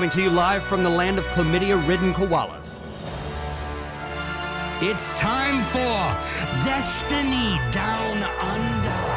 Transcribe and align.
coming 0.00 0.08
to 0.08 0.22
you 0.22 0.30
live 0.30 0.62
from 0.62 0.82
the 0.82 0.88
land 0.88 1.18
of 1.18 1.26
chlamydia 1.28 1.76
ridden 1.86 2.14
koalas. 2.14 2.80
It's 4.80 5.12
time 5.20 5.62
for 5.64 5.94
Destiny 6.64 7.60
Down 7.70 8.22
Under. 8.40 9.09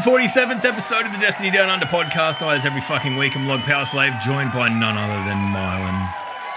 147th 0.00 0.64
episode 0.64 1.04
of 1.04 1.12
the 1.12 1.18
Destiny 1.18 1.50
Down 1.50 1.68
Under 1.68 1.84
podcast. 1.84 2.40
I, 2.40 2.54
as 2.54 2.64
every 2.64 2.80
fucking 2.80 3.16
week, 3.16 3.36
I'm 3.36 3.46
Log 3.46 3.60
Power 3.60 3.84
Slave, 3.84 4.14
joined 4.22 4.50
by 4.50 4.70
none 4.70 4.96
other 4.96 5.22
than 5.28 5.36
Mylan, 5.52 6.10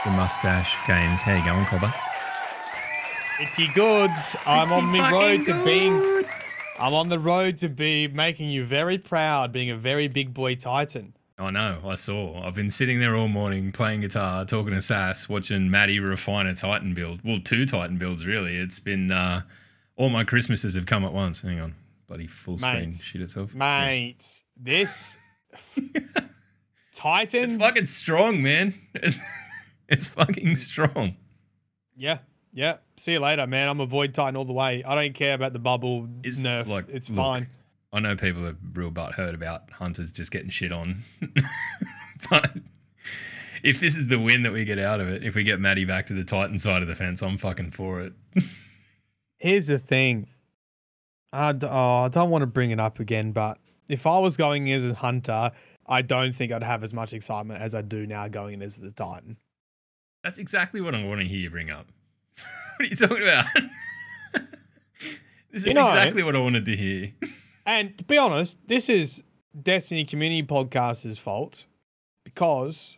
the 0.06 0.12
Mustache 0.12 0.78
Games. 0.88 1.22
How 1.22 1.36
you 1.36 1.44
going, 1.44 1.66
Cobber? 1.66 1.94
Pretty 3.36 3.68
goods. 3.74 4.38
I'm 4.46 4.72
on 4.72 4.94
the 4.94 5.02
road 5.12 5.44
to 5.44 5.62
being. 5.66 6.24
I'm 6.80 6.94
on 6.94 7.10
the 7.10 7.20
road 7.20 7.58
to 7.58 7.68
be 7.68 8.08
making 8.08 8.50
you 8.50 8.64
very 8.64 8.98
proud, 8.98 9.52
being 9.52 9.70
a 9.70 9.76
very 9.76 10.08
big 10.08 10.34
boy 10.34 10.56
titan. 10.56 11.14
I 11.38 11.52
know. 11.52 11.80
I 11.86 11.96
saw. 11.96 12.48
I've 12.48 12.56
been 12.56 12.70
sitting 12.70 13.02
there 13.02 13.14
all 13.14 13.28
morning 13.28 13.74
playing 13.74 14.02
guitar, 14.02 14.46
talking 14.46 14.74
to 14.74 14.82
Sass, 14.82 15.28
watching 15.28 15.70
Maddie 15.70 16.00
refine 16.00 16.48
a 16.48 16.54
Titan 16.54 16.94
build. 16.94 17.20
Well, 17.26 17.42
two 17.44 17.66
Titan 17.66 17.98
builds 17.98 18.26
really. 18.26 18.56
It's 18.56 18.80
been 18.80 19.12
uh, 19.12 19.42
all 19.98 20.10
my 20.10 20.24
Christmases 20.24 20.76
have 20.76 20.86
come 20.86 21.04
at 21.04 21.12
once. 21.12 21.42
Hang 21.42 21.60
on. 21.60 21.76
Bloody 22.14 22.28
full 22.28 22.60
screen 22.60 22.74
Mate. 22.90 22.94
shit 22.94 23.22
itself. 23.24 23.56
Mate, 23.56 24.44
this 24.56 25.18
Titan. 26.94 27.44
It's 27.46 27.54
fucking 27.56 27.88
strong, 27.88 28.44
man. 28.44 28.76
It's, 28.94 29.20
it's 29.90 30.08
fucking 30.10 30.58
strong. 30.58 31.18
yeah, 31.98 32.20
yeah. 32.54 32.78
See 32.98 33.14
you 33.14 33.20
later, 33.20 33.48
man. 33.48 33.68
I'm 33.68 33.80
a 33.80 33.88
void 33.88 34.14
Titan 34.14 34.36
all 34.36 34.46
the 34.46 34.54
way. 34.54 34.84
I 34.84 34.94
don't 34.94 35.16
care 35.16 35.34
about 35.34 35.54
the 35.54 35.60
bubble 35.60 36.08
It's 36.24 36.40
nerf. 36.40 36.68
like, 36.68 36.86
it's 36.90 37.10
look, 37.10 37.18
fine. 37.18 37.48
I 37.92 38.00
know 38.00 38.16
people 38.16 38.46
are 38.46 38.56
real 38.74 38.92
butthurt 38.92 39.34
about 39.34 39.72
hunters 39.72 40.12
just 40.12 40.30
getting 40.30 40.50
shit 40.50 40.72
on, 40.72 41.02
but 42.30 42.58
if 43.64 43.80
this 43.80 43.96
is 43.98 44.08
the 44.08 44.20
win 44.20 44.44
that 44.44 44.54
we 44.54 44.66
get 44.66 44.78
out 44.78 45.00
of 45.02 45.08
it, 45.10 45.24
if 45.24 45.34
we 45.34 45.42
get 45.44 45.60
Maddie 45.60 45.86
back 45.86 46.06
to 46.08 46.14
the 46.14 46.24
Titan 46.24 46.60
side 46.60 46.84
of 46.84 46.88
the 46.88 46.94
fence, 46.96 47.24
I'm 47.24 47.40
fucking 47.40 47.72
for 47.72 48.02
it. 48.02 48.14
Here's 49.40 49.66
the 49.66 49.80
thing. 49.80 50.28
I, 51.34 51.52
d- 51.52 51.68
oh, 51.70 52.04
I 52.04 52.08
don't 52.10 52.30
want 52.30 52.44
to 52.44 52.48
bring 52.48 52.72
it 52.72 52.80
up 52.80 53.00
again, 53.00 53.32
but 53.32 53.58
if 53.90 54.06
I 54.08 54.20
was 54.20 54.38
going 54.38 54.72
as 54.72 54.86
a 54.86 54.94
hunter, 54.94 55.52
I 55.88 56.02
don't 56.02 56.34
think 56.34 56.52
I'd 56.52 56.64
have 56.64 56.84
as 56.84 56.94
much 56.94 57.12
excitement 57.12 57.60
as 57.60 57.76
I 57.76 57.82
do 57.82 58.06
now 58.08 58.28
going 58.28 58.54
in 58.54 58.62
as 58.62 58.78
the 58.78 58.92
Titan. 58.92 59.38
That's 60.24 60.38
exactly 60.40 60.80
what 60.80 60.96
I 60.96 61.04
want 61.04 61.20
to 61.22 61.28
hear 61.28 61.40
you 61.40 61.50
bring 61.50 61.70
up. 61.70 61.88
what 62.78 62.86
are 62.86 62.90
you 62.90 62.96
talking 62.96 63.24
about? 63.24 63.46
this 65.52 65.64
is 65.64 65.66
You 65.66 65.74
know- 65.74 65.88
exactly 65.90 66.24
what 66.24 66.36
I 66.36 66.40
wanted 66.40 66.66
to 66.66 66.76
hear. 66.76 67.12
And 67.66 67.98
to 67.98 68.04
be 68.04 68.18
honest, 68.18 68.58
this 68.68 68.90
is 68.90 69.24
Destiny 69.62 70.04
Community 70.04 70.44
Podcast's 70.46 71.18
fault 71.18 71.64
because 72.26 72.98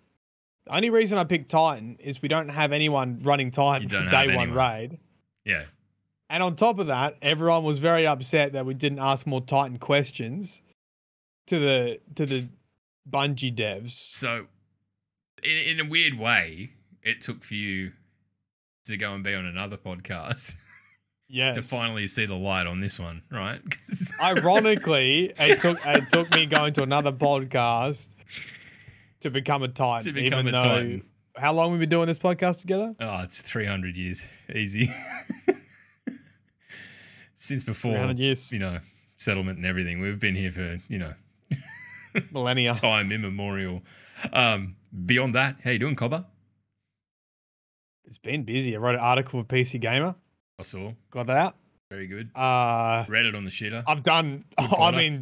the 0.66 0.76
only 0.76 0.90
reason 0.90 1.20
I 1.20 1.24
picked 1.24 1.50
Titan 1.52 1.98
is 2.00 2.20
we 2.20 2.30
don't 2.30 2.50
have 2.50 2.72
anyone 2.72 3.20
running 3.22 3.52
Titan 3.52 3.88
for 3.90 4.00
day 4.10 4.26
one 4.26 4.30
anyone. 4.30 4.54
raid. 4.54 4.98
Yeah, 5.46 5.66
And 6.36 6.44
on 6.44 6.58
top 6.58 6.80
of 6.80 6.88
that, 6.88 7.16
everyone 7.22 7.64
was 7.64 7.78
very 7.78 8.06
upset 8.06 8.52
that 8.52 8.66
we 8.66 8.74
didn't 8.74 9.00
ask 9.00 9.26
more 9.26 9.40
Titan 9.40 9.78
questions 9.80 10.62
to 11.48 11.60
the 11.60 12.02
to 12.16 12.26
the 12.26 12.50
Bungie 13.10 13.56
devs. 13.56 13.92
So, 13.92 14.48
in, 15.42 15.58
in 15.80 15.80
a 15.80 15.90
weird 15.90 16.20
way, 16.20 16.72
it 17.02 17.22
took 17.22 17.46
for 17.46 17.54
you 17.54 17.94
to 18.84 18.98
go 18.98 19.14
and 19.14 19.24
be 19.24 19.34
on 19.34 19.46
another 19.46 19.78
podcast 19.78 20.56
Yes. 21.30 21.56
to 21.56 21.62
finally 21.62 22.06
see 22.08 22.26
the 22.26 22.36
light 22.36 22.68
on 22.68 22.82
this 22.82 23.00
one, 23.00 23.22
right? 23.32 23.62
Ironically, 24.22 25.32
it 25.40 25.62
took 25.62 25.80
it 25.86 26.04
took 26.12 26.30
me 26.32 26.48
going 26.48 26.74
to 26.74 26.84
another 26.84 27.14
podcast 27.14 28.14
to 29.22 29.30
become 29.30 29.64
a 29.64 29.70
Titan. 29.70 30.14
To 30.14 30.22
become 30.22 30.40
even 30.50 30.54
a 30.54 30.58
though, 30.58 30.64
Titan. 30.64 31.04
How 31.38 31.54
long 31.54 31.70
have 31.70 31.80
we 31.80 31.86
been 31.86 31.90
doing 31.90 32.08
this 32.08 32.20
podcast 32.20 32.60
together? 32.60 32.94
oh, 33.00 33.20
it's 33.22 33.42
300 33.42 33.96
years. 33.96 34.26
Easy. 34.54 34.90
Since 37.46 37.64
before, 37.64 37.92
300 37.92 38.18
years. 38.20 38.52
you 38.52 38.58
know, 38.60 38.80
settlement 39.18 39.58
and 39.58 39.68
everything. 39.68 40.00
We've 40.02 40.20
been 40.20 40.36
here 40.36 40.52
for, 40.52 40.80
you 40.88 40.98
know, 40.98 41.14
Millennia. 42.32 42.74
time 42.74 43.12
immemorial. 43.12 43.84
Um, 44.34 44.78
beyond 45.06 45.36
that, 45.36 45.58
how 45.64 45.70
you 45.70 45.78
doing, 45.80 45.96
Cobber? 45.96 46.26
It's 48.06 48.18
been 48.18 48.44
busy. 48.44 48.76
I 48.76 48.80
wrote 48.80 48.96
an 48.96 49.02
article 49.02 49.42
for 49.42 49.46
PC 49.48 49.80
Gamer. 49.80 50.16
I 50.60 50.64
saw. 50.64 50.94
Got 51.12 51.28
that 51.28 51.38
out. 51.38 51.56
Very 51.92 52.08
good. 52.08 52.32
Uh, 52.36 53.06
Read 53.08 53.28
it 53.28 53.36
on 53.36 53.46
the 53.46 53.52
shitter. 53.52 53.84
I've 53.86 54.02
done. 54.02 54.46
Good 54.58 54.74
I'm 54.80 54.96
in. 54.96 55.22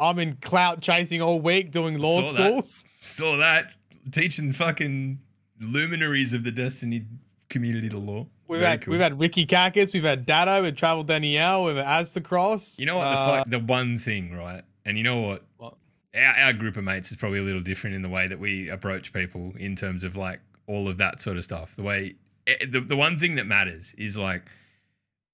I'm 0.00 0.18
in 0.18 0.34
clout 0.36 0.80
chasing 0.80 1.22
all 1.22 1.40
week, 1.40 1.70
doing 1.70 1.98
law 1.98 2.20
Saw 2.22 2.32
that. 2.32 2.48
schools. 2.48 2.84
Saw 3.00 3.36
that. 3.36 3.76
Teaching 4.10 4.52
fucking 4.52 5.20
luminaries 5.60 6.32
of 6.32 6.42
the 6.42 6.50
Destiny 6.50 7.06
community 7.48 7.88
the 7.88 7.98
law. 7.98 8.26
We've 8.52 8.60
Very 8.60 8.70
had 8.72 8.82
cool. 8.82 8.92
we've 8.92 9.00
had 9.00 9.18
Ricky 9.18 9.46
Kakis, 9.46 9.94
we've 9.94 10.04
had 10.04 10.26
Datto, 10.26 10.56
we've 10.56 10.66
had 10.66 10.76
Travel 10.76 11.04
Danielle, 11.04 11.64
we've 11.64 11.76
had 11.76 11.86
Aztecross. 11.86 12.78
You 12.78 12.84
know 12.84 12.96
what? 12.96 13.06
Uh, 13.06 13.44
the, 13.44 13.58
the 13.58 13.64
one 13.64 13.96
thing, 13.96 14.36
right? 14.36 14.62
And 14.84 14.98
you 14.98 15.04
know 15.04 15.20
what? 15.22 15.44
What? 15.56 15.76
Our, 16.14 16.34
our 16.34 16.52
group 16.52 16.76
of 16.76 16.84
mates 16.84 17.10
is 17.10 17.16
probably 17.16 17.38
a 17.38 17.42
little 17.42 17.62
different 17.62 17.96
in 17.96 18.02
the 18.02 18.10
way 18.10 18.26
that 18.26 18.38
we 18.38 18.68
approach 18.68 19.14
people 19.14 19.54
in 19.58 19.74
terms 19.74 20.04
of 20.04 20.18
like 20.18 20.40
all 20.66 20.86
of 20.86 20.98
that 20.98 21.22
sort 21.22 21.38
of 21.38 21.44
stuff. 21.44 21.74
The 21.74 21.82
way, 21.82 22.16
eh, 22.46 22.66
the, 22.68 22.82
the 22.82 22.96
one 22.96 23.16
thing 23.16 23.36
that 23.36 23.46
matters 23.46 23.94
is 23.96 24.18
like 24.18 24.42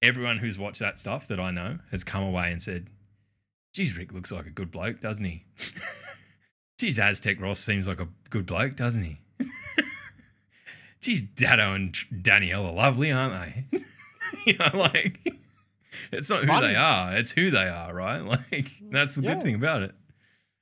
everyone 0.00 0.38
who's 0.38 0.56
watched 0.56 0.78
that 0.78 1.00
stuff 1.00 1.26
that 1.26 1.40
I 1.40 1.50
know 1.50 1.80
has 1.90 2.04
come 2.04 2.22
away 2.22 2.52
and 2.52 2.62
said, 2.62 2.86
geez, 3.74 3.96
Rick 3.96 4.12
looks 4.12 4.30
like 4.30 4.46
a 4.46 4.50
good 4.50 4.70
bloke, 4.70 5.00
doesn't 5.00 5.24
he? 5.24 5.44
geez, 6.78 6.98
Aztecross 6.98 7.56
seems 7.56 7.88
like 7.88 8.00
a 8.00 8.06
good 8.30 8.46
bloke, 8.46 8.76
doesn't 8.76 9.02
he? 9.02 9.18
Geez, 11.00 11.22
Datto 11.22 11.75
and 11.75 11.97
Danielle 12.22 12.66
are 12.66 12.72
lovely, 12.72 13.12
aren't 13.12 13.34
they? 13.70 13.82
you 14.47 14.54
know, 14.59 14.70
like 14.78 15.32
it's 16.12 16.28
not 16.31 16.41
who 16.41 16.47
Fun. 16.48 16.62
they 16.62 16.75
are; 16.76 17.14
it's 17.16 17.31
who 17.32 17.50
they 17.50 17.69
are, 17.69 17.94
right? 17.94 18.20
Like 18.53 18.70
that's 18.91 19.14
the 19.14 19.22
Yeah. 19.22 19.34
good 19.34 19.42
thing 19.42 19.54
about 19.54 19.82
it. 19.82 19.94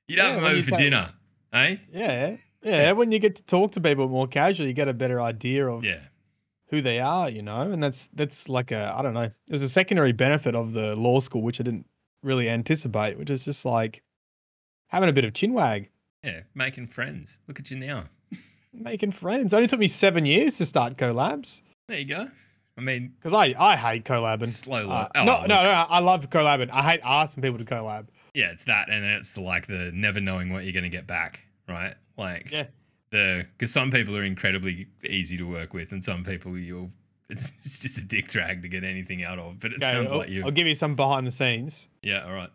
You'd 0.08 0.18
have 0.18 0.34
Yeah, 0.34 0.40
them 0.40 0.44
over 0.52 0.62
for 0.62 0.70
say- 0.70 0.76
dinner, 0.76 1.12
eh? 1.52 1.76
Yeah, 1.92 2.36
yeah. 2.62 2.92
When 2.92 3.12
you 3.12 3.18
get 3.18 3.36
to 3.36 3.42
talk 3.44 3.72
to 3.72 3.80
people 3.80 4.08
more 4.08 4.26
casually, 4.28 4.68
you 4.68 4.74
get 4.74 4.88
a 4.88 4.94
better 4.94 5.20
idea 5.20 5.66
of 5.68 5.84
Yeah, 5.84 6.00
who 6.68 6.80
they 6.82 7.00
are, 7.00 7.28
you 7.30 7.42
know, 7.42 7.72
and 7.72 7.82
that's 7.82 8.08
that's 8.08 8.48
like 8.48 8.70
a 8.70 8.92
I 8.96 9.02
don't 9.02 9.14
know. 9.14 9.22
It 9.48 9.52
was 9.52 9.62
a 9.62 9.68
secondary 9.68 10.12
benefit 10.12 10.54
of 10.54 10.72
the 10.74 10.94
law 10.96 11.20
school, 11.20 11.42
which 11.42 11.60
I 11.60 11.64
didn't 11.64 11.86
really 12.22 12.48
anticipate, 12.48 13.18
which 13.18 13.30
is 13.30 13.44
just 13.44 13.64
like 13.64 14.02
having 14.88 15.08
a 15.08 15.12
bit 15.12 15.24
of 15.24 15.32
chinwag, 15.32 15.88
yeah, 16.22 16.40
making 16.54 16.88
friends. 16.88 17.38
Look 17.48 17.58
at 17.58 17.70
you 17.70 17.78
now. 17.78 18.04
Making 18.76 19.12
friends. 19.12 19.52
It 19.52 19.56
only 19.56 19.68
took 19.68 19.80
me 19.80 19.88
seven 19.88 20.26
years 20.26 20.58
to 20.58 20.66
start 20.66 20.96
collabs 20.96 21.62
There 21.88 21.98
you 21.98 22.04
go. 22.04 22.28
I 22.78 22.80
mean, 22.82 23.14
because 23.18 23.32
I 23.32 23.54
I 23.58 23.74
hate 23.76 24.04
collabing. 24.04 24.44
slow. 24.46 24.90
Uh, 24.90 25.08
oh, 25.14 25.24
no, 25.24 25.32
look, 25.38 25.48
no, 25.48 25.62
no, 25.62 25.70
I 25.88 26.00
love 26.00 26.28
collabing. 26.28 26.68
I 26.72 26.82
hate 26.82 27.00
asking 27.04 27.42
people 27.42 27.58
to 27.58 27.64
collab. 27.64 28.08
Yeah, 28.34 28.50
it's 28.50 28.64
that, 28.64 28.90
and 28.90 29.02
it's 29.04 29.32
the, 29.32 29.40
like 29.40 29.66
the 29.66 29.90
never 29.94 30.20
knowing 30.20 30.52
what 30.52 30.64
you're 30.64 30.74
going 30.74 30.82
to 30.84 30.90
get 30.90 31.06
back, 31.06 31.40
right? 31.66 31.94
Like, 32.18 32.50
Yeah. 32.52 32.66
the 33.10 33.46
because 33.56 33.72
some 33.72 33.90
people 33.90 34.14
are 34.14 34.22
incredibly 34.22 34.88
easy 35.08 35.38
to 35.38 35.44
work 35.44 35.72
with, 35.72 35.90
and 35.92 36.04
some 36.04 36.22
people 36.22 36.58
you'll 36.58 36.90
it's, 37.30 37.52
it's 37.64 37.78
just 37.80 37.96
a 37.96 38.04
dick 38.04 38.28
drag 38.28 38.60
to 38.60 38.68
get 38.68 38.84
anything 38.84 39.24
out 39.24 39.38
of. 39.38 39.58
But 39.58 39.72
it 39.72 39.76
Okay, 39.82 39.86
sounds 39.90 40.12
I'll, 40.12 40.18
like 40.18 40.28
you. 40.28 40.44
I'll 40.44 40.50
give 40.50 40.66
you 40.66 40.74
some 40.74 40.96
behind 40.96 41.26
the 41.26 41.32
scenes. 41.32 41.88
Yeah, 42.02 42.24
all 42.26 42.32
right. 42.34 42.50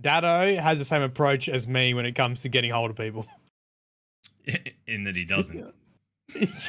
Datto 0.00 0.54
has 0.56 0.78
the 0.78 0.84
same 0.84 1.02
approach 1.02 1.48
as 1.48 1.66
me 1.66 1.92
when 1.94 2.06
it 2.06 2.12
comes 2.14 2.42
to 2.42 2.48
getting 2.48 2.70
hold 2.70 2.90
of 2.90 2.96
people. 2.96 3.26
In 4.86 5.04
that 5.04 5.16
he 5.16 5.24
doesn't. 5.24 5.74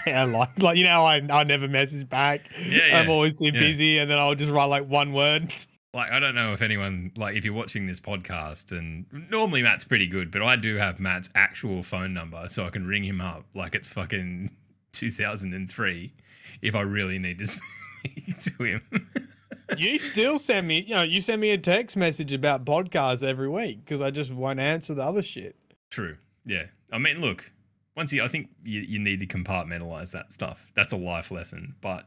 yeah, 0.06 0.24
like 0.26 0.58
like 0.62 0.78
you 0.78 0.84
know, 0.84 1.04
I 1.04 1.22
I 1.30 1.44
never 1.44 1.68
message 1.68 2.08
back. 2.10 2.50
Yeah, 2.66 2.88
yeah. 2.88 3.00
I'm 3.00 3.10
always 3.10 3.34
too 3.36 3.46
Yeah. 3.54 3.60
busy, 3.60 3.98
and 3.98 4.10
then 4.10 4.18
I'll 4.20 4.36
just 4.36 4.52
write 4.52 4.66
like 4.66 4.88
one 4.88 5.14
word. 5.14 5.54
Like, 5.92 6.12
I 6.12 6.20
don't 6.20 6.36
know 6.36 6.54
if 6.54 6.62
anyone, 6.62 7.12
like, 7.18 7.36
if 7.36 7.44
you're 7.44 7.54
watching 7.56 7.88
this 7.88 8.00
podcast, 8.00 8.72
and 8.72 9.08
normally 9.32 9.64
Matt's 9.64 9.84
pretty 9.84 10.06
good, 10.06 10.30
but 10.30 10.44
I 10.44 10.56
do 10.56 10.76
have 10.76 11.00
Matt's 11.00 11.32
actual 11.34 11.82
phone 11.82 12.14
number, 12.14 12.48
so 12.48 12.64
I 12.68 12.70
can 12.70 12.86
ring 12.86 13.04
him 13.04 13.20
up 13.20 13.46
like 13.56 13.74
it's 13.74 13.88
fucking 13.88 14.52
2003 14.94 16.14
if 16.62 16.76
I 16.76 16.82
really 16.82 17.18
need 17.18 17.40
to 17.40 17.48
speak 17.48 18.40
to 18.40 18.64
him. 18.64 19.10
you 19.78 19.98
still 19.98 20.38
send 20.38 20.68
me, 20.68 20.82
you 20.82 20.94
know, 20.94 21.02
you 21.02 21.22
send 21.22 21.42
me 21.42 21.50
a 21.52 21.58
text 21.58 21.98
message 21.98 22.34
about 22.34 22.66
podcasts 22.66 23.24
every 23.24 23.50
week 23.50 23.84
because 23.84 24.00
I 24.00 24.12
just 24.12 24.32
won't 24.32 24.60
answer 24.60 24.94
the 24.94 25.02
other 25.04 25.24
shit. 25.24 25.56
True. 25.90 26.18
Yeah. 26.46 26.66
I 26.92 27.00
mean, 27.00 27.20
look, 27.20 27.52
once 28.00 28.14
you, 28.14 28.24
I 28.24 28.30
think 28.30 28.48
you, 28.64 28.80
you 28.80 28.98
need 28.98 29.20
to 29.20 29.28
compartmentalize 29.28 30.12
that 30.12 30.32
stuff. 30.32 30.72
That's 30.74 30.94
a 30.94 30.98
life 30.98 31.32
lesson. 31.32 31.76
But 31.82 32.06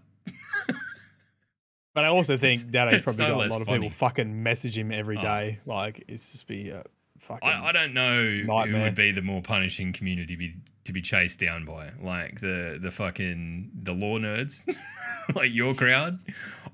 But 1.95 2.05
I 2.07 2.09
also 2.09 2.39
think 2.39 2.71
Daddy's 2.71 3.03
probably 3.03 3.27
no 3.27 3.29
got 3.35 3.47
a 3.47 3.49
lot 3.51 3.61
of 3.61 3.67
funny. 3.67 3.81
people 3.81 3.91
fucking 3.99 4.43
message 4.43 4.79
him 4.79 4.91
every 4.91 5.19
Oh. 5.19 5.23
day. 5.23 5.59
Like 5.67 6.03
it's 6.09 6.33
just 6.33 6.47
be 6.49 6.71
a 6.71 6.83
fucking. 7.19 7.47
I, 7.47 7.67
I 7.67 7.73
don't 7.73 7.93
know 7.93 8.23
who 8.23 8.81
would 8.81 8.95
be 8.95 9.13
the 9.13 9.21
more 9.21 9.43
punishing 9.43 9.93
community 9.93 10.35
be, 10.35 10.55
to 10.85 10.93
be 10.95 11.03
chased 11.03 11.39
down 11.39 11.67
by, 11.67 11.91
like 12.03 12.41
the 12.41 12.79
the 12.81 12.91
fucking 12.91 13.73
the 13.83 13.93
law 13.93 14.19
nerds, 14.19 14.67
like 15.35 15.53
your 15.53 15.75
crowd, 15.75 16.19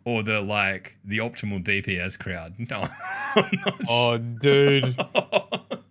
or 0.04 0.22
the 0.22 0.40
like 0.40 0.94
the 1.04 1.18
optimal 1.18 1.64
DPS 1.64 2.16
crowd. 2.16 2.54
No, 2.70 2.88
oh, 3.88 4.18
dude. 4.18 4.96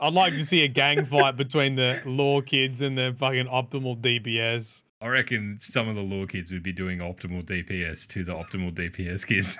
I'd 0.00 0.14
like 0.14 0.32
to 0.32 0.46
see 0.46 0.64
a 0.64 0.68
gang 0.68 1.04
fight 1.04 1.36
between 1.36 1.76
the 1.76 2.00
law 2.06 2.40
kids 2.40 2.80
and 2.80 2.96
the 2.96 3.14
fucking 3.18 3.46
optimal 3.46 4.00
DPS. 4.00 4.82
I 5.02 5.08
reckon 5.08 5.58
some 5.60 5.88
of 5.88 5.94
the 5.94 6.02
law 6.02 6.26
kids 6.26 6.52
would 6.52 6.62
be 6.62 6.72
doing 6.72 6.98
optimal 6.98 7.44
DPS 7.44 8.06
to 8.08 8.24
the 8.24 8.32
optimal 8.32 8.72
DPS 8.72 9.26
kids. 9.26 9.58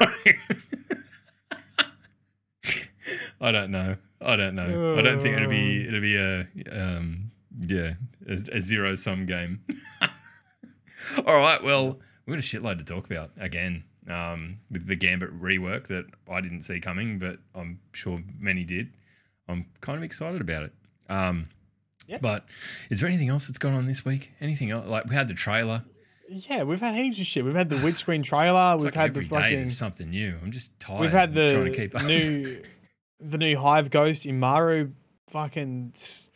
I 3.40 3.52
don't 3.52 3.70
know. 3.70 3.96
I 4.20 4.36
don't 4.36 4.54
know. 4.54 4.98
I 4.98 5.02
don't 5.02 5.20
think 5.20 5.36
it'll 5.36 5.48
be 5.48 5.88
it'll 5.88 6.02
be 6.02 6.16
a 6.16 6.46
um 6.70 7.30
yeah 7.58 7.94
a, 8.28 8.38
a 8.52 8.60
zero 8.60 8.94
sum 8.94 9.24
game. 9.24 9.64
All 11.26 11.38
right. 11.38 11.62
Well, 11.62 11.98
we've 12.26 12.36
got 12.36 12.44
a 12.44 12.46
shitload 12.46 12.78
to 12.78 12.84
talk 12.84 13.06
about 13.06 13.30
again. 13.38 13.84
Um, 14.08 14.58
with 14.70 14.86
the 14.88 14.96
Gambit 14.96 15.40
rework 15.40 15.86
that 15.86 16.06
I 16.28 16.40
didn't 16.40 16.62
see 16.62 16.80
coming, 16.80 17.18
but 17.18 17.38
I'm 17.54 17.78
sure 17.92 18.22
many 18.38 18.64
did. 18.64 18.92
I'm 19.50 19.66
kind 19.80 19.96
of 19.98 20.02
excited 20.04 20.40
about 20.40 20.64
it. 20.64 20.72
Um, 21.08 21.48
Yeah. 22.06 22.18
But 22.20 22.44
is 22.90 23.00
there 23.00 23.08
anything 23.08 23.28
else 23.28 23.46
that's 23.46 23.58
gone 23.58 23.74
on 23.74 23.86
this 23.86 24.04
week? 24.04 24.32
Anything 24.40 24.70
else? 24.70 24.86
Like 24.86 25.06
we 25.08 25.14
had 25.14 25.28
the 25.28 25.34
trailer. 25.34 25.84
Yeah, 26.28 26.62
we've 26.62 26.80
had 26.80 26.94
heaps 26.94 27.18
of 27.18 27.26
shit. 27.26 27.44
We've 27.44 27.54
had 27.56 27.70
the 27.70 27.78
Witch 27.78 28.04
Queen 28.04 28.22
trailer. 28.22 28.76
We've 28.76 28.84
like 28.86 28.94
had 28.94 29.14
the 29.14 29.24
fucking. 29.24 29.70
something 29.70 30.10
new. 30.10 30.38
I'm 30.42 30.52
just 30.52 30.70
tired. 30.78 31.00
We've 31.00 31.10
had 31.10 31.36
of 31.36 31.52
trying 31.54 31.72
to 31.72 31.76
keep 31.76 31.90
the 31.92 32.02
new, 32.04 32.62
the 33.20 33.38
new 33.38 33.56
Hive 33.58 33.90
Ghost 33.90 34.24
Immaru 34.26 34.92
fucking 35.28 35.92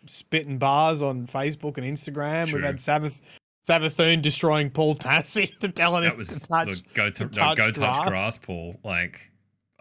spitting 0.06 0.58
bars 0.58 1.00
on 1.02 1.26
Facebook 1.26 1.78
and 1.78 1.87
Instagram. 1.87 2.46
True. 2.46 2.56
We've 2.58 2.66
had 2.66 2.81
Sabbath 2.81 3.20
Savathun 3.69 4.20
destroying 4.20 4.70
Paul 4.70 4.96
Tassi 4.96 5.56
to 5.61 5.69
telling 5.69 6.02
that 6.02 6.12
him 6.12 6.19
was 6.19 6.40
to 6.40 6.46
touch. 6.49 6.69
look, 6.69 6.94
go 6.94 7.11
to, 7.11 7.12
to 7.12 7.25
no, 7.25 7.28
touch 7.31 7.56
go 7.56 7.66
touch 7.70 7.75
grass. 7.75 8.08
grass, 8.08 8.38
Paul. 8.38 8.76
Like, 8.84 9.31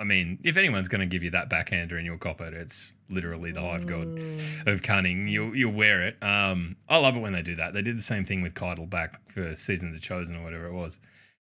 I 0.04 0.06
mean, 0.06 0.38
if 0.44 0.58
anyone's 0.58 0.90
going 0.90 1.00
to 1.00 1.06
give 1.08 1.24
you 1.24 1.30
that 1.30 1.50
backhander 1.50 1.96
and 1.96 2.06
you'll 2.06 2.18
cop 2.18 2.42
it, 2.42 2.54
it's 2.54 2.92
literally 3.10 3.54
the 3.54 3.62
hive 3.62 3.88
god 3.88 4.08
Mm. 4.08 4.68
of 4.68 4.82
cunning. 4.84 5.30
You'll 5.30 5.56
you'll 5.56 5.72
wear 5.72 6.02
it. 6.06 6.22
Um, 6.22 6.76
I 6.90 6.98
love 6.98 7.16
it 7.16 7.22
when 7.22 7.32
they 7.32 7.42
do 7.42 7.56
that. 7.56 7.74
They 7.74 7.82
did 7.82 7.98
the 7.98 8.02
same 8.02 8.26
thing 8.26 8.42
with 8.42 8.54
Caiatl 8.54 8.86
back 8.90 9.32
for 9.32 9.56
season 9.56 9.88
of 9.88 9.94
the 9.94 10.02
Chosen 10.02 10.36
or 10.36 10.44
whatever 10.44 10.66
it 10.68 10.74
was, 10.74 11.00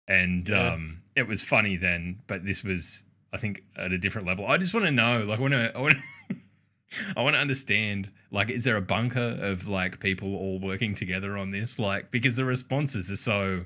and 0.06 0.48
Yeah. 0.48 0.74
um, 0.74 0.98
it 1.16 1.26
was 1.26 1.42
funny 1.42 1.76
then. 1.76 2.20
But 2.28 2.44
this 2.44 2.62
was, 2.62 3.02
I 3.32 3.38
think, 3.38 3.62
at 3.76 3.90
a 3.90 3.98
different 3.98 4.28
level. 4.28 4.46
I 4.46 4.56
just 4.56 4.72
want 4.72 4.86
to 4.86 4.92
know, 4.92 5.24
like, 5.24 5.40
I 5.40 5.42
want 5.42 5.54
to, 5.54 5.76
I 5.76 5.80
want 5.80 5.94
to. 5.94 6.36
I 7.16 7.22
want 7.22 7.34
to 7.34 7.40
understand, 7.40 8.12
like, 8.30 8.50
is 8.50 8.62
there 8.62 8.76
a 8.76 8.80
bunker 8.82 9.36
of 9.40 9.66
like 9.66 9.98
people 9.98 10.36
all 10.36 10.60
working 10.60 10.94
together 10.94 11.36
on 11.36 11.50
this? 11.50 11.80
Like, 11.80 12.12
because 12.12 12.36
the 12.36 12.44
responses 12.44 13.10
are 13.10 13.16
so, 13.16 13.64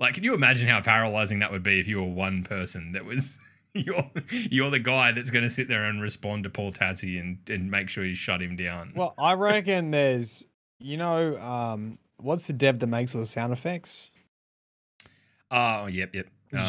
like, 0.00 0.14
can 0.14 0.24
you 0.24 0.34
imagine 0.34 0.66
how 0.66 0.80
paralyzing 0.80 1.38
that 1.38 1.52
would 1.52 1.62
be 1.62 1.78
if 1.78 1.86
you 1.86 1.98
were 2.02 2.10
one 2.10 2.42
person 2.42 2.90
that 2.92 3.04
was 3.04 3.38
you're 3.76 4.10
you're 4.30 4.70
the 4.70 4.78
guy 4.78 5.12
that's 5.12 5.30
going 5.30 5.44
to 5.44 5.50
sit 5.50 5.68
there 5.68 5.84
and 5.84 6.00
respond 6.02 6.44
to 6.44 6.50
Paul 6.50 6.72
Tassi 6.72 7.20
and 7.20 7.38
and 7.48 7.70
make 7.70 7.88
sure 7.88 8.04
you 8.04 8.14
shut 8.14 8.40
him 8.42 8.56
down. 8.56 8.92
Well, 8.96 9.14
I 9.18 9.34
reckon 9.34 9.90
there's, 9.90 10.44
you 10.78 10.96
know, 10.96 11.36
um, 11.38 11.98
what's 12.18 12.46
the 12.46 12.52
dev 12.52 12.78
that 12.80 12.86
makes 12.86 13.14
all 13.14 13.20
the 13.20 13.26
sound 13.26 13.52
effects? 13.52 14.10
oh, 15.50 15.86
yep, 15.86 16.14
yep, 16.14 16.26
um, 16.52 16.60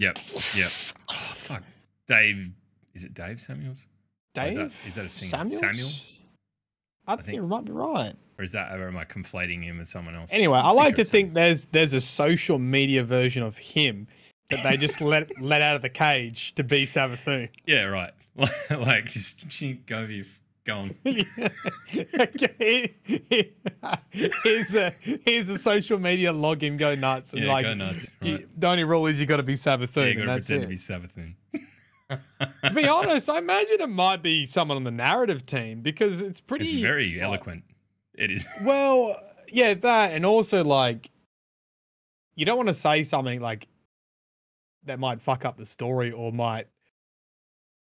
yep, 0.00 0.18
yep. 0.54 0.70
Oh, 1.10 1.32
fuck, 1.34 1.62
Dave. 2.06 2.50
Is 2.94 3.04
it 3.04 3.14
Dave 3.14 3.40
Samuels? 3.40 3.86
Dave 4.34 4.50
is 4.50 4.56
that, 4.56 4.70
is 4.86 4.94
that 4.94 5.04
a 5.04 5.10
singer? 5.10 5.30
Samuels? 5.30 5.60
Samuel, 5.60 5.88
I, 7.06 7.16
think- 7.16 7.26
think 7.26 7.36
you 7.36 7.46
might 7.46 7.64
be 7.64 7.72
right. 7.72 8.14
or 8.38 8.44
is 8.44 8.52
that 8.52 8.72
or 8.78 8.88
am 8.88 8.96
I 8.96 9.04
conflating 9.04 9.62
him 9.62 9.78
with 9.78 9.88
someone 9.88 10.14
else? 10.14 10.30
Anyway, 10.32 10.58
I 10.58 10.70
like 10.70 10.96
sure 10.96 11.04
to 11.04 11.10
think 11.10 11.34
there's 11.34 11.66
there's 11.66 11.94
a 11.94 12.00
social 12.00 12.58
media 12.58 13.04
version 13.04 13.42
of 13.42 13.56
him 13.58 14.06
that 14.52 14.62
they 14.62 14.76
just 14.76 15.00
let 15.00 15.40
let 15.42 15.60
out 15.62 15.74
of 15.76 15.82
the 15.82 15.88
cage 15.90 16.54
to 16.54 16.62
be 16.64 16.86
Savathun. 16.86 17.48
Yeah, 17.66 17.82
right. 17.84 18.12
like 18.70 19.06
just 19.06 19.44
go 19.86 19.98
over 19.98 20.10
you, 20.12 20.24
go 20.64 20.76
on. 20.78 20.94
here's 24.10 24.74
a 24.74 24.90
here's 25.00 25.48
a 25.48 25.58
social 25.58 25.98
media 25.98 26.32
login, 26.32 26.78
go 26.78 26.94
nuts, 26.94 27.32
and 27.32 27.42
Yeah, 27.42 27.52
like 27.52 27.64
go 27.64 27.74
nuts. 27.74 28.10
you- 28.22 28.36
Right. 28.36 28.60
the 28.60 28.66
only 28.68 28.84
rule 28.84 29.06
is 29.06 29.20
you 29.20 29.26
got 29.26 29.36
to 29.38 29.42
be 29.42 29.52
Yeah, 29.52 29.56
Savathun, 29.56 30.14
you 30.14 30.20
and 30.20 30.26
got 30.26 30.40
to 30.40 30.40
that's 30.40 30.46
pretend 30.46 30.64
it. 30.64 30.66
to 30.66 30.68
be 30.68 30.76
Savathun. 30.76 31.34
to 32.64 32.72
be 32.74 32.86
honest, 32.88 33.28
I 33.30 33.38
imagine 33.38 33.80
it 33.80 33.88
might 33.88 34.22
be 34.22 34.46
someone 34.46 34.76
on 34.76 34.84
the 34.84 34.90
narrative 34.90 35.46
team 35.46 35.80
because 35.80 36.20
it's 36.20 36.40
pretty. 36.40 36.64
It's 36.66 36.80
very 36.82 37.14
like- 37.14 37.22
eloquent. 37.22 37.64
It 38.14 38.30
is. 38.30 38.46
Well, 38.62 39.18
yeah, 39.48 39.72
that, 39.74 40.12
and 40.12 40.26
also 40.26 40.62
like, 40.64 41.10
you 42.34 42.44
don't 42.44 42.56
want 42.58 42.68
to 42.68 42.74
say 42.74 43.04
something 43.04 43.40
like 43.40 43.66
that 44.84 44.98
might 44.98 45.20
fuck 45.20 45.44
up 45.44 45.56
the 45.56 45.66
story 45.66 46.10
or 46.10 46.32
might. 46.32 46.66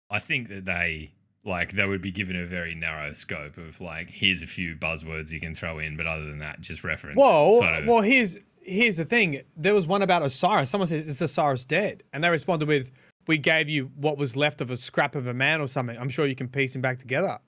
I 0.09 0.19
think 0.19 0.49
that 0.49 0.65
they 0.65 1.11
like 1.43 1.73
they 1.73 1.85
would 1.85 2.01
be 2.01 2.11
given 2.11 2.35
a 2.35 2.45
very 2.45 2.75
narrow 2.75 3.13
scope 3.13 3.57
of 3.57 3.79
like 3.81 4.09
here's 4.09 4.41
a 4.41 4.47
few 4.47 4.75
buzzwords 4.75 5.31
you 5.31 5.39
can 5.39 5.53
throw 5.53 5.79
in, 5.79 5.97
but 5.97 6.07
other 6.07 6.25
than 6.25 6.39
that, 6.39 6.61
just 6.61 6.83
reference. 6.83 7.17
Well, 7.17 7.55
sort 7.59 7.73
of- 7.73 7.85
well, 7.87 8.01
here's 8.01 8.37
here's 8.61 8.97
the 8.97 9.05
thing. 9.05 9.41
There 9.55 9.73
was 9.73 9.87
one 9.87 10.01
about 10.01 10.23
Osiris. 10.23 10.69
Someone 10.69 10.87
said, 10.87 11.05
"Is 11.07 11.21
Osiris 11.21 11.65
dead?" 11.65 12.03
And 12.13 12.23
they 12.23 12.29
responded 12.29 12.67
with, 12.67 12.91
"We 13.27 13.37
gave 13.37 13.69
you 13.69 13.91
what 13.95 14.17
was 14.17 14.35
left 14.35 14.61
of 14.61 14.71
a 14.71 14.77
scrap 14.77 15.15
of 15.15 15.27
a 15.27 15.33
man 15.33 15.61
or 15.61 15.67
something. 15.67 15.97
I'm 15.97 16.09
sure 16.09 16.25
you 16.25 16.35
can 16.35 16.47
piece 16.49 16.75
him 16.75 16.81
back 16.81 16.99
together." 16.99 17.39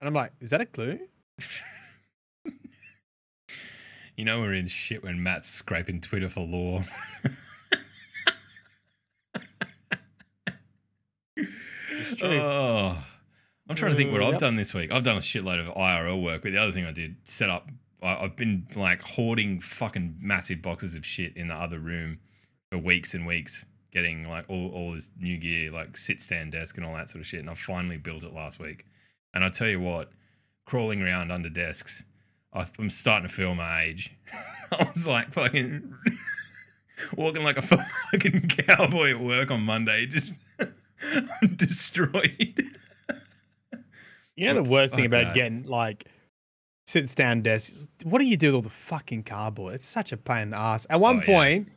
And 0.00 0.08
I'm 0.08 0.14
like, 0.14 0.32
"Is 0.40 0.50
that 0.50 0.60
a 0.60 0.66
clue?" 0.66 0.98
you 4.16 4.24
know 4.24 4.40
we're 4.40 4.54
in 4.54 4.66
shit 4.68 5.02
when 5.02 5.22
Matt's 5.22 5.48
scraping 5.48 6.00
Twitter 6.00 6.28
for 6.28 6.40
law. 6.46 6.84
It's 11.36 12.14
true. 12.16 12.28
Oh, 12.40 12.98
I'm 13.68 13.76
trying 13.76 13.92
to 13.92 13.96
think 13.96 14.12
what 14.12 14.22
Uh, 14.22 14.26
I've 14.26 14.32
yep. 14.32 14.40
done 14.40 14.56
this 14.56 14.74
week. 14.74 14.90
I've 14.92 15.02
done 15.02 15.16
a 15.16 15.20
shitload 15.20 15.60
of 15.66 15.74
IRL 15.74 16.22
work, 16.22 16.42
but 16.42 16.52
the 16.52 16.58
other 16.58 16.72
thing 16.72 16.84
I 16.86 16.92
did 16.92 17.16
set 17.24 17.50
up. 17.50 17.68
I- 18.02 18.16
I've 18.24 18.36
been 18.36 18.66
like 18.76 19.00
hoarding 19.02 19.58
fucking 19.60 20.18
massive 20.20 20.62
boxes 20.62 20.94
of 20.94 21.04
shit 21.06 21.36
in 21.36 21.48
the 21.48 21.54
other 21.54 21.78
room 21.78 22.18
for 22.70 22.78
weeks 22.78 23.14
and 23.14 23.26
weeks, 23.26 23.64
getting 23.90 24.28
like 24.28 24.44
all, 24.48 24.70
all 24.70 24.92
this 24.92 25.10
new 25.18 25.38
gear, 25.38 25.70
like 25.70 25.96
sit 25.96 26.20
stand 26.20 26.52
desk 26.52 26.76
and 26.76 26.84
all 26.86 26.94
that 26.94 27.08
sort 27.08 27.20
of 27.20 27.26
shit. 27.26 27.40
And 27.40 27.50
I 27.50 27.54
finally 27.54 27.96
built 27.96 28.22
it 28.22 28.32
last 28.34 28.60
week. 28.60 28.84
And 29.34 29.42
I 29.44 29.48
tell 29.48 29.68
you 29.68 29.80
what, 29.80 30.10
crawling 30.66 31.02
around 31.02 31.32
under 31.32 31.48
desks, 31.48 32.04
I- 32.52 32.66
I'm 32.78 32.90
starting 32.90 33.28
to 33.28 33.34
feel 33.34 33.54
my 33.54 33.82
age. 33.82 34.10
I 34.78 34.88
was 34.92 35.06
like 35.08 35.32
fucking 35.32 35.94
walking 37.16 37.42
like 37.42 37.56
a 37.56 37.62
fucking 38.12 38.48
cowboy 38.48 39.10
at 39.10 39.20
work 39.20 39.50
on 39.50 39.62
Monday, 39.62 40.06
just 40.06 40.34
destroyed. 41.56 42.62
You 44.36 44.48
know 44.48 44.62
the 44.62 44.68
oh, 44.68 44.72
worst 44.72 44.94
thing 44.94 45.06
about 45.06 45.34
getting 45.34 45.64
like 45.64 46.08
sit 46.86 47.12
down 47.14 47.42
desks. 47.42 47.88
What 48.04 48.18
do 48.18 48.24
you 48.26 48.36
do 48.36 48.48
with 48.48 48.54
all 48.56 48.62
the 48.62 48.70
fucking 48.70 49.24
cardboard? 49.24 49.74
It's 49.74 49.86
such 49.86 50.12
a 50.12 50.16
pain 50.16 50.42
in 50.42 50.50
the 50.50 50.58
ass. 50.58 50.86
At 50.90 51.00
one 51.00 51.16
Oh, 51.16 51.18
yeah. 51.20 51.24
point, 51.26 51.68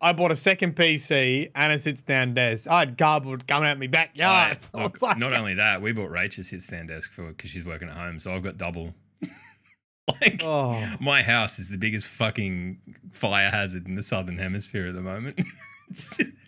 I 0.00 0.12
bought 0.12 0.30
a 0.30 0.36
second 0.36 0.76
PC 0.76 1.50
and 1.54 1.72
a 1.72 1.78
sits 1.78 2.00
down 2.02 2.34
desk. 2.34 2.68
I 2.68 2.80
had 2.80 2.98
cardboard 2.98 3.46
coming 3.46 3.68
out 3.68 3.78
my 3.78 3.86
backyard. 3.86 4.58
Look, 4.74 5.00
like, 5.00 5.18
not 5.18 5.32
only 5.32 5.54
that, 5.54 5.80
we 5.80 5.92
bought 5.92 6.10
Rach 6.10 6.38
a 6.38 6.44
sit 6.44 6.62
stand 6.62 6.88
desk 6.88 7.10
for 7.10 7.28
because 7.28 7.50
she's 7.50 7.64
working 7.64 7.88
at 7.88 7.96
home, 7.96 8.18
so 8.18 8.32
I've 8.34 8.42
got 8.42 8.56
double. 8.58 8.94
like 10.20 10.42
oh, 10.44 10.94
my 11.00 11.22
house 11.22 11.58
is 11.58 11.68
the 11.68 11.78
biggest 11.78 12.08
fucking 12.08 12.78
fire 13.12 13.50
hazard 13.50 13.86
in 13.86 13.94
the 13.94 14.02
southern 14.02 14.38
hemisphere 14.38 14.88
at 14.88 14.94
the 14.94 15.02
moment. 15.02 15.40
it's 15.90 16.16
just 16.16 16.46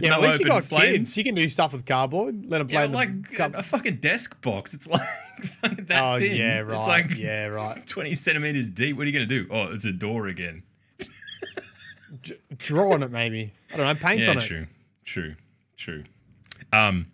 yeah. 0.00 0.10
no 0.10 0.14
at 0.16 0.20
least 0.22 0.40
you 0.40 0.46
got 0.46 0.64
flames. 0.64 0.92
kids. 1.08 1.16
You 1.16 1.24
can 1.24 1.34
do 1.34 1.48
stuff 1.48 1.72
with 1.72 1.84
cardboard. 1.86 2.44
Let 2.48 2.58
them 2.58 2.68
play 2.68 2.74
Yeah, 2.80 2.86
the 2.86 2.92
like 2.94 3.32
cup- 3.34 3.54
a 3.54 3.62
fucking 3.62 3.96
desk 3.96 4.40
box. 4.42 4.74
It's 4.74 4.86
like 4.88 5.00
that 5.62 6.02
oh 6.02 6.18
thin. 6.18 6.36
yeah, 6.36 6.58
right. 6.60 6.76
It's 6.76 6.86
like 6.86 7.16
yeah, 7.16 7.46
right. 7.46 7.84
twenty 7.86 8.14
centimeters 8.14 8.70
deep. 8.70 8.96
What 8.96 9.04
are 9.04 9.06
you 9.06 9.12
gonna 9.12 9.26
do? 9.26 9.46
Oh, 9.50 9.72
it's 9.72 9.84
a 9.84 9.92
door 9.92 10.26
again. 10.26 10.62
D- 12.22 12.34
draw 12.58 12.92
on 12.92 13.02
it, 13.02 13.10
maybe. 13.10 13.52
I 13.72 13.76
don't 13.76 13.86
know. 13.86 13.94
Paint 13.94 14.22
yeah, 14.22 14.30
on 14.30 14.38
true, 14.40 14.56
it. 14.56 14.68
true, 15.04 15.34
true. 15.76 16.04
Um, 16.72 17.06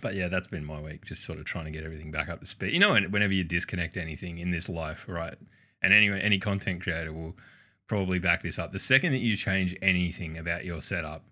but 0.00 0.14
yeah, 0.14 0.28
that's 0.28 0.46
been 0.46 0.64
my 0.64 0.80
week. 0.80 1.04
Just 1.04 1.24
sort 1.24 1.38
of 1.38 1.44
trying 1.44 1.64
to 1.66 1.70
get 1.70 1.84
everything 1.84 2.10
back 2.12 2.28
up 2.28 2.40
to 2.40 2.46
speed. 2.46 2.72
You 2.72 2.78
know, 2.80 2.94
whenever 2.94 3.32
you 3.32 3.44
disconnect 3.44 3.96
anything 3.96 4.38
in 4.38 4.50
this 4.50 4.68
life, 4.68 5.04
right? 5.08 5.34
And 5.82 5.92
anyway, 5.92 6.20
any 6.20 6.38
content 6.38 6.82
creator 6.82 7.12
will 7.12 7.36
probably 7.88 8.18
back 8.20 8.42
this 8.42 8.58
up. 8.58 8.70
The 8.70 8.78
second 8.78 9.12
that 9.12 9.18
you 9.18 9.36
change 9.36 9.76
anything 9.82 10.38
about 10.38 10.64
your 10.64 10.80
setup, 10.80 11.24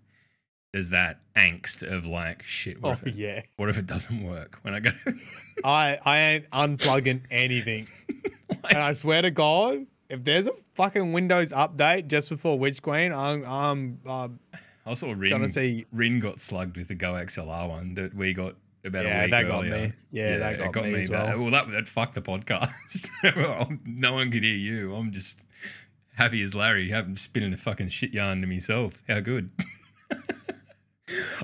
there's 0.73 0.91
that 0.91 1.21
angst 1.37 1.83
of 1.83 2.07
like, 2.07 2.43
shit, 2.45 2.81
what, 2.81 2.91
Oh 2.91 2.93
if, 2.93 3.07
it, 3.09 3.15
yeah. 3.15 3.43
what 3.57 3.69
if 3.69 3.79
it 3.79 3.87
doesn't 3.87 4.23
work 4.25 4.59
when 4.63 4.75
I 4.75 4.81
go? 4.81 4.91
I 5.65 5.99
I 6.05 6.19
ain't 6.19 6.51
unplugging 6.51 7.23
anything. 7.31 7.89
Like- 8.09 8.35
and 8.75 8.79
I 8.79 8.93
swear 8.93 9.23
to 9.23 9.31
God, 9.31 9.87
if 10.09 10.25
there's 10.25 10.47
a 10.47 10.53
fucking 10.75 11.13
Windows 11.13 11.53
update 11.53 12.09
just 12.09 12.29
before 12.29 12.59
Witch 12.59 12.83
Queen, 12.83 13.13
I'm 13.13 13.45
I'm 13.45 14.01
uh, 14.07 14.29
I 14.87 14.95
saw 14.95 15.13
Rin, 15.13 15.31
gonna 15.31 15.49
see. 15.49 15.87
Rin 15.93 16.21
got 16.21 16.41
slugged 16.41 16.77
with 16.77 16.89
the 16.89 16.95
Go 16.95 17.13
XLR 17.13 17.69
one 17.69 17.95
that 17.95 18.15
we 18.15 18.33
got 18.33 18.55
about 18.85 19.05
a 19.05 19.09
week 19.09 19.15
ago. 19.15 19.21
Yeah, 19.21 19.27
that 19.29 19.49
got 19.49 19.65
me. 19.65 19.71
Yeah, 19.71 20.31
yeah, 20.31 20.39
that 20.39 20.61
it 20.61 20.73
got 20.73 20.85
me 20.85 21.03
as 21.03 21.11
well. 21.11 21.39
Well, 21.39 21.51
that, 21.51 21.71
that 21.71 21.89
fucked 21.89 22.15
the 22.15 22.23
podcast. 22.23 23.07
no 23.85 24.13
one 24.15 24.31
could 24.31 24.43
hear 24.43 24.57
you. 24.57 24.95
I'm 24.95 25.11
just 25.13 25.43
happy 26.15 26.43
as 26.43 26.55
Larry, 26.55 26.91
having 26.91 27.17
spinning 27.17 27.53
a 27.53 27.57
fucking 27.57 27.89
shit 27.89 28.13
yarn 28.13 28.41
to 28.41 28.47
myself. 28.47 29.03
How 29.09 29.21
good. 29.21 29.51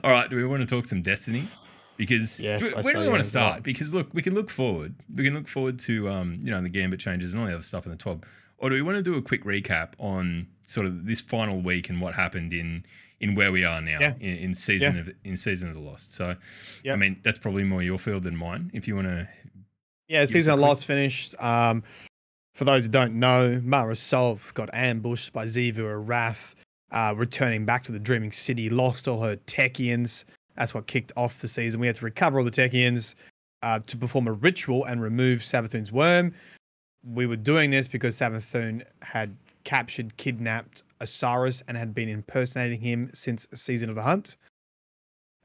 All 0.04 0.10
right, 0.12 0.28
do 0.30 0.36
we 0.36 0.44
want 0.44 0.60
to 0.62 0.66
talk 0.66 0.84
some 0.86 1.02
Destiny? 1.02 1.48
Because 1.96 2.40
Yes, 2.40 2.60
do- 2.68 2.74
where 2.74 2.82
do 2.92 3.00
we 3.00 3.08
want 3.08 3.14
to 3.22 3.26
as 3.26 3.34
well. 3.34 3.50
start? 3.50 3.62
Because 3.62 3.94
look, 3.94 4.12
we 4.12 4.20
can 4.22 4.34
look 4.34 4.50
forward. 4.50 4.94
We 5.14 5.24
can 5.24 5.34
look 5.34 5.48
forward 5.48 5.78
to 5.80 6.08
um, 6.10 6.38
you 6.42 6.50
know, 6.50 6.60
the 6.60 6.68
gambit 6.68 7.00
changes 7.00 7.32
and 7.32 7.40
all 7.40 7.48
the 7.48 7.54
other 7.54 7.62
stuff 7.62 7.86
in 7.86 7.90
the 7.90 7.96
top. 7.96 8.26
Or 8.58 8.68
do 8.70 8.74
we 8.76 8.82
want 8.82 8.96
to 8.96 9.02
do 9.02 9.16
a 9.16 9.22
quick 9.22 9.44
recap 9.44 9.90
on 9.98 10.46
sort 10.66 10.86
of 10.86 11.06
this 11.06 11.20
final 11.20 11.60
week 11.60 11.88
and 11.88 12.00
what 12.00 12.14
happened 12.14 12.52
in 12.52 12.84
in 13.18 13.34
where 13.34 13.50
we 13.50 13.64
are 13.64 13.80
now 13.80 13.96
Yeah. 13.98 14.12
in, 14.20 14.36
in 14.36 14.54
season 14.54 14.94
Yeah. 14.96 15.00
of 15.00 15.10
in 15.24 15.36
season 15.38 15.68
of 15.68 15.74
the 15.74 15.80
lost? 15.80 16.12
So, 16.12 16.36
Yeah. 16.82 16.92
I 16.92 16.96
mean, 16.96 17.16
that's 17.22 17.38
probably 17.38 17.64
more 17.64 17.82
your 17.82 17.98
field 17.98 18.24
than 18.24 18.36
mine. 18.36 18.70
If 18.74 18.86
you 18.86 18.94
want 18.94 19.08
to, 19.08 19.26
Yeah, 20.08 20.26
season 20.26 20.52
of 20.52 20.58
quick- 20.58 20.68
lost 20.68 20.84
finished. 20.86 21.34
Um, 21.38 21.82
for 22.54 22.64
those 22.64 22.84
who 22.84 22.90
don't 22.90 23.14
know, 23.14 23.60
Mara 23.64 23.96
Sov 23.96 24.52
got 24.54 24.68
ambushed 24.74 25.32
by 25.32 25.46
Xivu 25.46 25.78
Arath, 25.78 26.54
uh, 26.92 27.14
returning 27.16 27.64
back 27.64 27.84
to 27.84 27.92
the 27.92 27.98
Dreaming 27.98 28.32
City, 28.32 28.70
lost 28.70 29.08
all 29.08 29.20
her 29.22 29.36
Techeuns. 29.46 30.24
That's 30.56 30.74
what 30.74 30.86
kicked 30.86 31.12
off 31.16 31.40
the 31.40 31.48
season. 31.48 31.80
We 31.80 31.86
had 31.86 31.96
to 31.96 32.04
recover 32.04 32.38
all 32.38 32.44
the 32.44 32.50
Techeuns 32.50 33.14
uh, 33.62 33.80
to 33.86 33.96
perform 33.96 34.28
a 34.28 34.32
ritual 34.32 34.84
and 34.84 35.02
remove 35.02 35.40
Savathun's 35.40 35.92
worm. 35.92 36.34
We 37.04 37.26
were 37.26 37.36
doing 37.36 37.70
this 37.70 37.86
because 37.86 38.16
Savathun 38.16 38.82
had 39.02 39.36
captured, 39.64 40.16
kidnapped 40.16 40.82
Osiris 41.00 41.62
and 41.68 41.76
had 41.76 41.94
been 41.94 42.08
impersonating 42.08 42.80
him 42.80 43.10
since 43.14 43.46
Season 43.54 43.90
of 43.90 43.96
the 43.96 44.02
Hunt 44.02 44.36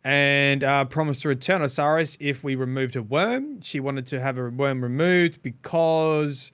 and 0.03 0.63
uh, 0.63 0.85
promised 0.85 1.21
to 1.21 1.27
return 1.27 1.61
Osiris 1.61 2.17
if 2.19 2.43
we 2.43 2.55
removed 2.55 2.95
her 2.95 3.01
worm. 3.01 3.61
She 3.61 3.79
wanted 3.79 4.07
to 4.07 4.19
have 4.19 4.35
her 4.35 4.49
worm 4.49 4.81
removed 4.81 5.41
because 5.41 6.51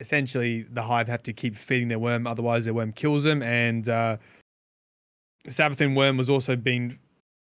essentially 0.00 0.62
the 0.62 0.82
hive 0.82 1.08
have 1.08 1.22
to 1.24 1.32
keep 1.32 1.56
feeding 1.56 1.88
their 1.88 1.98
worm, 1.98 2.26
otherwise 2.26 2.64
their 2.64 2.74
worm 2.74 2.92
kills 2.92 3.24
them. 3.24 3.42
And 3.42 3.88
uh, 3.88 4.16
Savathun 5.48 5.96
worm 5.96 6.16
was 6.16 6.30
also 6.30 6.56
being 6.56 6.98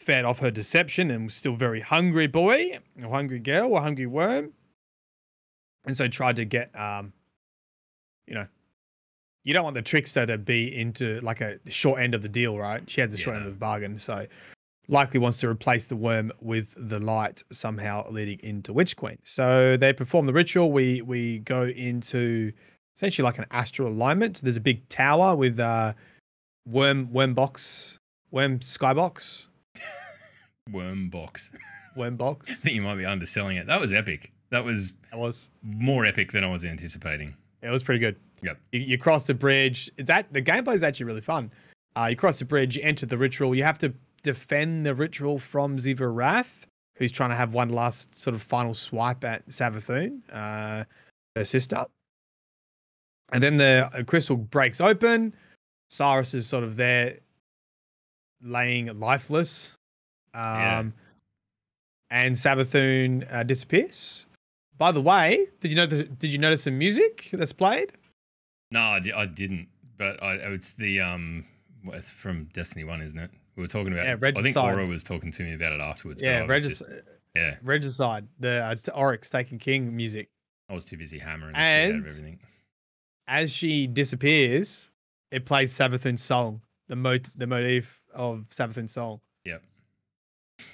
fed 0.01 0.25
off 0.25 0.39
her 0.39 0.51
deception 0.51 1.11
and 1.11 1.25
was 1.25 1.35
still 1.35 1.55
very 1.55 1.81
hungry 1.81 2.27
boy, 2.27 2.79
or 3.03 3.11
hungry 3.11 3.39
girl, 3.39 3.73
or 3.73 3.81
hungry 3.81 4.07
worm, 4.07 4.53
and 5.87 5.97
so 5.97 6.07
tried 6.09 6.37
to 6.37 6.45
get 6.45 6.79
um, 6.79 7.13
you 8.27 8.35
know. 8.35 8.47
You 9.45 9.55
don't 9.55 9.63
want 9.63 9.77
the 9.77 9.83
trickster 9.83 10.27
to 10.27 10.39
be 10.39 10.77
into 10.77 11.21
like 11.21 11.41
a 11.41 11.61
short 11.69 12.01
end 12.01 12.17
of 12.17 12.23
the 12.23 12.29
deal, 12.29 12.59
right? 12.59 12.83
She 12.91 13.01
had 13.01 13.13
the 13.13 13.17
short 13.17 13.37
end 13.37 13.47
of 13.47 13.53
the 13.53 13.59
bargain, 13.59 13.97
so 13.97 14.27
likely 14.89 15.19
wants 15.19 15.39
to 15.41 15.49
replace 15.49 15.87
the 15.87 15.97
worm 15.97 16.33
with 16.41 16.75
the 16.77 16.99
light 16.99 17.43
somehow 17.51 18.09
leading 18.11 18.39
into 18.43 18.73
Witch 18.73 18.97
Queen. 18.97 19.19
So 19.25 19.77
they 19.77 19.93
perform 19.93 20.27
the 20.27 20.33
ritual. 20.33 20.73
We 20.73 21.03
we 21.03 21.41
go 21.41 21.65
into 21.65 22.53
essentially 22.97 23.25
like 23.25 23.39
an 23.39 23.47
astral 23.51 23.89
alignment. 23.89 24.41
There's 24.43 24.57
a 24.57 24.61
big 24.61 24.89
tower 24.89 25.35
with 25.37 25.59
uh 25.59 25.93
worm 26.67 27.13
worm 27.13 27.35
box, 27.35 27.99
worm 28.31 28.59
skybox, 28.61 29.47
worm 30.73 31.09
box. 31.11 31.53
worm 31.97 32.17
box. 32.17 32.51
I 32.51 32.55
think 32.55 32.75
you 32.77 32.83
might 32.83 32.97
be 32.97 33.05
underselling 33.07 33.57
it. 33.57 33.67
That 33.67 33.81
was 33.81 33.93
epic. 33.93 34.33
That 34.51 34.65
was 34.65 34.93
It 35.13 35.19
was 35.19 35.51
more 35.63 36.05
epic 36.07 36.33
than 36.33 36.45
I 36.45 36.51
was 36.51 36.65
anticipating. 36.65 37.35
it 37.63 37.71
was 37.71 37.83
pretty 37.83 37.99
good. 38.01 38.17
Yep. 38.43 38.59
You, 38.73 38.81
you 38.81 38.99
cross 38.99 39.27
the 39.27 39.35
bridge. 39.35 39.91
It's 39.97 40.09
that 40.09 40.33
the 40.33 40.43
gameplay 40.43 40.75
is 40.75 40.83
actually 40.83 41.07
really 41.07 41.23
fun. 41.23 41.51
Uh, 41.97 42.09
you 42.11 42.17
cross 42.17 42.39
the 42.39 42.45
bridge, 42.45 42.77
you 42.77 42.83
enter 42.83 43.07
the 43.07 43.17
ritual. 43.17 43.55
You 43.55 43.65
have 43.65 43.79
to 43.79 43.93
defend 44.27 44.85
the 44.85 44.95
ritual 44.95 45.39
from 45.39 45.79
Xivu 45.79 46.01
Arath, 46.01 46.67
who's 46.97 47.13
trying 47.13 47.31
to 47.31 47.37
have 47.37 47.53
one 47.55 47.71
last 47.71 48.15
sort 48.15 48.35
of 48.35 48.43
final 48.43 48.75
swipe 48.75 49.25
at 49.25 49.49
Savathun, 49.49 50.21
uh, 50.31 50.85
her 51.37 51.45
sister. 51.45 51.87
And 53.33 53.43
then 53.43 53.57
the 53.57 53.89
uh, 53.95 54.03
crystal 54.05 54.37
breaks 54.37 54.81
open. 54.81 55.35
Cyrus 55.89 56.35
is 56.35 56.47
sort 56.47 56.65
of 56.65 56.77
there, 56.77 57.19
laying 58.43 58.99
lifeless. 58.99 59.73
Um, 60.35 60.43
Yeah. 60.45 60.85
And 62.11 62.37
Savathun 62.37 63.27
uh, 63.33 63.43
disappears. 63.43 64.27
By 64.79 64.93
the 64.93 65.01
way, 65.01 65.47
did 65.61 65.71
you 65.73 65.77
know? 65.77 65.87
Did 65.87 66.33
you 66.33 66.39
notice 66.39 66.65
the 66.65 66.71
music 66.71 67.31
that's 67.33 67.53
played? 67.53 67.93
No, 68.71 68.81
I, 68.81 69.01
di- 69.01 69.13
I 69.13 69.27
didn't. 69.27 69.69
But 69.99 70.23
I, 70.23 70.35
it's 70.35 70.73
the 70.73 71.01
um, 71.01 71.45
well, 71.85 71.97
it's 71.97 72.11
from 72.11 72.45
Destiny 72.53 72.85
One, 72.85 73.01
isn't 73.03 73.19
it? 73.19 73.31
We 73.57 73.63
were 73.63 73.69
talking 73.69 73.93
about. 73.93 74.05
Yeah, 74.05 74.17
Regicide. 74.21 74.39
I 74.39 74.43
think. 74.43 74.57
Aura 74.57 74.87
was 74.87 75.03
talking 75.03 75.33
to 75.33 75.43
me 75.43 75.55
about 75.55 75.73
it 75.73 75.81
afterwards. 75.81 76.21
yeah, 76.23 76.43
I 76.43 76.47
Regis- 76.47 76.79
just- 76.81 76.91
yeah, 77.35 77.57
Regicide, 77.63 78.27
the 78.39 78.63
uh, 78.65 78.91
Oryx 78.95 79.29
Taken 79.31 79.59
King 79.59 79.95
music. 79.97 80.29
I 80.69 80.75
was 80.75 80.85
too 80.85 80.97
busy 80.97 81.19
hammering 81.19 81.53
the 81.53 81.59
shit 81.59 81.65
out 81.65 81.91
And- 81.91 82.01
of 82.01 82.07
everything. 82.13 82.39
As 83.29 83.51
she 83.53 83.87
disappears, 83.89 84.91
it 85.33 85.45
plays 85.47 85.75
Savathun's 85.75 86.23
song, 86.23 86.61
the 86.89 86.95
mot- 86.97 87.31
the 87.37 87.47
motif 87.47 88.01
of 88.15 88.47
Savathun's 88.51 88.93
song. 88.93 89.21
Yep. 89.45 89.63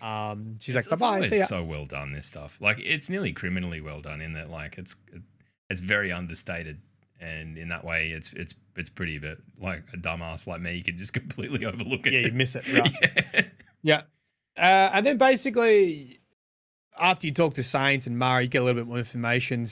Um, 0.00 0.56
she's 0.60 0.76
it's, 0.76 0.86
like, 0.86 0.92
it's 0.92 1.00
bye 1.02 1.20
bye, 1.20 1.26
ya. 1.36 1.44
so 1.46 1.64
well 1.64 1.84
done. 1.86 2.12
This 2.12 2.26
stuff, 2.26 2.58
like, 2.60 2.78
it's 2.80 3.08
nearly 3.08 3.32
criminally 3.32 3.80
well 3.80 4.00
done 4.00 4.20
in 4.20 4.32
that, 4.34 4.50
like, 4.50 4.76
it's 4.78 4.96
it's 5.70 5.80
very 5.80 6.12
understated, 6.12 6.80
and 7.22 7.56
in 7.56 7.68
that 7.68 7.84
way, 7.84 8.08
it's 8.08 8.32
it's 8.32 8.54
it's 8.76 8.90
pretty. 8.90 9.18
But 9.18 9.38
like 9.60 9.84
a 9.94 9.96
dumbass 9.96 10.46
like 10.46 10.60
me, 10.60 10.74
you 10.74 10.82
can 10.82 10.98
just 10.98 11.12
completely 11.14 11.64
overlook 11.64 12.06
it. 12.06 12.12
Yeah, 12.12 12.20
you 12.20 12.32
miss 12.32 12.56
it. 12.56 12.70
Right? 12.72 12.92
yeah. 13.32 13.42
yeah. 13.82 14.02
Uh, 14.56 14.90
and 14.94 15.06
then 15.06 15.16
basically, 15.16 16.20
after 16.98 17.26
you 17.26 17.32
talk 17.32 17.54
to 17.54 17.62
Saint 17.62 18.06
and 18.06 18.18
Mara, 18.18 18.42
you 18.42 18.48
get 18.48 18.58
a 18.58 18.64
little 18.64 18.82
bit 18.82 18.88
more 18.88 18.98
information. 18.98 19.66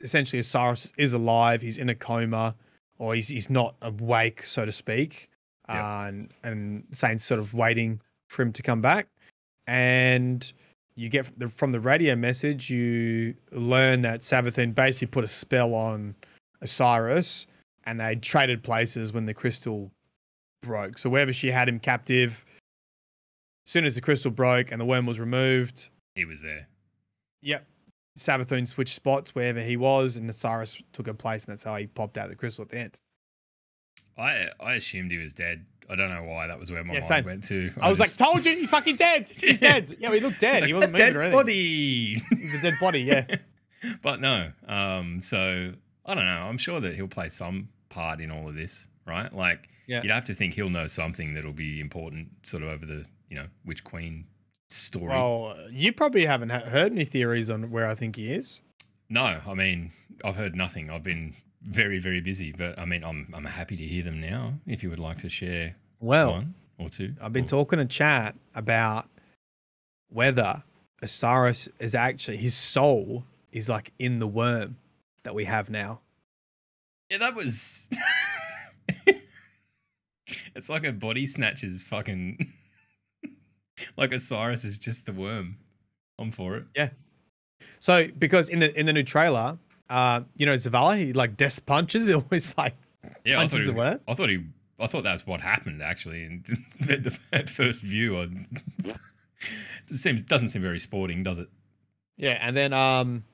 Essentially, 0.00 0.40
Osiris 0.40 0.92
is 0.96 1.12
alive. 1.12 1.60
He's 1.60 1.76
in 1.76 1.88
a 1.88 1.94
coma, 1.94 2.54
or 2.98 3.14
he's 3.14 3.28
he's 3.28 3.50
not 3.50 3.74
awake, 3.82 4.44
so 4.44 4.64
to 4.64 4.72
speak. 4.72 5.28
Uh, 5.68 6.04
and 6.06 6.30
and 6.42 6.84
Saint's 6.92 7.24
sort 7.24 7.40
of 7.40 7.52
waiting 7.52 8.00
for 8.28 8.42
him 8.42 8.52
to 8.52 8.62
come 8.62 8.80
back. 8.80 9.08
And 9.66 10.50
you 10.94 11.08
get 11.08 11.26
from 11.26 11.34
the, 11.38 11.48
from 11.48 11.72
the 11.72 11.80
radio 11.80 12.14
message, 12.16 12.70
you 12.70 13.34
learn 13.50 14.02
that 14.02 14.20
Savathun 14.20 14.74
basically 14.74 15.06
put 15.08 15.24
a 15.24 15.28
spell 15.28 15.74
on 15.74 16.14
Osiris, 16.62 17.46
and 17.84 18.00
they 18.00 18.16
traded 18.16 18.62
places 18.62 19.12
when 19.12 19.26
the 19.26 19.34
crystal 19.34 19.90
broke. 20.62 20.98
So 20.98 21.10
wherever 21.10 21.32
she 21.32 21.50
had 21.50 21.68
him 21.68 21.78
captive, 21.78 22.44
as 23.66 23.72
soon 23.72 23.84
as 23.84 23.94
the 23.94 24.00
crystal 24.00 24.30
broke 24.30 24.72
and 24.72 24.80
the 24.80 24.84
worm 24.84 25.04
was 25.06 25.20
removed, 25.20 25.88
He 26.14 26.24
was 26.24 26.40
there. 26.42 26.68
yep, 27.42 27.66
Savathun 28.18 28.66
switched 28.68 28.94
spots 28.94 29.34
wherever 29.34 29.60
he 29.60 29.76
was, 29.76 30.16
and 30.16 30.28
Osiris 30.30 30.80
took 30.92 31.06
her 31.06 31.14
place, 31.14 31.44
and 31.44 31.52
that's 31.52 31.64
how 31.64 31.74
he 31.76 31.86
popped 31.86 32.16
out 32.18 32.28
the 32.28 32.36
crystal 32.36 32.62
at 32.62 32.70
the 32.70 32.78
end. 32.78 33.00
I 34.18 34.48
I 34.60 34.74
assumed 34.74 35.10
he 35.10 35.18
was 35.18 35.32
dead. 35.32 35.64
I 35.90 35.96
don't 35.96 36.10
know 36.10 36.22
why 36.22 36.46
that 36.46 36.58
was 36.58 36.70
where 36.70 36.84
my 36.84 36.92
Yeah, 36.94 37.00
mind 37.00 37.08
same. 37.08 37.24
went 37.24 37.42
to. 37.44 37.72
I, 37.80 37.88
was 37.90 37.98
just- 37.98 38.20
like, 38.20 38.28
"Told 38.28 38.46
you, 38.46 38.56
he's 38.56 38.70
fucking 38.70 38.96
dead. 38.96 39.28
He's 39.36 39.58
dead. 39.58 39.94
Yeah, 39.98 40.12
he 40.12 40.20
looked 40.20 40.40
dead. 40.40 40.60
like, 40.62 40.68
he 40.68 40.74
wasn't 40.74 40.92
"A 40.94 40.98
moving 40.98 41.06
dead 41.06 41.16
or 41.16 41.22
anything. 41.22 41.38
body. 41.38 42.22
He's 42.42 42.54
a 42.54 42.60
dead 42.60 42.74
body. 42.80 43.00
Yeah, 43.02 43.26
but 44.02 44.20
no. 44.20 44.52
Um. 44.68 45.22
So 45.22 45.72
I 46.04 46.14
don't 46.14 46.24
know. 46.26 46.42
I'm 46.48 46.58
sure 46.58 46.80
that 46.80 46.94
he'll 46.96 47.08
play 47.08 47.28
some 47.28 47.68
part 47.88 48.20
in 48.20 48.30
all 48.30 48.48
of 48.48 48.54
this, 48.54 48.88
right? 49.06 49.32
Like, 49.32 49.68
Yeah. 49.86 50.02
you'd 50.02 50.10
have 50.12 50.24
to 50.26 50.34
think 50.34 50.54
he'll 50.54 50.70
know 50.70 50.86
something 50.86 51.34
that'll 51.34 51.52
be 51.52 51.80
important, 51.80 52.28
sort 52.46 52.62
of 52.62 52.68
over 52.70 52.86
the 52.86 53.04
you 53.28 53.36
know 53.36 53.46
Witch 53.64 53.82
Queen 53.84 54.26
story. 54.68 55.08
Well, 55.08 55.56
you 55.70 55.92
probably 55.92 56.24
haven't 56.26 56.50
heard 56.50 56.92
any 56.92 57.04
theories 57.04 57.48
on 57.50 57.70
where 57.70 57.86
I 57.88 57.94
think 57.94 58.16
he 58.16 58.32
is. 58.32 58.62
no, 59.08 59.40
I 59.46 59.54
mean 59.54 59.92
I've 60.24 60.36
heard 60.36 60.54
nothing. 60.56 60.90
I've 60.90 61.02
been 61.02 61.34
very 61.62 61.98
very 61.98 62.20
busy, 62.20 62.52
but 62.52 62.78
I 62.78 62.84
mean 62.84 63.04
I'm 63.04 63.28
I'm 63.34 63.44
happy 63.44 63.76
to 63.76 63.82
hear 63.84 64.02
them 64.02 64.20
now. 64.20 64.54
If 64.66 64.82
you 64.82 64.90
would 64.90 64.98
like 64.98 65.18
to 65.18 65.28
share 65.28 65.76
Well, 66.00 66.32
one 66.32 66.54
or 66.78 66.88
two, 66.88 67.14
I've 67.20 67.32
been 67.32 67.44
or- 67.44 67.48
talking 67.48 67.78
to 67.78 67.84
chat 67.86 68.34
about 68.54 69.08
whether 70.08 70.62
Osiris 71.02 71.68
is 71.78 71.94
actually 71.94 72.36
his 72.38 72.54
soul 72.54 73.24
is 73.50 73.68
like 73.68 73.92
in 73.98 74.18
the 74.18 74.26
worm 74.26 74.76
that 75.24 75.34
we 75.34 75.44
have 75.44 75.70
now. 75.70 76.00
Yeah, 77.10 77.18
that 77.18 77.34
was. 77.34 77.88
it's 80.54 80.68
like 80.68 80.84
a 80.84 80.92
body 80.92 81.26
snatcher's 81.26 81.82
fucking. 81.82 82.52
like 83.96 84.12
Osiris 84.12 84.64
is 84.64 84.78
just 84.78 85.06
the 85.06 85.12
worm. 85.12 85.58
I'm 86.18 86.30
for 86.30 86.56
it. 86.56 86.64
Yeah. 86.74 86.90
So 87.80 88.08
because 88.18 88.48
in 88.48 88.60
the 88.60 88.78
in 88.78 88.86
the 88.86 88.92
new 88.92 89.02
trailer, 89.02 89.58
uh, 89.90 90.22
you 90.36 90.46
know 90.46 90.54
Zavala, 90.54 90.96
he 90.96 91.12
like 91.12 91.36
death 91.36 91.64
punches. 91.66 92.06
He 92.08 92.14
always 92.14 92.54
like 92.56 92.74
Yeah, 93.24 93.38
I 93.38 93.42
thought, 93.42 93.50
Punches 93.50 93.66
he 93.66 93.72
the 93.72 93.78
was? 93.78 93.98
I 94.06 94.14
thought 94.14 94.28
he. 94.28 94.44
I 94.78 94.86
thought 94.86 95.04
that's 95.04 95.26
what 95.26 95.40
happened 95.40 95.82
actually. 95.82 96.24
And 96.24 96.44
the, 96.80 96.96
the, 96.96 97.18
at 97.32 97.48
first 97.48 97.82
view, 97.82 98.18
I, 98.18 98.28
it 98.84 99.96
seems 99.96 100.22
doesn't 100.22 100.48
seem 100.48 100.62
very 100.62 100.80
sporting, 100.80 101.22
does 101.22 101.38
it? 101.38 101.48
Yeah, 102.16 102.38
and 102.40 102.56
then 102.56 102.72
um, 102.72 103.24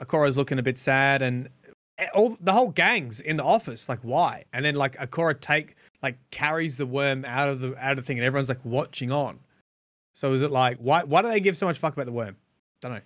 Ikora's 0.00 0.36
looking 0.36 0.58
a 0.58 0.62
bit 0.62 0.78
sad, 0.78 1.22
and 1.22 1.48
eh, 1.98 2.06
all 2.14 2.36
the 2.40 2.52
whole 2.52 2.70
gang's 2.70 3.20
in 3.20 3.36
the 3.36 3.44
office. 3.44 3.88
Like, 3.88 4.00
why? 4.02 4.44
And 4.52 4.64
then 4.64 4.74
like 4.74 4.96
Ikora 4.96 5.40
take 5.40 5.76
like 6.02 6.16
carries 6.30 6.76
the 6.76 6.86
worm 6.86 7.24
out 7.24 7.48
of 7.48 7.60
the 7.60 7.74
out 7.82 7.92
of 7.92 7.96
the 7.98 8.02
thing, 8.02 8.18
and 8.18 8.24
everyone's 8.26 8.48
like 8.48 8.64
watching 8.64 9.10
on. 9.10 9.40
So 10.14 10.32
is 10.32 10.42
it 10.42 10.50
like 10.50 10.78
why 10.78 11.02
why 11.04 11.22
do 11.22 11.28
they 11.28 11.40
give 11.40 11.56
so 11.56 11.66
much 11.66 11.78
fuck 11.78 11.92
about 11.94 12.06
the 12.06 12.12
worm? 12.12 12.36
Don't 12.80 12.92
know. 12.92 13.00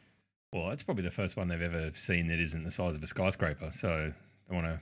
Well, 0.53 0.69
that's 0.69 0.83
probably 0.83 1.05
the 1.05 1.13
first 1.13 1.37
one 1.37 1.47
they've 1.49 1.63
ever 1.63 1.93
seen 1.95 2.27
that 2.27 2.41
isn't 2.41 2.65
the 2.65 2.71
size 2.73 2.97
of 2.97 3.03
a 3.03 3.07
skyscraper. 3.07 3.71
So 3.73 4.13
they 4.49 4.55
want 4.55 4.67
to, 4.67 4.81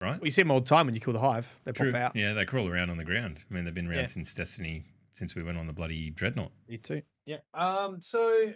right? 0.00 0.12
Well, 0.20 0.26
you 0.26 0.30
see 0.30 0.42
them 0.42 0.52
all 0.52 0.60
the 0.60 0.66
time 0.66 0.86
when 0.86 0.94
you 0.94 1.00
kill 1.00 1.12
the 1.12 1.18
hive. 1.18 1.46
They 1.64 1.72
True. 1.72 1.90
pop 1.90 2.00
out. 2.00 2.16
Yeah, 2.16 2.34
they 2.34 2.44
crawl 2.44 2.68
around 2.68 2.90
on 2.90 2.98
the 2.98 3.04
ground. 3.04 3.40
I 3.50 3.54
mean, 3.54 3.64
they've 3.64 3.74
been 3.74 3.88
around 3.88 3.98
Yeah. 3.98 4.06
since 4.06 4.32
Destiny, 4.32 4.84
since 5.12 5.34
we 5.34 5.42
went 5.42 5.58
on 5.58 5.66
the 5.66 5.72
bloody 5.72 6.10
dreadnought. 6.10 6.52
You 6.68 6.78
too. 6.78 7.02
Yeah. 7.26 7.38
Um. 7.52 7.98
So 8.00 8.52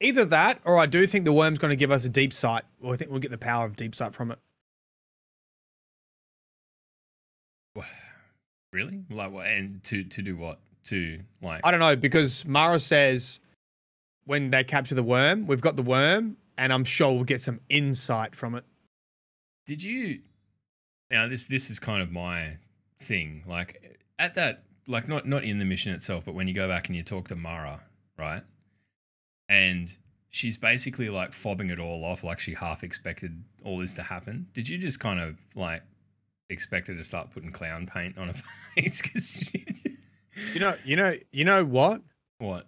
either 0.00 0.24
that, 0.26 0.60
or 0.64 0.78
I 0.78 0.86
do 0.86 1.06
think 1.06 1.24
the 1.24 1.32
worm's 1.32 1.58
going 1.58 1.70
to 1.70 1.76
give 1.76 1.90
us 1.90 2.04
a 2.04 2.08
deep 2.08 2.32
sight. 2.32 2.64
Or 2.82 2.94
I 2.94 2.96
think 2.96 3.10
we'll 3.10 3.20
get 3.20 3.30
the 3.30 3.38
power 3.38 3.64
of 3.64 3.76
deep 3.76 3.94
sight 3.94 4.14
from 4.14 4.30
it. 4.30 4.38
Really? 8.74 9.04
Like, 9.08 9.30
what? 9.30 9.46
And 9.46 9.82
to 9.84 10.02
to 10.02 10.20
do 10.20 10.36
what? 10.36 10.58
To 10.86 11.20
like? 11.40 11.60
I 11.62 11.70
don't 11.70 11.78
know 11.78 11.94
because 11.94 12.44
Mara 12.44 12.80
says 12.80 13.38
when 14.26 14.50
they 14.50 14.64
capture 14.64 14.96
the 14.96 15.02
worm, 15.02 15.46
we've 15.46 15.60
got 15.60 15.76
the 15.76 15.82
worm, 15.82 16.36
and 16.58 16.72
I'm 16.72 16.84
sure 16.84 17.12
we'll 17.12 17.22
get 17.22 17.40
some 17.40 17.60
insight 17.68 18.34
from 18.34 18.56
it. 18.56 18.64
Did 19.64 19.82
you? 19.82 20.20
Now 21.08 21.28
this 21.28 21.46
this 21.46 21.70
is 21.70 21.78
kind 21.78 22.02
of 22.02 22.10
my 22.10 22.58
thing. 22.98 23.44
Like 23.46 24.00
at 24.18 24.34
that, 24.34 24.64
like 24.88 25.06
not 25.06 25.26
not 25.26 25.44
in 25.44 25.60
the 25.60 25.64
mission 25.64 25.94
itself, 25.94 26.24
but 26.24 26.34
when 26.34 26.48
you 26.48 26.54
go 26.54 26.66
back 26.66 26.88
and 26.88 26.96
you 26.96 27.04
talk 27.04 27.28
to 27.28 27.36
Mara, 27.36 27.80
right? 28.18 28.42
And 29.48 29.96
she's 30.30 30.56
basically 30.56 31.10
like 31.10 31.30
fobbing 31.30 31.70
it 31.70 31.78
all 31.78 32.04
off, 32.04 32.24
like 32.24 32.38
she 32.40 32.54
half 32.54 32.82
expected 32.82 33.42
all 33.64 33.78
this 33.78 33.94
to 33.94 34.02
happen. 34.02 34.48
Did 34.52 34.68
you 34.68 34.78
just 34.78 35.00
kind 35.00 35.20
of 35.20 35.36
like 35.54 35.82
expect 36.50 36.88
her 36.88 36.94
to 36.94 37.04
start 37.04 37.30
putting 37.30 37.52
clown 37.52 37.86
paint 37.86 38.18
on 38.18 38.28
her 38.28 38.34
face? 38.76 39.00
Because 39.02 39.50
You 40.52 40.60
know, 40.60 40.74
you 40.84 40.96
know, 40.96 41.14
you 41.32 41.44
know 41.44 41.64
what? 41.64 42.02
what? 42.38 42.66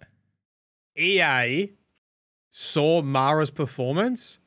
EA 0.97 1.71
saw 2.49 3.01
Mara's 3.01 3.51
performance. 3.51 4.39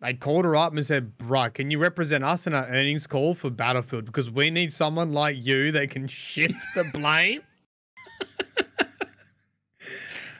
They 0.00 0.14
called 0.14 0.44
her 0.44 0.56
up 0.56 0.74
and 0.74 0.84
said, 0.84 1.16
"Bruh, 1.18 1.52
can 1.54 1.70
you 1.70 1.78
represent 1.78 2.24
us 2.24 2.46
in 2.48 2.54
our 2.54 2.66
earnings 2.66 3.06
call 3.06 3.34
for 3.34 3.50
Battlefield? 3.50 4.06
Because 4.06 4.30
we 4.30 4.50
need 4.50 4.72
someone 4.72 5.10
like 5.10 5.36
you 5.38 5.70
that 5.72 5.90
can 5.90 6.08
shift 6.08 6.56
the 6.74 6.84
blame 6.84 7.42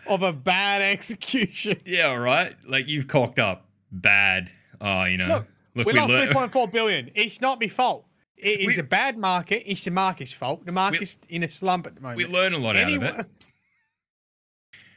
of 0.07 0.23
a 0.23 0.33
bad 0.33 0.83
execution." 0.93 1.81
Yeah, 1.85 2.15
right. 2.15 2.55
Like 2.67 2.89
you've 2.89 3.09
cocked 3.09 3.39
up 3.39 3.67
bad. 3.91 4.51
Oh, 4.81 5.05
you 5.05 5.17
know. 5.17 5.27
Look, 5.29 5.47
Look, 5.75 5.87
we 5.87 5.93
we 5.95 5.99
lost 5.99 6.11
learned. 6.11 6.31
3.4 6.35 6.71
billion. 6.73 7.11
It's 7.15 7.41
not 7.41 7.61
my 7.61 7.69
fault. 7.69 8.07
It 8.37 8.61
is 8.61 8.67
We- 8.67 8.79
a 8.79 8.83
bad 8.83 9.17
market. 9.17 9.63
It's 9.71 9.85
the 9.85 9.91
market's 9.91 10.33
fault. 10.33 10.67
The 10.67 10.73
market's 10.73 11.17
in 11.29 11.43
a 11.45 11.49
slump 11.49 11.87
at 11.87 11.95
the 11.95 12.01
moment. 12.01 12.19
We 12.19 12.27
learn 12.27 12.53
a 12.53 12.59
lot 12.59 12.77
out 12.77 12.93
of 12.93 13.03
it. 13.03 13.27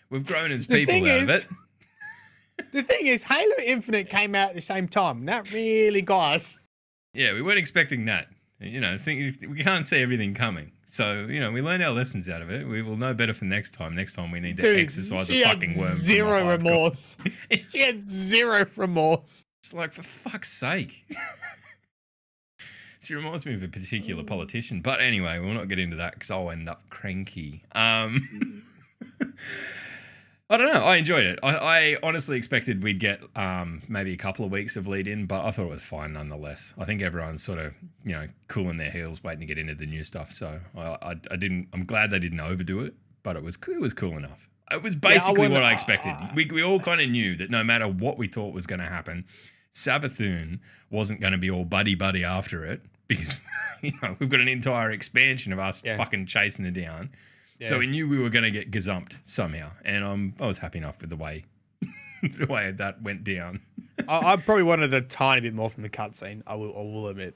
We've 0.10 0.26
grown 0.26 0.52
as 0.52 0.68
people 0.68 0.96
out 1.08 1.22
of 1.24 1.30
it. 1.30 1.48
The 2.72 2.84
thing 2.84 3.08
is, 3.08 3.22
Halo 3.24 3.56
Infinite 3.66 4.10
came 4.10 4.34
out 4.34 4.48
at 4.50 4.56
the 4.56 4.62
same 4.62 4.88
time. 4.88 5.26
That 5.26 5.52
really 5.52 6.02
got 6.02 6.36
us. 6.36 6.58
Yeah, 7.14 7.34
we 7.34 7.42
weren't 7.42 7.60
expecting 7.60 8.06
that. 8.06 8.28
You 8.62 8.80
know, 8.80 8.98
think 8.98 9.42
we 9.42 9.62
can't 9.62 9.86
see 9.86 9.98
everything 9.98 10.34
coming. 10.34 10.72
So 10.86 11.26
you 11.30 11.40
know, 11.40 11.52
we 11.52 11.62
learned 11.62 11.84
our 11.84 11.92
lessons 11.92 12.30
out 12.30 12.42
of 12.42 12.50
it. 12.52 12.68
We 12.68 12.82
will 12.82 12.98
know 12.98 13.14
better 13.14 13.34
for 13.34 13.46
next 13.46 13.72
time. 13.72 13.96
Next 13.96 14.14
time 14.14 14.32
we 14.32 14.40
need 14.40 14.58
to 14.58 14.62
Dude, 14.62 14.80
exercise 14.80 15.30
a 15.32 15.44
fucking 15.44 15.78
worm. 15.78 15.90
Zero 15.90 16.50
remorse. 16.50 17.18
she 17.70 17.82
had 17.82 18.04
zero 18.04 18.66
remorse. 18.76 19.46
It's 19.64 19.74
like 19.74 19.92
for 19.92 20.04
fuck's 20.04 20.52
sake. 20.52 21.06
she 23.00 23.16
reminds 23.16 23.46
me 23.46 23.56
of 23.56 23.64
a 23.64 23.68
particular 23.68 24.24
politician. 24.24 24.82
But 24.82 25.02
anyway, 25.02 25.40
we'll 25.40 25.54
not 25.54 25.68
get 25.68 25.80
into 25.80 25.96
that 25.98 26.14
because 26.14 26.30
I'll 26.30 26.52
end 26.52 26.70
up 26.70 26.84
cranky. 26.90 27.64
Um, 27.74 28.64
I 30.50 30.58
don't 30.58 30.72
know. 30.72 30.84
I 30.84 30.98
enjoyed 30.98 31.26
it. 31.26 31.40
I, 31.42 31.56
I 31.56 31.98
honestly 32.04 32.38
expected 32.38 32.84
we'd 32.84 33.00
get 33.00 33.20
um, 33.36 33.82
maybe 33.88 34.14
a 34.14 34.18
couple 34.18 34.46
of 34.46 34.52
weeks 34.52 34.76
of 34.76 34.88
lead 34.88 35.08
in, 35.08 35.26
but 35.26 35.44
I 35.44 35.50
thought 35.50 35.64
it 35.66 35.70
was 35.72 35.82
fine 35.84 36.14
nonetheless. 36.14 36.74
I 36.78 36.86
think 36.86 37.02
everyone's 37.02 37.42
sort 37.42 37.58
of 37.58 37.74
you 38.04 38.12
know 38.14 38.28
cooling 38.48 38.78
their 38.78 38.92
heels, 38.92 39.24
waiting 39.24 39.40
to 39.40 39.46
get 39.48 39.58
into 39.58 39.74
the 39.74 39.88
new 39.88 40.04
stuff. 40.04 40.32
So 40.32 40.60
I, 40.78 40.82
I, 40.82 41.16
I 41.32 41.36
didn't. 41.36 41.70
I'm 41.74 41.86
glad 41.86 42.12
they 42.12 42.20
didn't 42.20 42.40
overdo 42.40 42.82
it, 42.82 42.94
but 43.24 43.36
it 43.36 43.42
was 43.44 43.58
it 43.68 43.80
was 43.82 43.94
cool 43.94 44.18
enough. 44.18 44.50
It 44.72 44.84
was 44.84 44.96
basically 44.96 45.34
wouldn't- 45.42 45.54
what 45.54 45.64
I 45.64 45.74
expected. 45.74 46.10
uh, 46.12 46.28
we 46.36 46.46
we 46.46 46.64
all 46.64 46.80
kind 46.80 47.02
of 47.02 47.10
knew 47.10 47.36
that 47.38 47.50
no 47.50 47.64
matter 47.64 47.88
what 47.88 48.18
we 48.20 48.28
thought 48.28 48.54
was 48.54 48.68
going 48.68 48.80
to 48.82 48.86
happen, 48.88 49.26
Savathun 49.74 50.60
wasn't 50.90 51.22
going 51.22 51.34
to 51.34 51.38
be 51.40 51.50
all 51.50 51.66
buddy 51.66 51.96
buddy 51.96 52.24
after 52.24 52.64
it 52.66 52.82
because 53.08 53.40
you 53.82 53.92
know 54.02 54.16
we've 54.20 54.30
got 54.30 54.40
an 54.40 54.48
entire 54.48 54.92
expansion 54.92 55.52
of 55.54 55.60
us 55.60 55.82
Yeah. 55.84 55.98
fucking 55.98 56.26
chasing 56.28 56.66
it 56.66 56.72
down. 56.76 57.10
So 57.64 57.80
we 57.80 57.88
knew 57.88 58.08
we 58.08 58.20
were 58.20 58.30
going 58.30 58.44
to 58.44 58.52
get 58.52 58.70
gazumped 58.72 59.18
somehow, 59.24 59.72
and 59.86 60.04
um, 60.04 60.34
I 60.42 60.46
was 60.46 60.58
happy 60.58 60.78
enough 60.80 61.00
with 61.00 61.10
the 61.10 61.16
way 61.16 61.46
the 62.38 62.46
way 62.48 62.72
that 62.72 63.02
went 63.02 63.24
down. 63.24 63.62
I, 64.10 64.34
I 64.34 64.36
probably 64.36 64.64
wanted 64.64 64.94
a 64.94 65.02
tiny 65.02 65.42
bit 65.42 65.54
more 65.54 65.70
from 65.70 65.84
the 65.84 65.90
cutscene. 65.90 66.42
I 66.46 66.56
will, 66.56 66.74
I 66.78 66.82
will 66.82 67.08
admit, 67.08 67.34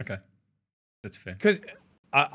Okay, 0.00 0.16
that's 1.02 1.16
fair. 1.18 1.34
because 1.34 1.60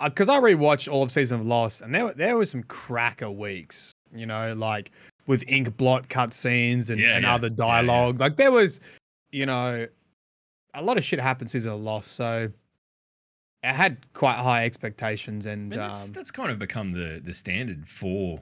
because 0.06 0.30
I, 0.30 0.40
rewatched 0.40 0.92
all 0.92 1.04
of 1.04 1.12
season 1.12 1.40
of 1.40 1.46
Lost, 1.48 1.82
and 1.82 1.94
there 1.94 2.14
there 2.14 2.38
was 2.38 2.50
some 2.52 2.64
cracker 2.64 3.30
weeks. 3.32 3.92
You 4.14 4.26
know, 4.26 4.54
like 4.54 4.92
with 5.26 5.44
ink 5.48 5.76
blot 5.78 6.08
cutscenes 6.10 6.90
and, 6.90 7.00
Yeah, 7.02 7.16
and 7.16 7.24
yeah. 7.24 7.34
other 7.34 7.48
Yeah, 7.48 7.52
yeah. 7.52 7.56
dialogue. 7.58 8.20
Like 8.20 8.38
there 8.38 8.52
was, 8.52 8.80
you 9.32 9.46
know, 9.46 9.86
a 10.74 10.82
lot 10.82 10.98
of 10.98 11.04
shit 11.04 11.20
happened 11.20 11.52
season 11.52 11.74
of 11.74 11.82
Lost. 11.82 12.14
So 12.14 12.50
I 13.64 13.74
had 13.74 14.14
quite 14.14 14.36
high 14.38 14.66
expectations, 14.66 15.46
and 15.46 15.74
I 15.74 15.78
mean, 15.78 15.88
that's 15.88 16.08
um, 16.08 16.14
that's 16.14 16.32
kind 16.32 16.52
of 16.52 16.60
become 16.60 16.92
the 16.92 17.20
the 17.24 17.34
standard 17.34 17.88
for 17.88 18.42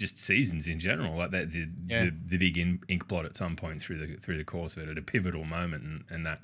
just 0.00 0.18
seasons 0.18 0.66
in 0.66 0.80
general. 0.80 1.16
Like 1.16 1.30
that, 1.32 1.50
the 1.50 1.68
Yeah. 1.86 2.04
the, 2.04 2.14
the 2.26 2.36
big 2.38 2.56
in, 2.56 2.80
ink 2.88 3.06
blot 3.06 3.26
at 3.26 3.36
some 3.36 3.56
point 3.56 3.80
through 3.82 3.98
the 3.98 4.16
through 4.16 4.38
the 4.38 4.44
course 4.44 4.76
of 4.76 4.82
it 4.82 4.88
at 4.88 4.98
a 4.98 5.02
pivotal 5.02 5.44
moment, 5.44 5.84
and, 5.84 6.04
and 6.08 6.26
that 6.26 6.40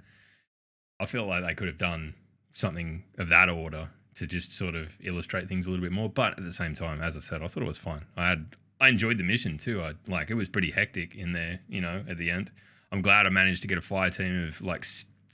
I 1.00 1.06
feel 1.06 1.26
like 1.26 1.44
they 1.44 1.54
could 1.54 1.68
have 1.68 1.78
done 1.78 2.14
something 2.52 3.04
of 3.18 3.28
that 3.28 3.48
order 3.48 3.90
to 4.16 4.26
just 4.26 4.52
sort 4.52 4.74
of 4.74 4.96
illustrate 5.02 5.46
things 5.48 5.66
a 5.66 5.70
little 5.70 5.84
bit 5.84 5.92
more. 5.92 6.08
But 6.08 6.38
at 6.38 6.44
the 6.44 6.52
same 6.52 6.74
time, 6.74 7.00
as 7.00 7.16
I 7.16 7.20
said, 7.20 7.42
I 7.42 7.46
thought 7.46 7.62
it 7.62 7.66
was 7.66 7.78
fine. 7.78 8.04
I 8.16 8.28
had 8.28 8.56
I 8.80 8.88
enjoyed 8.88 9.16
the 9.16 9.24
mission 9.24 9.58
too. 9.58 9.82
I 9.82 9.94
like 10.06 10.30
it 10.30 10.34
was 10.34 10.48
pretty 10.48 10.72
hectic 10.72 11.14
in 11.14 11.32
there, 11.32 11.60
you 11.68 11.80
know, 11.80 12.04
at 12.08 12.16
the 12.18 12.30
end. 12.30 12.52
I'm 12.92 13.02
glad 13.02 13.26
I 13.26 13.30
managed 13.30 13.62
to 13.62 13.68
get 13.68 13.78
a 13.78 13.82
fire 13.82 14.10
team 14.10 14.48
of 14.48 14.60
like 14.60 14.84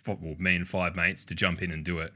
well, 0.07 0.37
me 0.39 0.57
and 0.57 0.69
five 0.69 0.95
mates 0.97 1.25
to 1.27 1.35
jump 1.35 1.63
in 1.63 1.71
and 1.71 1.85
do 1.85 1.99
it 1.99 2.13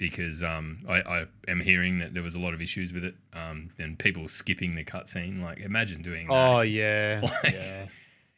because 0.00 0.42
um, 0.42 0.78
I, 0.88 0.96
I 1.02 1.24
am 1.46 1.60
hearing 1.60 1.98
that 2.00 2.14
there 2.14 2.22
was 2.22 2.34
a 2.34 2.40
lot 2.40 2.54
of 2.54 2.60
issues 2.62 2.90
with 2.92 3.04
it 3.04 3.14
um, 3.34 3.70
and 3.78 3.96
people 3.98 4.26
skipping 4.26 4.74
the 4.74 4.82
cutscene. 4.82 5.40
Like, 5.42 5.58
imagine 5.60 6.00
doing 6.02 6.26
that. 6.26 6.34
oh 6.34 6.60
yeah, 6.62 7.20
Like- 7.22 7.52
yeah. 7.54 7.86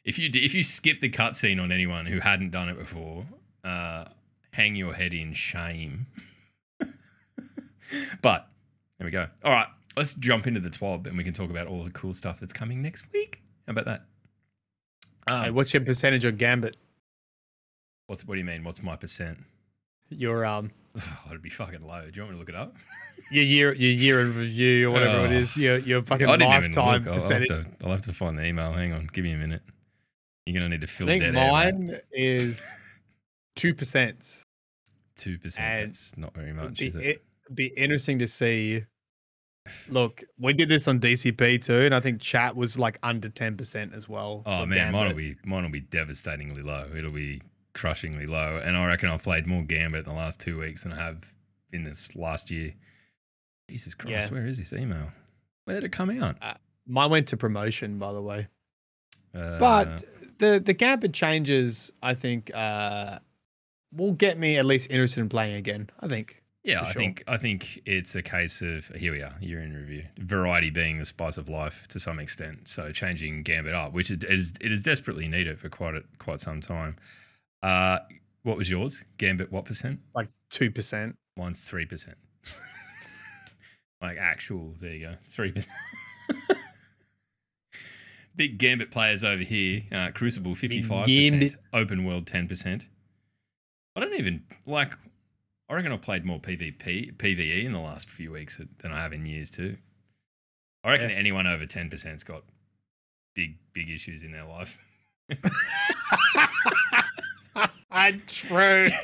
If 0.05 0.18
you 0.18 0.29
if 0.35 0.53
you 0.53 0.64
skip 0.64 0.98
the 1.01 1.09
cutscene 1.09 1.62
on 1.62 1.70
anyone 1.70 2.07
who 2.07 2.18
hadn't 2.18 2.51
done 2.51 2.68
it 2.68 2.77
before, 2.77 3.25
uh, 3.64 4.07
hang 4.53 4.75
your 4.75 4.92
head 4.94 5.14
in 5.14 5.33
shame. 5.33 6.07
but 8.20 8.48
there 8.98 9.05
we 9.05 9.12
go. 9.12 9.29
All 9.44 9.53
right, 9.53 9.68
let's 9.96 10.14
jump 10.14 10.48
into 10.48 10.59
the 10.59 10.70
twab 10.70 11.07
and 11.07 11.16
we 11.16 11.22
can 11.22 11.33
talk 11.33 11.51
about 11.51 11.68
all 11.68 11.85
the 11.85 11.90
cool 11.90 12.14
stuff 12.14 12.40
that's 12.40 12.53
coming 12.53 12.83
next 12.83 13.07
week. 13.12 13.42
How 13.66 13.70
about 13.72 13.85
that? 13.85 14.05
Um, 15.29 15.44
Hey, 15.44 15.51
what's 15.53 15.72
your 15.72 15.85
percentage 15.85 16.25
on 16.27 16.35
Gambit? 16.37 16.77
what's 18.09 18.27
what 18.27 18.35
do 18.35 18.40
you 18.40 18.44
mean? 18.44 18.64
What's 18.64 18.83
my 18.83 18.96
percent? 18.96 19.38
Your 20.11 20.44
um 20.44 20.72
I'd 21.31 21.42
be 21.42 21.50
fucking 21.50 21.83
low. 21.83 22.02
Do 22.02 22.11
you 22.14 22.22
want 22.22 22.33
me 22.33 22.37
to 22.37 22.38
look 22.38 22.48
it 22.48 22.55
up? 22.55 22.76
your 23.31 23.44
year 23.44 23.74
your 23.74 23.90
year 23.90 24.20
in 24.20 24.37
review 24.37 24.88
or 24.88 24.92
whatever 24.92 25.26
it 25.26 25.31
Oh. 25.31 25.35
is. 25.35 25.55
Ah. 25.57 25.61
Your 25.61 25.78
your 25.78 26.02
fucking 26.02 26.28
I 26.28 26.37
lifetime. 26.37 26.78
I'll, 26.78 26.85
I'll, 26.88 27.00
have 27.00 27.05
percentage. 27.14 27.48
to, 27.48 27.66
I'll 27.83 27.90
have 27.92 28.02
to 28.02 28.12
find 28.12 28.38
the 28.38 28.44
email. 28.44 28.72
Hang 28.72 28.92
on, 28.92 29.09
give 29.12 29.24
me 29.24 29.33
a 29.33 29.38
minute. 29.38 29.62
You're 30.46 30.55
gonna 30.55 30.70
need 30.70 30.81
to 30.81 30.87
fill. 30.87 31.07
I 31.09 31.18
think 31.18 31.22
dead 31.22 31.37
air. 31.37 31.50
mine 31.52 32.00
is 32.11 32.61
two 33.57 33.74
percent. 33.74 34.42
Two 35.16 35.38
percent. 35.38 35.90
That's 35.92 36.16
not 36.16 36.35
very 36.35 36.52
much, 36.52 36.78
be, 36.78 36.87
is 36.88 36.96
it? 36.96 37.05
It'd 37.05 37.20
be 37.55 37.66
interesting 37.66 38.18
to 38.18 38.26
see. 38.28 38.85
Look, 39.88 40.24
we 40.40 40.52
did 40.52 40.68
this 40.68 40.88
on 40.88 40.98
DCP 40.98 41.62
too, 41.62 41.83
and 41.83 41.94
I 41.94 42.00
think 42.00 42.20
chat 42.20 42.57
was 42.57 42.76
like 42.76 42.98
under 43.05 43.28
ten 43.28 43.57
percent 43.57 43.94
as 43.94 44.09
well. 44.09 44.42
Oh 44.44 44.66
man, 44.66 44.90
mine 44.92 45.09
will 45.09 45.14
be 45.14 45.37
mine 45.44 45.62
will 45.62 45.70
be 45.70 45.81
devastatingly 45.81 46.62
low. 46.62 46.88
It'll 46.96 47.12
be 47.12 47.40
crushingly 47.74 48.26
low, 48.26 48.61
and 48.62 48.76
I 48.76 48.87
reckon 48.87 49.08
I've 49.08 49.22
played 49.22 49.46
more 49.46 49.62
Gambit 49.62 50.00
in 50.00 50.11
the 50.11 50.16
last 50.16 50.40
two 50.40 50.58
weeks 50.58 50.82
than 50.82 50.92
I 50.92 50.96
have 50.96 51.32
in 51.72 51.85
this 51.85 52.14
last 52.14 52.50
year. 52.50 52.74
Jesus 53.70 53.94
Christ, 53.94 54.28
Yeah. 54.28 54.35
where 54.35 54.46
is 54.46 54.58
this 54.58 54.72
email? 54.72 55.11
Where 55.64 55.76
did 55.76 55.85
it 55.85 55.92
come 55.92 56.11
out? 56.22 56.37
Mine 56.87 57.11
went 57.11 57.28
to 57.28 57.37
promotion, 57.37 57.98
by 57.98 58.12
the 58.12 58.20
way. 58.22 58.48
Uh, 59.35 59.58
But 59.58 60.04
the 60.38 60.61
the 60.64 60.74
Gambit 60.74 61.14
changes, 61.14 61.90
I 62.02 62.14
think, 62.14 62.50
uh, 62.54 63.20
will 63.92 64.12
get 64.12 64.38
me 64.38 64.58
at 64.58 64.66
least 64.66 64.90
interested 64.90 65.20
in 65.20 65.28
playing 65.28 65.54
again. 65.54 65.88
I 66.00 66.08
think. 66.08 66.42
Yeah, 66.64 66.82
I 66.82 66.92
sure. 66.92 67.00
think 67.00 67.24
I 67.26 67.37
think 67.38 67.80
it's 67.87 68.14
a 68.14 68.22
case 68.22 68.62
of 68.62 68.88
here 68.88 69.12
we 69.12 69.22
are, 69.22 69.35
year 69.40 69.61
in 69.61 69.74
review. 69.74 70.04
Variety 70.18 70.70
being 70.70 70.98
the 70.98 71.04
spice 71.04 71.37
of 71.37 71.48
life 71.48 71.88
to 71.88 71.98
some 71.98 72.18
extent. 72.18 72.68
So 72.68 72.92
changing 72.92 73.42
Gambit 73.42 73.74
up, 73.74 73.92
which 73.92 74.11
it 74.11 74.22
is 74.24 74.52
it 74.61 74.70
is 74.70 74.82
desperately 74.82 75.26
needed 75.28 75.58
for 75.58 75.68
quite 75.68 75.94
a, 75.94 76.02
quite 76.18 76.40
some 76.40 76.61
time. 76.61 76.96
Uh, 77.62 77.98
what 78.42 78.57
was 78.57 78.68
yours? 78.70 79.05
Gambit 79.18 79.53
what 79.53 79.64
percent? 79.64 80.01
Like 80.14 80.29
two 80.51 80.70
percent. 80.70 81.16
Mine's 81.37 81.62
three 81.64 81.87
percent. 81.87 82.16
like 84.03 84.18
actual, 84.18 84.75
there 84.81 84.92
you 84.92 85.07
go, 85.07 85.14
three 85.22 85.53
percent. 85.53 85.77
Big 88.35 88.59
Gambit 88.59 88.90
players 88.90 89.22
over 89.22 89.42
here. 89.42 89.83
Uh, 89.92 90.11
Crucible 90.14 90.55
fifty 90.55 90.81
five 90.83 91.07
percent. 91.07 91.55
Open 91.72 92.05
World 92.05 92.27
ten 92.27 92.48
percent. 92.48 92.87
I 93.94 94.01
don't 94.01 94.14
even 94.14 94.44
like. 94.66 94.94
I 95.68 95.75
reckon 95.75 95.92
I've 95.92 96.03
played 96.03 96.25
more 96.25 96.40
PvP 96.40 97.16
PVE 97.16 97.64
in 97.64 97.72
the 97.72 97.79
last 97.81 98.09
few 98.11 98.33
weeks 98.33 98.59
than 98.79 98.90
I 98.92 99.01
have 99.03 99.12
in 99.12 99.27
years 99.27 99.51
too. 99.51 99.77
I 100.83 100.90
reckon 100.92 101.11
Yeah. 101.11 101.16
anyone 101.16 101.46
over 101.46 101.66
ten 101.66 101.88
percent's 101.90 102.25
got 102.25 102.42
big 103.35 103.59
big 103.75 103.90
issues 103.90 104.22
in 104.22 104.33
their 104.33 104.44
life. 104.46 104.79
True. 108.26 108.88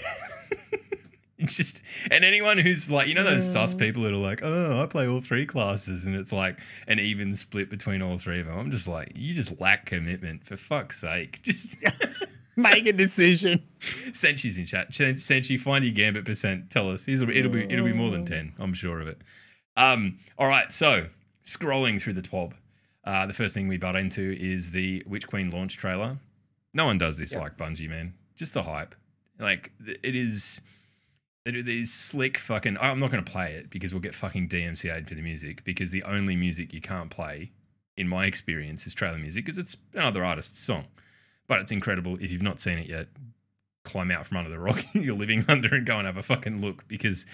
It's 1.40 1.56
just 1.56 1.82
and 2.10 2.24
anyone 2.24 2.58
who's 2.58 2.90
like 2.90 3.06
you 3.06 3.14
know 3.14 3.22
those 3.22 3.48
sus 3.48 3.72
people 3.72 4.02
that 4.02 4.12
are 4.12 4.16
like 4.16 4.40
oh 4.42 4.82
I 4.82 4.86
play 4.86 5.06
all 5.06 5.20
three 5.20 5.46
classes 5.46 6.04
and 6.04 6.16
it's 6.16 6.32
like 6.32 6.58
an 6.88 6.98
even 6.98 7.36
split 7.36 7.70
between 7.70 8.02
all 8.02 8.18
three 8.18 8.40
of 8.40 8.46
them. 8.46 8.58
I'm 8.58 8.72
just 8.72 8.88
like 8.88 9.12
you 9.14 9.34
just 9.34 9.60
lack 9.60 9.86
commitment 9.86 10.44
for 10.44 10.56
fuck's 10.56 11.00
sake. 11.00 11.40
Just 11.44 11.76
Make 12.56 12.86
a 12.86 12.92
decision. 12.92 13.62
Senchi's 14.10 14.58
in 14.58 14.66
chat. 14.66 14.92
Sen- 14.92 15.14
Senchi, 15.14 15.60
find 15.60 15.84
your 15.84 15.94
gambit 15.94 16.24
percent. 16.24 16.70
Tell 16.70 16.90
us. 16.90 17.06
It'll 17.06 17.26
be, 17.26 17.38
it'll 17.38 17.52
be 17.52 17.62
it'll 17.72 17.84
be 17.84 17.92
more 17.92 18.10
than 18.10 18.24
ten. 18.24 18.52
I'm 18.58 18.74
sure 18.74 19.00
of 19.00 19.06
it. 19.06 19.20
Um. 19.76 20.18
All 20.40 20.48
right. 20.48 20.72
So 20.72 21.06
scrolling 21.46 22.00
through 22.00 22.14
the 22.14 22.22
twab, 22.22 22.54
uh, 23.04 23.26
the 23.26 23.32
first 23.32 23.54
thing 23.54 23.68
we 23.68 23.78
butt 23.78 23.94
into 23.94 24.36
is 24.40 24.72
the 24.72 25.04
Witch 25.06 25.28
Queen 25.28 25.50
launch 25.50 25.76
trailer. 25.76 26.18
No 26.74 26.84
one 26.84 26.98
does 26.98 27.16
this 27.16 27.32
Yeah. 27.34 27.42
like 27.42 27.56
Bungie, 27.56 27.88
man. 27.88 28.14
Just 28.38 28.54
the 28.54 28.62
hype. 28.62 28.94
Like 29.38 29.72
it 29.78 30.16
is. 30.16 30.62
They 31.44 31.52
do 31.52 31.62
these 31.62 31.92
slick 31.92 32.38
fucking. 32.38 32.78
I'm 32.80 32.98
not 32.98 33.10
going 33.10 33.24
to 33.24 33.30
play 33.30 33.52
it 33.52 33.68
because 33.68 33.92
we'll 33.92 34.00
get 34.00 34.14
fucking 34.14 34.48
DMCA'd 34.48 35.08
for 35.08 35.14
the 35.14 35.22
music 35.22 35.64
because 35.64 35.90
the 35.90 36.02
only 36.04 36.36
music 36.36 36.72
you 36.72 36.80
can't 36.80 37.10
play, 37.10 37.52
in 37.96 38.08
my 38.08 38.26
experience, 38.26 38.86
is 38.86 38.94
trailer 38.94 39.18
music 39.18 39.44
because 39.44 39.58
it's 39.58 39.76
another 39.92 40.24
artist's 40.24 40.60
song. 40.60 40.86
But 41.46 41.60
it's 41.60 41.72
incredible. 41.72 42.16
If 42.20 42.32
you've 42.32 42.42
not 42.42 42.60
seen 42.60 42.78
it 42.78 42.86
yet, 42.86 43.08
climb 43.84 44.10
out 44.10 44.26
from 44.26 44.36
under 44.36 44.50
the 44.50 44.58
rock 44.58 44.84
you're 44.92 45.16
living 45.16 45.44
under 45.48 45.74
and 45.74 45.86
go 45.86 45.96
and 45.96 46.06
have 46.06 46.18
a 46.18 46.22
fucking 46.22 46.60
look 46.60 46.86
because 46.88 47.24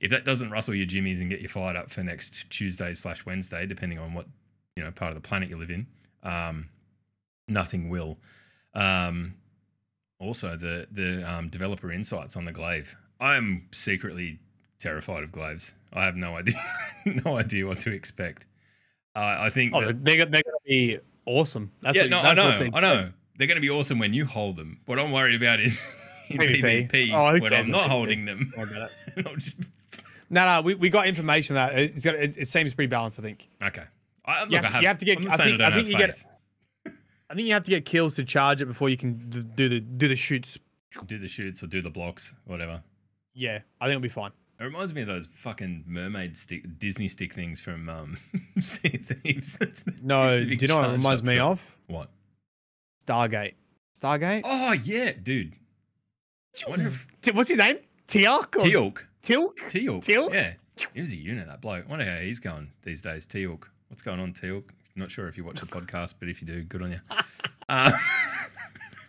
if 0.00 0.10
that 0.10 0.24
doesn't 0.24 0.50
rustle 0.50 0.74
your 0.74 0.84
jimmies 0.86 1.18
and 1.18 1.30
get 1.30 1.40
you 1.40 1.48
fired 1.48 1.76
up 1.76 1.90
for 1.90 2.02
next 2.02 2.48
Tuesday 2.50 2.94
slash 2.94 3.26
Wednesday, 3.26 3.66
depending 3.66 3.98
on 3.98 4.14
what 4.14 4.26
you 4.76 4.84
know 4.84 4.90
part 4.90 5.10
of 5.10 5.20
the 5.20 5.26
planet 5.26 5.48
you 5.48 5.56
live 5.56 5.70
in, 5.70 5.86
um, 6.22 6.68
nothing 7.48 7.88
will. 7.88 8.18
Um, 8.74 9.34
also, 10.18 10.56
the 10.56 10.86
the 10.90 11.28
um, 11.30 11.48
developer 11.48 11.92
insights 11.92 12.36
on 12.36 12.44
the 12.44 12.52
glaive. 12.52 12.96
I'm 13.20 13.66
secretly 13.72 14.38
terrified 14.78 15.24
of 15.24 15.32
glaives. 15.32 15.74
I 15.92 16.04
have 16.04 16.16
no 16.16 16.36
idea, 16.36 16.54
no 17.24 17.36
idea 17.38 17.66
what 17.66 17.80
to 17.80 17.90
expect. 17.92 18.46
Uh, 19.16 19.36
I 19.40 19.50
think. 19.50 19.72
Oh, 19.74 19.80
that- 19.84 20.04
they're, 20.04 20.16
they're 20.26 20.42
going 20.42 20.42
to 20.42 20.64
be 20.66 20.98
awesome. 21.26 21.72
That's 21.82 21.96
yeah, 21.96 22.02
what, 22.04 22.10
no, 22.10 22.20
I 22.20 22.34
know, 22.34 22.68
I 22.74 22.80
know. 22.80 23.10
They're 23.36 23.46
going 23.46 23.56
to 23.56 23.60
be 23.62 23.70
awesome 23.70 23.98
when 23.98 24.12
you 24.14 24.24
hold 24.26 24.56
them. 24.56 24.80
What 24.86 24.98
I'm 24.98 25.12
worried 25.12 25.36
about 25.40 25.60
is 25.60 25.80
in 26.30 26.38
PvP. 26.38 26.90
PvP, 26.90 27.12
Oh, 27.12 27.40
when 27.40 27.52
I'm 27.54 27.70
not 27.70 27.84
PvP? 27.84 27.88
holding 27.88 28.24
them. 28.24 28.52
It. 28.56 29.26
Just 29.38 29.60
No, 30.30 30.44
no, 30.44 30.60
we, 30.62 30.74
we 30.74 30.90
got 30.90 31.06
information 31.06 31.54
that 31.54 31.78
it's 31.78 32.04
got, 32.04 32.16
it, 32.16 32.36
it 32.36 32.48
seems 32.48 32.74
pretty 32.74 32.88
balanced. 32.88 33.18
I 33.18 33.22
think. 33.22 33.48
okay. 33.62 33.84
I, 34.24 34.40
look, 34.42 34.50
You 34.50 34.56
have, 34.58 34.64
I 34.64 34.68
to- 34.68 34.72
have, 34.74 34.82
you 34.82 34.88
have 34.88 34.98
to 34.98 35.04
get. 35.04 35.18
I 35.26 35.36
think, 35.36 35.60
I 35.60 35.68
I 35.68 35.72
think 35.72 35.88
you 35.88 35.96
get. 35.98 36.18
I 37.30 37.34
think 37.34 37.46
you 37.46 37.52
have 37.54 37.64
to 37.64 37.70
get 37.70 37.84
kills 37.84 38.16
to 38.16 38.24
charge 38.24 38.62
it 38.62 38.66
before 38.66 38.88
you 38.88 38.96
can 38.96 39.28
d- 39.28 39.44
do 39.54 39.68
the 39.68 39.80
do 39.80 40.08
the 40.08 40.16
shoots. 40.16 40.58
Do 41.06 41.18
the 41.18 41.28
shoots 41.28 41.62
or 41.62 41.66
do 41.66 41.82
the 41.82 41.90
blocks, 41.90 42.34
whatever. 42.46 42.82
Yeah, 43.34 43.60
I 43.80 43.84
think 43.84 43.92
it'll 43.96 44.00
be 44.02 44.08
fine. 44.08 44.30
It 44.58 44.64
reminds 44.64 44.92
me 44.94 45.02
of 45.02 45.06
those 45.06 45.28
fucking 45.28 45.84
mermaid 45.86 46.36
stick, 46.36 46.78
Disney 46.78 47.06
stick 47.06 47.32
things 47.32 47.60
from 47.60 47.88
um, 47.88 48.16
Sea 48.58 48.88
Thieves. 48.88 49.58
No, 50.02 50.40
do 50.44 50.48
you 50.54 50.66
know 50.66 50.76
what 50.78 50.90
it 50.90 50.92
reminds 50.94 51.22
me 51.22 51.36
shot. 51.36 51.52
of? 51.52 51.76
What? 51.86 52.10
Stargate. 53.06 53.54
Stargate. 54.00 54.42
Oh 54.44 54.72
yeah, 54.72 55.12
dude. 55.22 55.54
If 56.54 57.06
What's 57.34 57.48
his 57.50 57.58
name? 57.58 57.78
Teal'c. 58.08 58.56
or- 58.56 58.64
Teal'c. 58.64 58.98
Teal'c. 59.22 59.56
Teal'c. 59.68 60.04
Teal'c? 60.04 60.32
Yeah. 60.32 60.54
He 60.94 61.00
was 61.00 61.12
a 61.12 61.16
unit, 61.16 61.46
that 61.48 61.60
bloke. 61.60 61.84
I 61.86 61.90
wonder 61.90 62.04
how 62.04 62.18
he's 62.20 62.40
going 62.40 62.70
these 62.82 63.02
days. 63.02 63.26
Teal'c. 63.26 63.64
What's 63.88 64.02
going 64.02 64.18
on, 64.20 64.32
Teal'c? 64.32 64.64
Not 64.98 65.10
sure 65.10 65.28
if 65.28 65.36
you 65.36 65.44
watch 65.44 65.60
the 65.60 65.66
podcast, 65.80 66.14
but 66.18 66.28
if 66.28 66.40
you 66.42 66.46
do, 66.46 66.62
good 66.62 66.82
on 66.82 66.92
you. 66.92 67.00
Uh, 67.70 67.90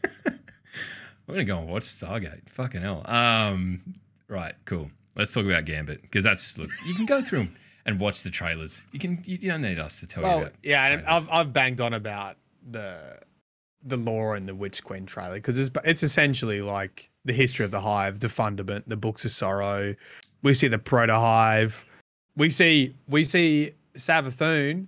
we're 0.26 1.36
gonna 1.36 1.46
go 1.46 1.60
and 1.60 1.70
watch 1.70 1.84
Stargate. 1.84 2.42
Fucking 2.50 2.82
hell. 2.82 3.10
Um, 3.10 3.82
right, 4.28 4.54
cool. 4.66 4.92
Let's 5.16 5.34
talk 5.34 5.46
about 5.46 5.64
Gambit 5.64 6.02
because 6.02 6.26
that's 6.26 6.58
look. 6.58 6.70
You 6.86 6.94
can 6.94 7.06
go 7.06 7.22
through 7.22 7.40
'em 7.40 7.56
and 7.86 8.02
watch 8.02 8.24
the 8.24 8.30
trailers. 8.30 8.86
You 8.92 9.00
can. 9.00 9.24
You, 9.26 9.38
you 9.40 9.50
don't 9.52 9.62
need 9.62 9.80
us 9.80 10.02
to 10.02 10.08
tell 10.08 10.24
you 10.24 10.30
about. 10.30 10.54
yeah, 10.62 10.88
and. 10.88 11.06
I've 11.06 11.26
I've 11.32 11.54
banged 11.54 11.80
on 11.80 11.94
about 11.94 12.36
the 12.70 13.20
the 13.82 13.96
lore 13.96 14.36
and 14.36 14.46
the 14.46 14.56
Witch 14.56 14.84
Queen 14.84 15.06
trailer 15.06 15.36
because 15.36 15.58
it's 15.58 15.70
it's 15.86 16.04
essentially 16.04 16.62
like 16.62 17.10
the 17.24 17.32
history 17.34 17.64
of 17.64 17.72
the 17.72 17.80
Hive, 17.80 18.20
the 18.20 18.28
fundament, 18.28 18.90
the 18.90 18.98
Books 18.98 19.24
of 19.24 19.32
Sorrow. 19.32 19.96
We 20.44 20.54
see 20.54 20.68
the 20.68 20.80
Proto 20.80 21.14
Hive. 21.14 21.86
We 22.36 22.50
see 22.50 22.94
we 23.08 23.24
see 23.24 23.72
Savathun 23.96 24.88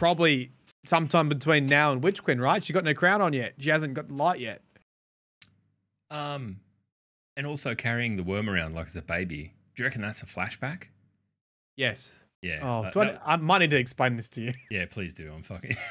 probably 0.00 0.50
sometime 0.86 1.28
between 1.28 1.66
now 1.66 1.92
and 1.92 2.02
Witch 2.02 2.24
Queen, 2.24 2.40
right? 2.40 2.64
She 2.64 2.72
got 2.72 2.84
no 2.84 2.94
crown 2.94 3.20
on 3.20 3.34
yet. 3.34 3.52
She 3.58 3.68
hasn't 3.68 3.92
got 3.94 4.08
the 4.08 4.14
light 4.14 4.40
yet. 4.40 4.62
Um, 6.10 6.60
and 7.36 7.46
also 7.46 7.74
carrying 7.74 8.16
the 8.16 8.22
worm 8.24 8.48
around 8.48 8.74
like 8.74 8.86
it's 8.86 8.96
a 8.96 9.02
baby. 9.02 9.52
Do 9.76 9.82
you 9.82 9.84
reckon 9.84 10.00
that's 10.00 10.22
a 10.22 10.26
flashback? 10.26 10.84
Yes. 11.76 12.14
Yeah. 12.42 12.60
Oh, 12.62 12.82
I, 12.82 12.90
that- 13.04 13.22
I 13.24 13.36
might 13.36 13.58
need 13.58 13.70
to 13.70 13.76
explain 13.78 14.16
this 14.16 14.30
to 14.30 14.40
you. 14.40 14.54
yeah, 14.70 14.86
please 14.90 15.12
do. 15.12 15.30
I'm 15.32 15.42
fucking. 15.42 15.76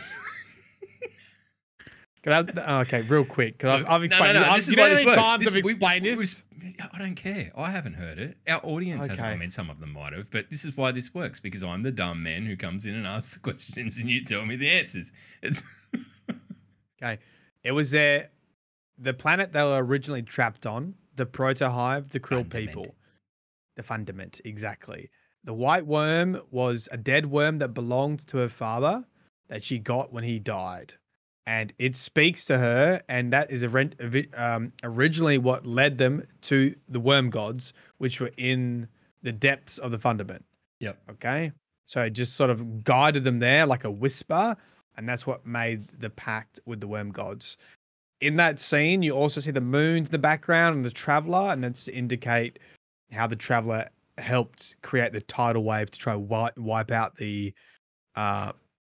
I- 2.28 2.82
okay, 2.82 3.02
real 3.04 3.26
quick, 3.26 3.58
because 3.58 3.82
I've, 3.82 3.86
I've 3.88 4.02
No, 4.02 4.06
explained. 4.06 4.34
No, 4.36 4.40
no, 4.42 4.50
I've, 4.50 4.58
is 4.60 4.70
you 4.70 4.76
know 4.76 4.84
how 4.84 4.90
many 4.96 5.06
times 5.16 5.40
This- 5.44 5.56
I've 5.56 5.64
we- 5.64 5.72
explained 5.72 6.06
we- 6.06 6.16
this. 6.16 6.44
I 6.94 6.98
don't 6.98 7.16
care. 7.16 7.52
I 7.56 7.72
haven't 7.72 7.94
heard 7.94 8.20
it. 8.20 8.38
Our 8.48 8.60
audience 8.66 9.06
hasn't. 9.08 9.26
I 9.26 9.32
Okay. 9.32 9.40
mean, 9.40 9.50
some 9.52 9.70
of 9.70 9.80
them 9.80 9.94
might 9.94 10.12
have, 10.14 10.30
but 10.30 10.50
this 10.50 10.66
is 10.66 10.76
why 10.76 10.92
this 10.92 11.14
works 11.14 11.40
because 11.40 11.64
I'm 11.64 11.84
the 11.84 11.92
dumb 11.92 12.22
man 12.22 12.46
who 12.46 12.58
comes 12.58 12.86
in 12.86 12.96
and 12.96 13.08
asks 13.08 13.34
the 13.36 13.40
questions, 13.40 14.00
and 14.00 14.10
you 14.10 14.22
tell 14.24 14.46
me 14.46 14.56
the 14.58 14.70
answers. 14.70 15.12
It's 15.42 15.64
Okay. 17.02 17.20
It 17.64 17.72
was 17.72 17.92
their 17.92 18.30
the 18.98 19.14
planet 19.14 19.54
they 19.54 19.64
were 19.64 19.84
originally 19.84 20.22
trapped 20.22 20.66
on, 20.66 20.96
the 21.16 21.26
proto 21.26 21.70
hive, 21.70 22.10
the 22.10 22.20
krill 22.20 22.40
Fundament. 22.44 22.52
people. 22.68 22.96
The 23.78 23.84
fundament, 23.84 24.42
exactly. 24.44 25.10
The 25.46 25.54
white 25.54 25.86
worm 25.86 26.42
was 26.52 26.90
a 26.92 26.98
dead 26.98 27.28
worm 27.28 27.60
that 27.60 27.70
belonged 27.70 28.28
to 28.28 28.38
her 28.38 28.50
father 28.50 29.06
that 29.48 29.64
she 29.64 29.80
got 29.80 30.12
when 30.12 30.26
he 30.26 30.38
died. 30.40 30.96
And 31.50 31.74
it 31.80 31.96
speaks 31.96 32.46
to 32.46 32.60
her, 32.60 33.02
and 33.10 33.34
that 33.34 33.50
is 33.50 33.66
um, 34.36 34.72
originally 34.84 35.40
what 35.40 35.66
led 35.66 35.98
them 35.98 36.22
to 36.42 36.76
the 36.88 37.00
worm 37.00 37.32
gods, 37.32 37.74
which 37.98 38.22
were 38.22 38.30
in 38.38 38.88
the 39.24 39.32
depths 39.32 39.80
of 39.80 39.90
the 39.90 39.98
fundament. 39.98 40.46
Yep. 40.80 41.00
Okay. 41.10 41.52
So 41.88 42.04
it 42.04 42.12
just 42.12 42.36
sort 42.36 42.52
of 42.52 42.84
guided 42.84 43.24
them 43.24 43.40
there 43.40 43.66
like 43.66 43.84
a 43.84 43.90
whisper, 43.90 44.56
and 44.96 45.10
that's 45.10 45.26
what 45.26 45.44
made 45.44 45.88
the 46.00 46.12
pact 46.12 46.60
with 46.68 46.82
the 46.82 46.88
worm 46.88 47.10
gods. 47.10 47.58
In 48.22 48.36
that 48.36 48.60
scene, 48.60 49.02
you 49.02 49.14
also 49.14 49.42
see 49.42 49.50
the 49.50 49.60
moon 49.60 49.98
in 49.98 50.04
the 50.04 50.20
background 50.20 50.76
and 50.76 50.86
the 50.86 50.92
traveler, 50.92 51.50
and 51.52 51.64
that's 51.64 51.86
to 51.86 51.92
indicate 51.96 52.60
how 53.12 53.26
the 53.26 53.36
traveler 53.36 53.88
helped 54.20 54.76
create 54.84 55.14
the 55.14 55.22
tidal 55.22 55.64
wave 55.64 55.90
to 55.90 55.98
try 55.98 56.14
wipe, 56.14 56.56
wipe 56.60 56.92
out 56.92 57.16
the 57.16 57.52
uh, 58.16 58.52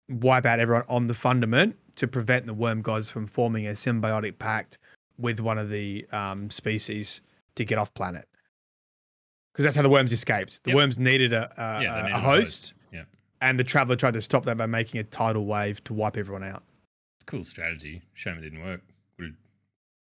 wipe 0.08 0.46
out 0.46 0.58
everyone 0.58 0.84
on 0.88 1.06
the 1.06 1.14
fundament 1.14 1.76
to 1.96 2.06
prevent 2.06 2.46
the 2.46 2.54
worm 2.54 2.82
gods 2.82 3.08
from 3.08 3.26
forming 3.26 3.66
a 3.66 3.72
symbiotic 3.72 4.38
pact 4.38 4.78
with 5.18 5.40
one 5.40 5.58
of 5.58 5.70
the 5.70 6.06
um, 6.12 6.50
species 6.50 7.20
to 7.56 7.64
get 7.64 7.78
off 7.78 7.92
planet. 7.94 8.28
Because 9.52 9.64
that's 9.64 9.76
how 9.76 9.82
the 9.82 9.88
worms 9.90 10.12
escaped. 10.12 10.62
The 10.64 10.70
Yep. 10.70 10.76
worms 10.76 10.98
needed 10.98 11.32
a, 11.32 11.50
a, 11.56 11.82
yeah, 11.82 12.02
they 12.02 12.10
a- 12.12 12.16
a 12.16 12.18
host, 12.18 12.74
Yeah, 12.92 13.04
and 13.40 13.58
the 13.58 13.64
traveler 13.64 13.96
tried 13.96 14.12
to 14.14 14.20
stop 14.22 14.44
that 14.44 14.56
by 14.58 14.66
making 14.66 15.00
a 15.00 15.04
tidal 15.04 15.46
wave 15.46 15.82
to 15.84 15.94
wipe 15.94 16.16
everyone 16.18 16.44
out. 16.44 16.62
it's 17.16 17.24
a 17.24 17.26
cool 17.26 17.42
strategy. 17.44 18.02
Shame 18.14 18.36
it 18.38 18.42
didn't 18.42 18.62
work. 18.62 18.82
Would 19.18 19.34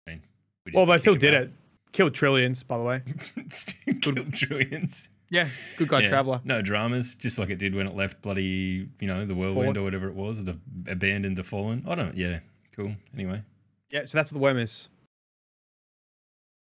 I 0.08 0.12
mean, 0.12 0.22
we 0.66 0.74
Well, 0.74 0.86
they 0.86 0.98
still 0.98 1.16
did 1.16 1.32
back. 1.32 1.44
it. 1.44 1.52
Killed 1.94 2.14
trillions, 2.14 2.62
by 2.62 2.78
the 2.78 2.84
way. 2.84 3.02
Still 3.48 3.94
killed 4.02 4.34
trillions. 4.34 5.10
Yeah, 5.36 5.50
good 5.78 5.88
guy, 5.90 6.02
Yeah. 6.02 6.10
traveler. 6.10 6.42
No 6.44 6.62
dramas, 6.62 7.16
just 7.16 7.38
like 7.38 7.50
it 7.50 7.60
did 7.60 7.76
when 7.76 7.86
it 7.88 7.94
left 7.96 8.22
bloody, 8.22 8.90
you 9.00 9.08
know, 9.08 9.26
the 9.26 9.36
whirlwind 9.36 9.66
Fallen. 9.66 9.78
or 9.78 9.84
whatever 9.84 10.08
it 10.08 10.16
was, 10.16 10.44
the 10.44 10.58
abandoned, 10.88 11.38
the 11.38 11.44
fallen. 11.44 11.84
I 11.88 11.96
don't. 11.96 12.16
Yeah, 12.16 12.40
cool. 12.76 12.96
Anyway, 13.14 13.44
Yeah, 13.90 14.06
so 14.06 14.18
that's 14.18 14.32
what 14.32 14.38
the 14.40 14.44
worm 14.44 14.58
is. 14.58 14.90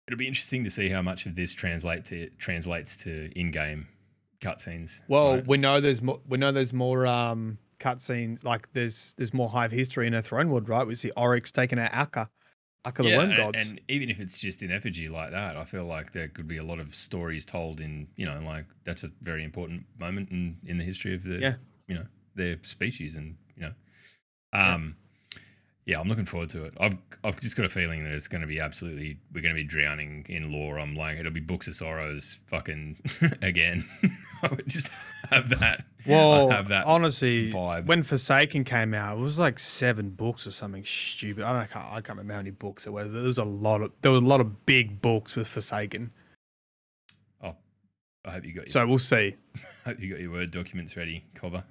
It'll 0.07 0.17
be 0.17 0.27
interesting 0.27 0.63
to 0.65 0.69
see 0.69 0.89
how 0.89 1.01
much 1.01 1.25
of 1.25 1.35
this 1.35 1.53
translate 1.53 2.03
to 2.05 2.29
translates 2.37 2.95
to 2.97 3.31
in-game 3.39 3.87
cutscenes. 4.41 5.01
Well, 5.07 5.35
right? 5.35 5.47
we 5.47 5.57
know 5.57 5.79
there's 5.79 6.01
more. 6.01 6.19
We 6.27 6.37
know 6.37 6.51
there's 6.51 6.73
more 6.73 7.07
um 7.07 7.57
cutscenes. 7.79 8.43
Like 8.43 8.71
there's 8.73 9.13
there's 9.17 9.33
more 9.33 9.47
Hive 9.49 9.71
history 9.71 10.07
in 10.07 10.13
a 10.13 10.21
Throne 10.21 10.49
World, 10.49 10.67
right? 10.67 10.85
We 10.85 10.95
see 10.95 11.11
Oryx 11.15 11.51
taking 11.53 11.79
out 11.79 11.93
Akka, 11.93 12.29
Yeah, 12.85 13.21
and, 13.21 13.35
Gods. 13.37 13.57
and 13.59 13.81
even 13.87 14.09
if 14.09 14.19
it's 14.19 14.37
just 14.39 14.61
in 14.61 14.71
effigy 14.71 15.07
like 15.09 15.31
that, 15.31 15.55
I 15.55 15.63
feel 15.63 15.85
like 15.85 16.11
there 16.11 16.27
could 16.27 16.47
be 16.47 16.57
a 16.57 16.63
lot 16.63 16.79
of 16.79 16.93
stories 16.95 17.45
told 17.45 17.79
in 17.79 18.07
you 18.15 18.25
know 18.25 18.39
like 18.45 18.65
that's 18.83 19.03
a 19.03 19.09
very 19.21 19.43
important 19.43 19.85
moment 19.97 20.29
in 20.31 20.57
in 20.65 20.77
the 20.77 20.83
history 20.83 21.13
of 21.15 21.23
the 21.23 21.39
Yeah. 21.39 21.55
you 21.87 21.95
know 21.95 22.05
their 22.35 22.57
species 22.63 23.15
and 23.15 23.35
you 23.55 23.63
know 23.63 23.71
um 24.51 24.95
yeah. 25.85 25.99
I'm 25.99 26.07
looking 26.07 26.23
forward 26.25 26.47
to 26.49 26.63
it. 26.63 26.73
I've 26.79 26.95
I've 27.25 27.39
just 27.41 27.57
got 27.57 27.65
a 27.65 27.69
feeling 27.69 28.03
that 28.05 28.13
it's 28.13 28.27
going 28.29 28.39
to 28.41 28.47
be 28.47 28.59
absolutely 28.59 29.17
we're 29.33 29.41
going 29.41 29.53
to 29.55 29.61
be 29.61 29.67
drowning 29.67 30.25
in 30.29 30.51
lore. 30.51 30.79
I'm 30.79 30.95
like 30.95 31.17
it'll 31.19 31.31
be 31.31 31.41
books 31.41 31.67
of 31.67 31.75
sorrows 31.75 32.39
fucking 32.47 32.97
again. 33.41 33.85
I 34.43 34.47
would 34.47 34.67
just 34.67 34.89
have 35.29 35.49
that. 35.49 35.85
Well, 36.07 36.49
I'd 36.51 36.55
have 36.55 36.67
that 36.69 36.85
honestly, 36.85 37.51
vibe. 37.51 37.85
when 37.85 38.03
Forsaken 38.03 38.63
came 38.63 38.93
out, 38.93 39.17
it 39.17 39.21
was 39.21 39.39
like 39.39 39.59
seven 39.59 40.09
books 40.09 40.45
or 40.47 40.51
something 40.51 40.83
stupid. 40.85 41.43
I 41.43 41.51
don't. 41.53 41.61
I 41.61 41.65
can't, 41.67 41.85
I 41.85 42.01
can't 42.01 42.09
remember 42.17 42.33
how 42.33 42.39
many 42.39 42.51
books 42.51 42.83
there 42.83 42.93
were. 42.93 43.07
There 43.07 43.23
was 43.23 43.37
a 43.37 43.43
lot 43.43 43.81
of. 43.81 43.91
There 44.01 44.11
were 44.11 44.17
a 44.17 44.21
lot 44.21 44.41
of 44.41 44.65
big 44.65 45.01
books 45.01 45.35
with 45.35 45.47
Forsaken. 45.47 46.11
oh, 47.43 47.55
I 48.25 48.31
hope 48.31 48.45
you 48.45 48.53
got 48.53 48.67
your, 48.67 48.71
So 48.73 48.87
we'll 48.87 48.99
see, 48.99 49.35
I 49.55 49.89
hope 49.89 49.99
you 49.99 50.09
got 50.09 50.19
your 50.19 50.31
word 50.31 50.51
documents 50.51 50.95
ready, 50.97 51.23
Cobber. 51.35 51.63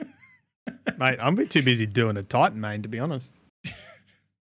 mate. 0.98 1.18
I'm 1.20 1.34
a 1.34 1.36
bit 1.36 1.50
too 1.50 1.62
busy 1.62 1.86
doing 1.86 2.16
a 2.16 2.22
Titan 2.22 2.60
main, 2.60 2.82
to 2.82 2.88
be 2.88 2.98
honest. 2.98 3.34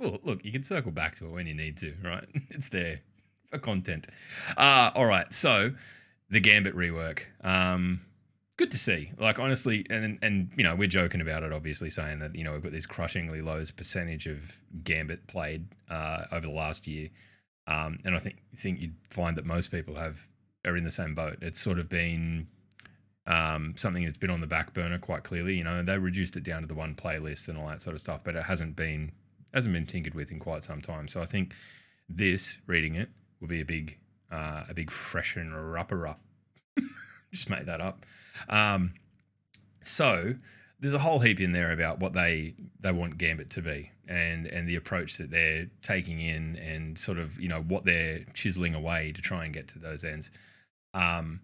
Well, 0.01 0.19
look, 0.25 0.45
you 0.45 0.51
can 0.51 0.65
circle 0.65 0.91
back 0.91 1.15
to 1.19 1.27
it 1.27 1.31
when 1.31 1.47
you 1.47 1.55
need 1.55 1.77
to, 1.77 1.95
right? 2.03 2.25
It's 2.51 2.69
there 2.71 3.03
for 3.51 3.59
content. 3.59 4.09
Uh, 4.57 4.91
all 4.97 5.07
right, 5.07 5.33
so 5.33 5.75
the 6.29 6.41
Gambit 6.41 6.75
rework. 6.75 7.21
Um, 7.45 8.01
good 8.57 8.71
to 8.71 8.79
see. 8.79 9.13
Like 9.19 9.39
honestly, 9.39 9.87
and 9.91 10.19
and 10.23 10.51
you 10.57 10.65
know 10.65 10.75
we're 10.75 10.89
joking 10.89 11.21
about 11.21 11.43
it, 11.43 11.53
obviously 11.53 11.91
saying 11.91 12.21
that 12.21 12.35
you 12.35 12.45
know 12.45 12.53
we've 12.53 12.63
got 12.63 12.73
this 12.73 12.87
crushingly 12.87 13.41
low 13.41 13.63
percentage 13.77 14.27
of 14.27 14.59
Gambit 14.85 15.27
played 15.27 15.69
uh, 15.91 16.25
over 16.33 16.47
the 16.47 16.53
last 16.53 16.87
year, 16.87 17.09
um, 17.67 17.99
and 18.05 18.15
I 18.15 18.19
think 18.19 18.37
think 18.57 18.81
you'd 18.81 18.97
find 19.11 19.37
that 19.37 19.47
most 19.47 19.71
people 19.71 19.97
have 19.97 20.27
are 20.65 20.77
in 20.77 20.85
the 20.85 20.91
same 20.91 21.15
boat. 21.15 21.39
It's 21.41 21.61
sort 21.61 21.79
of 21.79 21.89
been 21.89 22.47
um, 23.27 23.75
something 23.77 24.05
that's 24.05 24.19
been 24.19 24.31
on 24.31 24.41
the 24.41 24.47
back 24.47 24.75
burner 24.75 24.99
quite 24.99 25.25
clearly. 25.25 25.57
You 25.57 25.65
know, 25.65 25.83
they 25.83 25.99
reduced 25.99 26.37
it 26.37 26.45
down 26.45 26.63
to 26.63 26.69
the 26.69 26.75
one 26.75 26.95
playlist 26.95 27.49
and 27.49 27.59
all 27.59 27.69
that 27.69 27.83
sort 27.83 27.95
of 27.95 28.01
stuff, 28.01 28.23
but 28.25 28.37
it 28.37 28.45
hasn't 28.45 28.77
been 28.77 29.13
hasn't 29.55 29.75
been 29.75 29.87
tinkered 29.87 30.15
with 30.15 30.31
in 30.31 30.39
quite 30.39 30.63
some 30.63 30.81
time. 30.81 31.09
So 31.09 31.21
I 31.21 31.27
think 31.27 31.55
this 32.09 32.59
reading 32.67 32.95
it 32.95 33.11
will 33.41 33.49
be 33.49 33.61
a 33.61 33.65
big 33.65 33.99
uh, 34.31 34.65
a 34.69 34.75
big 34.75 34.91
freshener 34.91 35.79
upper 35.79 36.07
up. 36.07 36.21
Just 37.33 37.51
made 37.51 37.67
that 37.67 37.81
up. 37.81 38.05
Um, 38.49 38.95
so 39.83 40.35
there's 40.81 40.95
a 40.95 40.99
whole 40.99 41.21
heap 41.21 41.41
in 41.41 41.53
there 41.53 41.73
about 41.73 42.01
what 42.01 42.13
they 42.13 42.55
they 42.81 42.93
want 42.93 43.19
Gambit 43.19 43.51
to 43.51 43.63
be 43.63 43.93
and 44.09 44.47
and 44.47 44.69
the 44.69 44.77
approach 44.77 45.17
that 45.17 45.31
they're 45.31 45.69
taking 45.81 46.21
in 46.21 46.57
and 46.57 46.99
sort 46.99 47.19
of 47.19 47.41
you 47.41 47.49
know 47.49 47.63
what 47.63 47.85
they're 47.85 48.25
chiseling 48.35 48.75
away 48.75 49.13
to 49.13 49.23
try 49.23 49.45
and 49.45 49.55
get 49.55 49.69
to 49.69 49.79
those 49.79 50.05
ends. 50.05 50.31
Um, 50.95 51.41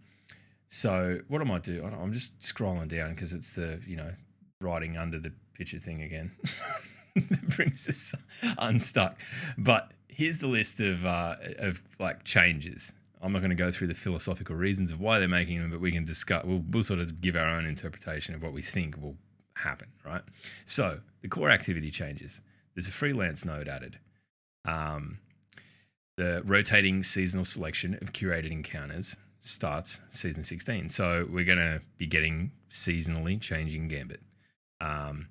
so 0.69 1.21
what 1.29 1.41
I 1.41 1.45
might 1.45 1.63
do, 1.63 1.83
I 1.85 1.89
I'm 1.89 2.13
just 2.13 2.39
scrolling 2.41 2.89
down 2.89 3.15
because 3.15 3.33
it's 3.33 3.55
the 3.55 3.81
you 3.87 3.97
know 3.97 4.13
writing 4.61 4.97
under 4.97 5.19
the 5.19 5.33
picture 5.55 5.79
thing 5.79 6.03
again. 6.03 6.33
that 7.17 7.49
brings 7.57 7.89
us 7.89 8.15
unstuck. 8.59 9.19
But 9.57 9.93
here's 10.09 10.39
the 10.39 10.49
list 10.49 10.81
of 10.81 11.07
uh, 11.07 11.37
of 11.59 11.83
like 11.99 12.25
changes. 12.25 12.93
I'm 13.23 13.33
not 13.33 13.41
going 13.41 13.51
to 13.51 13.57
go 13.57 13.71
through 13.71 13.89
the 13.89 13.95
philosophical 13.95 14.55
reasons 14.55 14.93
of 14.93 15.01
why 15.01 15.19
they're 15.19 15.29
making 15.29 15.61
them, 15.61 15.71
but 15.71 15.81
we 15.81 15.93
can 15.93 16.05
discuss. 16.05 16.45
We'll, 16.45 16.65
we'll 16.71 16.83
sort 16.83 17.01
of 17.01 17.21
give 17.21 17.37
our 17.37 17.49
own 17.49 17.67
interpretation 17.67 18.35
of 18.35 18.43
what 18.43 18.53
we 18.53 18.63
think 18.63 19.01
will 19.01 19.17
happen. 19.57 19.89
Right. 20.05 20.23
So 20.65 21.01
the 21.23 21.29
core 21.29 21.51
activity 21.51 21.91
changes. 21.91 22.41
There's 22.75 22.89
a 22.89 22.93
freelance 22.93 23.45
node 23.45 23.69
added. 23.69 23.99
Um, 24.65 25.19
the 26.17 26.43
rotating 26.45 27.03
seasonal 27.03 27.45
selection 27.45 27.95
of 27.95 28.13
curated 28.13 28.51
encounters 28.51 29.17
starts 29.41 30.01
season 30.09 30.43
16. 30.43 30.89
So 30.89 31.27
we're 31.31 31.45
going 31.45 31.59
to 31.59 31.81
be 31.97 32.07
getting 32.07 32.53
seasonally 32.71 33.41
changing 33.41 33.89
Gambit. 33.89 34.21
Um, 34.81 35.29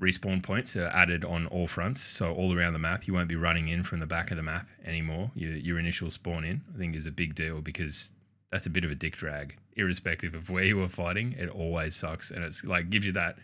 respawn 0.00 0.42
points 0.42 0.74
are 0.76 0.88
added 0.88 1.24
on 1.24 1.46
all 1.46 1.66
fronts, 1.66 2.00
so 2.00 2.32
all 2.32 2.56
around 2.56 2.72
the 2.72 2.78
map. 2.78 3.06
You 3.06 3.14
won't 3.14 3.28
be 3.28 3.36
running 3.36 3.68
in 3.68 3.82
from 3.82 4.00
the 4.00 4.06
back 4.06 4.30
of 4.30 4.36
the 4.36 4.42
map 4.42 4.66
anymore. 4.84 5.30
Your, 5.34 5.52
your 5.52 5.78
initial 5.78 6.10
spawn 6.10 6.44
in, 6.44 6.62
I 6.74 6.78
think, 6.78 6.96
is 6.96 7.06
a 7.06 7.10
big 7.10 7.34
deal 7.34 7.60
because 7.60 8.10
that's 8.50 8.66
a 8.66 8.70
bit 8.70 8.84
of 8.84 8.90
a 8.90 8.94
dick 8.94 9.16
drag, 9.16 9.56
irrespective 9.74 10.34
of 10.34 10.50
where 10.50 10.64
you 10.64 10.82
are 10.82 10.88
fighting. 10.88 11.32
It 11.38 11.48
always 11.48 11.94
sucks, 11.94 12.30
and 12.30 12.42
it's 12.42 12.64
like 12.64 12.90
gives 12.90 13.06
you 13.06 13.12
that. 13.12 13.36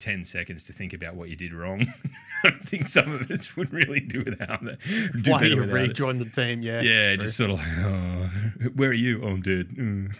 10 0.00 0.24
seconds 0.24 0.64
to 0.64 0.72
think 0.72 0.92
about 0.92 1.14
what 1.14 1.28
you 1.28 1.36
did 1.36 1.54
wrong. 1.54 1.86
I 2.44 2.50
think 2.50 2.88
some 2.88 3.12
of 3.12 3.30
us 3.30 3.56
would 3.56 3.72
really 3.72 4.00
do 4.00 4.24
without 4.24 4.64
that. 4.64 4.80
Do 5.22 5.30
Why 5.30 5.42
you 5.42 5.62
it 5.62 5.66
rejoin 5.70 6.18
the 6.18 6.24
team? 6.24 6.60
Yeah. 6.60 6.80
yeah, 6.80 7.14
just 7.14 7.36
sort 7.36 7.52
of 7.52 7.58
like, 7.60 7.68
oh, 7.78 8.30
where 8.74 8.90
are 8.90 8.92
you? 8.92 9.22
Oh, 9.22 9.28
I'm 9.28 9.42
dead. 9.42 9.68
Mm. 9.68 10.12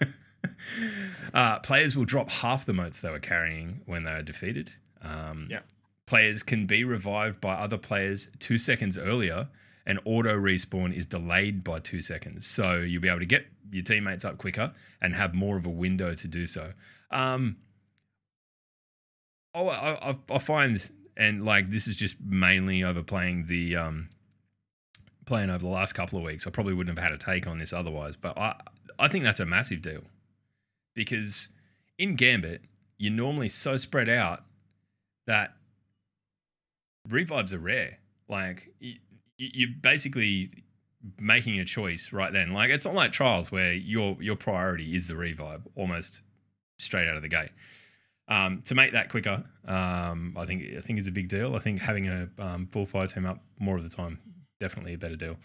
uh, 1.36 1.58
players 1.58 1.98
will 1.98 2.06
drop 2.06 2.30
half 2.30 2.64
the 2.64 2.72
motes 2.72 3.00
they 3.00 3.10
were 3.10 3.18
carrying 3.20 3.82
when 3.84 4.04
they 4.04 4.10
are 4.10 4.22
defeated. 4.22 4.72
Um, 5.02 5.48
Yeah. 5.50 5.60
Players 6.06 6.42
can 6.42 6.66
be 6.66 6.82
revived 6.82 7.40
by 7.40 7.54
other 7.54 7.76
players 7.76 8.28
two 8.38 8.56
seconds 8.56 8.96
earlier, 8.96 9.48
and 9.84 10.00
auto 10.06 10.34
respawn 10.34 10.94
is 10.94 11.04
delayed 11.04 11.62
by 11.62 11.80
two 11.80 12.00
seconds. 12.00 12.46
So 12.46 12.76
you'll 12.76 13.02
be 13.02 13.08
able 13.08 13.18
to 13.18 13.26
get 13.26 13.46
your 13.70 13.82
teammates 13.82 14.24
up 14.24 14.38
quicker 14.38 14.72
and 15.02 15.14
have 15.14 15.34
more 15.34 15.58
of 15.58 15.66
a 15.66 15.70
window 15.70 16.14
to 16.14 16.28
do 16.28 16.46
so. 16.46 16.72
Um, 17.10 17.56
oh, 19.52 19.68
I, 19.68 20.10
I, 20.10 20.16
I 20.30 20.38
find, 20.38 20.90
and 21.16 21.44
like 21.44 21.70
this 21.70 21.86
is 21.86 21.96
just 21.96 22.16
mainly 22.24 22.82
overplaying 22.82 23.46
the 23.46 23.76
um, 23.76 24.08
playing 25.26 25.50
over 25.50 25.58
the 25.58 25.68
last 25.68 25.92
couple 25.92 26.18
of 26.18 26.24
weeks. 26.24 26.46
I 26.46 26.50
probably 26.50 26.72
wouldn't 26.72 26.96
have 26.96 27.04
had 27.04 27.12
a 27.12 27.18
take 27.18 27.46
on 27.46 27.58
this 27.58 27.72
otherwise, 27.74 28.16
but 28.16 28.38
I 28.38 28.58
I 28.98 29.08
think 29.08 29.24
that's 29.24 29.40
a 29.40 29.46
massive 29.46 29.82
deal 29.82 30.04
because 30.96 31.48
in 31.96 32.16
Gambit 32.16 32.62
you're 32.98 33.12
normally 33.12 33.48
so 33.48 33.76
spread 33.76 34.08
out 34.08 34.42
that 35.26 35.52
revives 37.08 37.52
are 37.52 37.58
rare. 37.58 37.98
Like 38.28 38.74
you, 38.80 38.94
you're 39.36 39.70
basically 39.80 40.64
making 41.18 41.60
a 41.60 41.64
choice 41.64 42.12
right 42.12 42.32
then. 42.32 42.52
Like 42.52 42.70
it's 42.70 42.84
not 42.84 42.94
like 42.94 43.12
trials 43.12 43.52
where 43.52 43.72
your 43.72 44.16
your 44.20 44.36
priority 44.36 44.96
is 44.96 45.08
the 45.08 45.16
revive 45.16 45.66
almost 45.76 46.22
straight 46.78 47.08
out 47.08 47.16
of 47.16 47.22
the 47.22 47.28
gate. 47.28 47.50
Um, 48.28 48.62
to 48.62 48.74
make 48.74 48.92
that 48.92 49.08
quicker, 49.08 49.44
um, 49.66 50.36
I 50.36 50.46
think 50.46 50.64
I 50.76 50.80
think 50.80 50.98
is 50.98 51.06
a 51.06 51.12
big 51.12 51.28
deal. 51.28 51.54
I 51.54 51.60
think 51.60 51.80
having 51.80 52.08
a 52.08 52.28
um, 52.38 52.66
full 52.66 52.86
fire 52.86 53.06
team 53.06 53.26
up 53.26 53.40
more 53.58 53.76
of 53.76 53.88
the 53.88 53.94
time 53.94 54.18
definitely 54.58 54.94
a 54.94 54.98
better 54.98 55.16
deal. 55.16 55.36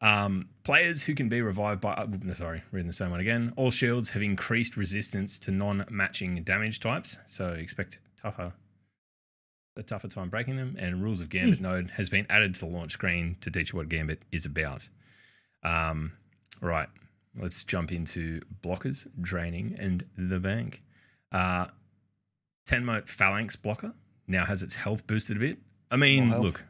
Um, 0.00 0.50
players 0.62 1.04
who 1.04 1.14
can 1.14 1.28
be 1.28 1.40
revived 1.40 1.80
by 1.80 1.92
uh, 1.92 2.34
sorry, 2.34 2.62
reading 2.70 2.86
the 2.86 2.92
same 2.92 3.10
one 3.10 3.20
again. 3.20 3.52
All 3.56 3.70
shields 3.70 4.10
have 4.10 4.22
increased 4.22 4.76
resistance 4.76 5.38
to 5.38 5.50
non-matching 5.50 6.42
damage 6.42 6.80
types, 6.80 7.16
so 7.26 7.48
expect 7.48 7.98
tougher 8.20 8.52
a 9.76 9.82
tougher 9.82 10.08
time 10.08 10.28
breaking 10.28 10.56
them. 10.56 10.76
And 10.78 11.02
rules 11.02 11.20
of 11.20 11.28
Gambit 11.28 11.60
node 11.60 11.90
has 11.96 12.08
been 12.08 12.26
added 12.30 12.54
to 12.54 12.60
the 12.60 12.66
launch 12.66 12.92
screen 12.92 13.36
to 13.42 13.50
teach 13.50 13.72
you 13.72 13.78
what 13.78 13.88
Gambit 13.88 14.22
is 14.32 14.44
about. 14.44 14.88
Um, 15.62 16.12
right, 16.60 16.88
let's 17.38 17.64
jump 17.64 17.92
into 17.92 18.40
blockers, 18.62 19.06
draining, 19.20 19.76
and 19.78 20.04
the 20.16 20.40
bank. 20.40 20.82
Uh, 21.32 21.66
Tenmote 22.68 23.08
Phalanx 23.08 23.56
blocker 23.56 23.92
now 24.26 24.44
has 24.44 24.62
its 24.62 24.76
health 24.76 25.06
boosted 25.06 25.36
a 25.36 25.40
bit. 25.40 25.58
I 25.90 25.96
mean, 25.96 26.40
look, 26.40 26.64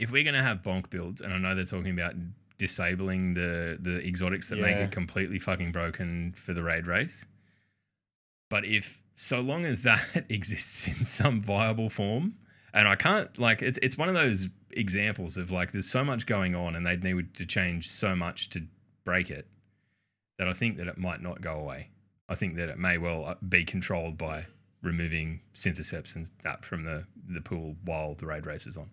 if 0.00 0.10
we're 0.10 0.24
going 0.24 0.34
to 0.34 0.42
have 0.42 0.62
bonk 0.62 0.90
builds, 0.90 1.20
and 1.20 1.32
I 1.32 1.38
know 1.38 1.54
they're 1.54 1.64
talking 1.64 1.92
about 1.92 2.14
disabling 2.58 3.34
the 3.34 3.78
the 3.80 4.06
exotics 4.06 4.48
that 4.48 4.58
make 4.58 4.76
it 4.76 4.90
completely 4.90 5.38
fucking 5.38 5.72
broken 5.72 6.34
for 6.36 6.52
the 6.52 6.62
raid 6.62 6.86
race, 6.86 7.24
but 8.48 8.64
if 8.64 9.02
so 9.14 9.40
long 9.40 9.64
as 9.64 9.82
that 9.82 10.24
exists 10.28 10.88
in 10.88 11.04
some 11.04 11.40
viable 11.40 11.90
form, 11.90 12.36
and 12.72 12.88
I 12.88 12.96
can't 12.96 13.38
like 13.38 13.62
it's 13.62 13.78
it's 13.82 13.96
one 13.96 14.08
of 14.08 14.14
those 14.14 14.48
examples 14.70 15.36
of 15.36 15.50
like 15.50 15.72
there's 15.72 15.90
so 15.90 16.02
much 16.02 16.26
going 16.26 16.54
on, 16.54 16.74
and 16.74 16.86
they'd 16.86 17.04
need 17.04 17.34
to 17.34 17.46
change 17.46 17.88
so 17.88 18.16
much 18.16 18.48
to 18.50 18.66
break 19.04 19.30
it 19.30 19.46
that 20.38 20.48
I 20.48 20.54
think 20.54 20.78
that 20.78 20.86
it 20.86 20.96
might 20.96 21.20
not 21.20 21.42
go 21.42 21.54
away. 21.54 21.90
I 22.28 22.34
think 22.34 22.56
that 22.56 22.70
it 22.70 22.78
may 22.78 22.96
well 22.96 23.26
uh, 23.26 23.34
be 23.46 23.64
controlled 23.64 24.16
by 24.16 24.46
removing 24.82 25.40
Synthoceps 25.54 26.16
and 26.16 26.30
that 26.42 26.64
from 26.64 26.84
the 26.84 27.04
the 27.28 27.42
pool 27.42 27.76
while 27.84 28.14
the 28.14 28.26
raid 28.26 28.46
race 28.46 28.66
is 28.66 28.76
on. 28.76 28.90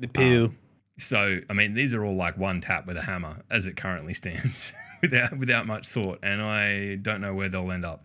The 0.00 0.08
peel. 0.08 0.52
So, 0.98 1.38
I 1.48 1.52
mean, 1.52 1.74
these 1.74 1.94
are 1.94 2.04
all 2.04 2.16
like 2.16 2.36
one 2.36 2.60
tap 2.60 2.86
with 2.86 2.96
a 2.96 3.02
hammer 3.02 3.42
as 3.50 3.66
it 3.66 3.76
currently 3.76 4.14
stands 4.22 4.72
without 5.02 5.38
without 5.38 5.66
much 5.66 5.88
thought, 5.88 6.18
and 6.22 6.42
I 6.42 6.96
don't 6.96 7.20
know 7.20 7.34
where 7.34 7.48
they'll 7.48 7.70
end 7.70 7.84
up. 7.84 8.04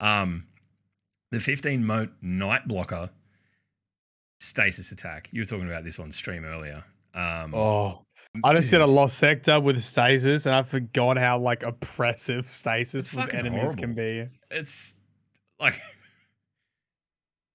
Um, 0.00 0.46
the 1.30 1.40
15 1.40 1.84
mote 1.84 2.10
Knight 2.22 2.68
blocker 2.68 3.10
stasis 4.40 4.92
attack. 4.92 5.28
You 5.32 5.42
were 5.42 5.46
talking 5.46 5.66
about 5.66 5.84
this 5.84 5.98
on 5.98 6.12
stream 6.12 6.44
earlier. 6.44 6.84
Um, 7.14 7.54
Oh, 7.54 8.02
I 8.44 8.54
just 8.54 8.70
did 8.70 8.80
a 8.80 8.86
lost 8.86 9.18
sector 9.18 9.58
with 9.60 9.82
stasis, 9.82 10.46
and 10.46 10.54
I 10.54 10.62
forgot 10.62 11.18
how 11.18 11.38
like 11.38 11.62
oppressive 11.62 12.46
stasis 12.50 13.12
with 13.12 13.32
enemies 13.34 13.74
can 13.74 13.94
be. 13.94 14.28
it's 14.50 14.96
like 15.58 15.80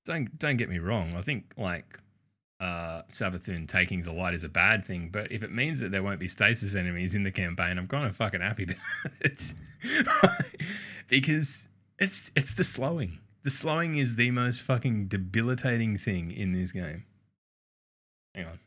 don't 0.05 0.37
don't 0.37 0.57
get 0.57 0.69
me 0.69 0.79
wrong. 0.79 1.15
I 1.15 1.21
think 1.21 1.53
like 1.57 1.99
uh 2.59 3.01
Savathun 3.09 3.67
taking 3.67 4.01
the 4.03 4.13
light 4.13 4.33
is 4.33 4.43
a 4.43 4.49
bad 4.49 4.85
thing, 4.85 5.09
but 5.11 5.31
if 5.31 5.43
it 5.43 5.51
means 5.51 5.79
that 5.81 5.91
there 5.91 6.03
won't 6.03 6.19
be 6.19 6.27
stasis 6.27 6.75
enemies 6.75 7.13
in 7.15 7.23
the 7.23 7.31
campaign, 7.31 7.77
I'm 7.77 7.87
kind 7.87 8.05
of 8.07 8.15
fucking 8.15 8.41
happy 8.41 8.63
about 8.63 8.77
it. 9.21 9.53
because 11.09 11.69
it's 11.99 12.31
it's 12.35 12.53
the 12.53 12.63
slowing. 12.63 13.19
The 13.43 13.49
slowing 13.49 13.97
is 13.97 14.15
the 14.15 14.31
most 14.31 14.61
fucking 14.61 15.07
debilitating 15.07 15.97
thing 15.97 16.31
in 16.31 16.53
this 16.53 16.71
game. 16.71 17.03
Hang 18.33 18.45
on. 18.45 18.59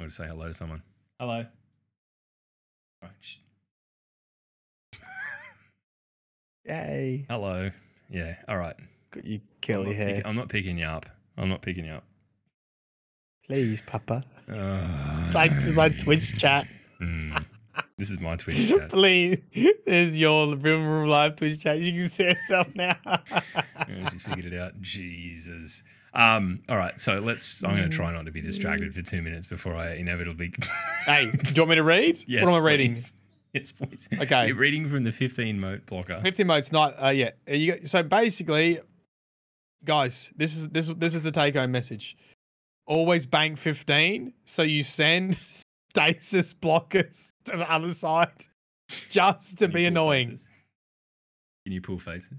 I 0.00 0.02
want 0.04 0.10
to 0.12 0.16
say 0.16 0.26
hello 0.26 0.48
to 0.48 0.54
someone. 0.54 0.82
Hello. 1.20 1.44
Right, 3.02 3.10
sh- 3.20 3.36
Yay! 6.66 7.26
Hello. 7.28 7.70
Yeah. 8.10 8.34
All 8.48 8.56
right. 8.58 8.74
Got 9.12 9.24
you 9.24 9.36
I'm 9.36 9.42
curly 9.62 9.94
hair. 9.94 10.16
pick- 10.16 10.26
I'm 10.26 10.36
not 10.36 10.48
picking 10.48 10.78
you 10.78 10.86
up. 10.86 11.06
I'm 11.38 11.48
not 11.48 11.62
picking 11.62 11.84
you 11.86 11.92
up. 11.92 12.04
Please, 13.50 13.80
Papa. 13.84 14.22
Uh, 14.48 15.24
It's 15.26 15.34
like 15.34 15.50
it's 15.50 15.76
like 15.76 15.98
Twitch 15.98 16.38
chat. 16.38 16.68
Mm. 17.00 17.44
This 17.98 18.12
is 18.12 18.20
my 18.20 18.36
Twitch 18.36 18.68
chat. 18.68 18.90
Please, 18.90 19.38
is 19.52 20.16
your 20.16 20.54
room 20.54 20.86
room 20.86 21.08
live 21.08 21.34
Twitch 21.34 21.60
chat. 21.60 21.80
You 21.80 21.92
can 22.00 22.08
see 22.08 22.24
yourself 22.26 22.68
now. 22.76 22.94
Yeah, 23.88 24.08
She's 24.10 24.28
figured 24.28 24.52
it 24.52 24.56
out. 24.56 24.80
Jesus. 24.80 25.82
Um. 26.14 26.60
All 26.68 26.76
right. 26.76 27.00
So 27.00 27.18
let's. 27.18 27.64
I'm 27.64 27.70
going 27.76 27.90
to 27.90 27.96
try 27.96 28.12
not 28.12 28.26
to 28.26 28.30
be 28.30 28.40
distracted 28.40 28.94
for 28.94 29.02
two 29.02 29.20
minutes 29.20 29.46
before 29.46 29.74
I 29.74 29.94
inevitably. 29.94 30.52
hey, 31.06 31.32
do 31.32 31.52
you 31.52 31.62
want 31.62 31.70
me 31.70 31.74
to 31.74 31.82
read? 31.82 32.22
yes. 32.28 32.44
what 32.44 32.50
am 32.54 32.62
I 32.62 32.64
reading? 32.64 32.92
please. 32.92 33.12
Yes, 33.52 33.72
please. 33.72 34.08
Okay. 34.12 34.46
You're 34.46 34.54
reading 34.54 34.88
from 34.88 35.02
the 35.02 35.10
15 35.10 35.58
mote 35.58 35.86
blocker. 35.86 36.20
15 36.22 36.46
motes 36.46 36.70
not 36.70 36.94
uh 37.02 37.08
yeah 37.08 37.30
you 37.48 37.84
so 37.84 38.00
basically 38.04 38.78
guys 39.84 40.30
this 40.36 40.56
is 40.56 40.68
this 40.68 40.88
this 40.98 41.16
is 41.16 41.24
the 41.24 41.32
take 41.32 41.56
home 41.56 41.72
message 41.72 42.16
always 42.90 43.24
bank 43.24 43.56
15 43.56 44.32
so 44.44 44.62
you 44.62 44.82
send 44.82 45.38
stasis 45.90 46.52
blockers 46.52 47.32
to 47.44 47.56
the 47.56 47.70
other 47.72 47.92
side 47.92 48.28
just 49.08 49.58
to 49.58 49.66
Can 49.66 49.72
be 49.72 49.86
annoying 49.86 50.30
faces? 50.30 50.48
Can 51.64 51.72
you 51.72 51.80
pull 51.80 51.98
faces? 52.00 52.36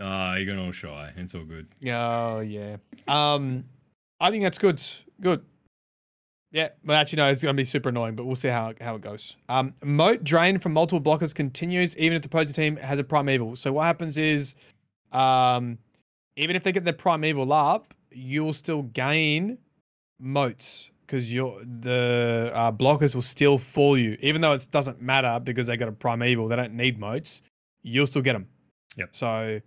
Oh, 0.00 0.34
you're 0.34 0.46
gonna 0.46 0.64
all 0.64 0.72
shy. 0.72 1.12
It's 1.16 1.34
all 1.34 1.44
good. 1.44 1.68
oh 1.86 2.40
yeah 2.40 2.76
um 3.06 3.64
i 4.18 4.28
think 4.30 4.42
that's 4.42 4.58
good 4.58 4.82
good 5.20 5.44
yeah 6.52 6.68
but 6.84 6.94
actually 6.94 7.18
no 7.18 7.30
it's 7.30 7.42
gonna 7.42 7.54
be 7.54 7.64
super 7.64 7.90
annoying 7.90 8.16
but 8.16 8.24
we'll 8.26 8.34
see 8.34 8.48
how, 8.48 8.72
how 8.80 8.96
it 8.96 9.02
goes 9.02 9.36
um 9.48 9.72
mote 9.84 10.24
drain 10.24 10.58
from 10.58 10.72
multiple 10.72 11.00
blockers 11.00 11.32
continues 11.34 11.96
even 11.96 12.16
if 12.16 12.22
the 12.22 12.26
opposing 12.28 12.52
team 12.54 12.76
has 12.76 12.98
a 12.98 13.04
primeval 13.04 13.54
so 13.54 13.72
what 13.72 13.84
happens 13.84 14.18
is 14.18 14.54
um 15.12 15.78
even 16.36 16.56
if 16.56 16.64
they 16.64 16.72
get 16.72 16.84
their 16.84 16.92
primeval 16.92 17.52
up 17.52 17.94
you'll 18.10 18.52
still 18.52 18.82
gain 18.82 19.58
motes 20.18 20.90
because 21.06 21.32
your 21.34 21.60
the 21.64 22.50
uh, 22.54 22.70
blockers 22.72 23.14
will 23.14 23.22
still 23.22 23.58
fall 23.58 23.96
you. 23.98 24.16
Even 24.20 24.40
though 24.40 24.52
it 24.52 24.66
doesn't 24.70 25.00
matter 25.00 25.40
because 25.42 25.66
they 25.66 25.76
got 25.76 25.88
a 25.88 25.92
primeval 25.92 26.48
they 26.48 26.56
don't 26.56 26.74
need 26.74 26.98
motes 26.98 27.42
you'll 27.82 28.06
still 28.06 28.22
get 28.22 28.34
them 28.34 28.46
Yep. 28.96 29.08
so 29.14 29.60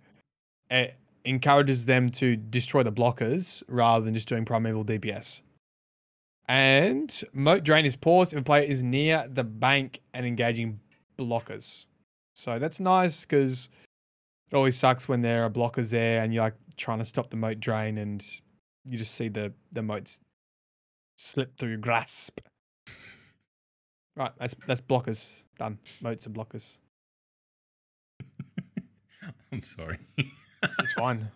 it 0.70 0.94
encourages 1.24 1.86
them 1.86 2.10
to 2.10 2.36
destroy 2.36 2.82
the 2.82 2.92
blockers 2.92 3.62
rather 3.68 4.04
than 4.04 4.14
just 4.14 4.28
doing 4.28 4.44
primeval 4.44 4.84
dps 4.84 5.40
and 6.48 7.24
mote 7.32 7.64
drain 7.64 7.84
is 7.84 7.96
paused 7.96 8.32
if 8.32 8.40
a 8.40 8.42
player 8.42 8.62
is 8.62 8.82
near 8.82 9.26
the 9.32 9.44
bank 9.44 10.00
and 10.12 10.26
engaging 10.26 10.80
blockers. 11.18 11.86
So 12.34 12.58
that's 12.58 12.80
nice 12.80 13.22
because 13.22 13.68
it 14.54 14.56
always 14.56 14.76
sucks 14.76 15.08
when 15.08 15.20
there 15.20 15.42
are 15.44 15.50
blockers 15.50 15.90
there 15.90 16.22
and 16.22 16.32
you're 16.32 16.44
like 16.44 16.54
trying 16.76 17.00
to 17.00 17.04
stop 17.04 17.28
the 17.28 17.36
mote 17.36 17.58
drain 17.58 17.98
and 17.98 18.24
you 18.86 18.96
just 18.96 19.16
see 19.16 19.26
the 19.26 19.52
the 19.72 19.82
motes 19.82 20.20
slip 21.16 21.58
through 21.58 21.70
your 21.70 21.78
grasp. 21.78 22.38
Right, 24.16 24.30
that's 24.38 24.54
that's 24.68 24.80
blockers 24.80 25.44
done. 25.58 25.80
Motes 26.00 26.26
and 26.26 26.36
blockers. 26.36 26.78
I'm 29.52 29.64
sorry. 29.64 29.98
It's 30.16 30.92
fine. 30.92 31.28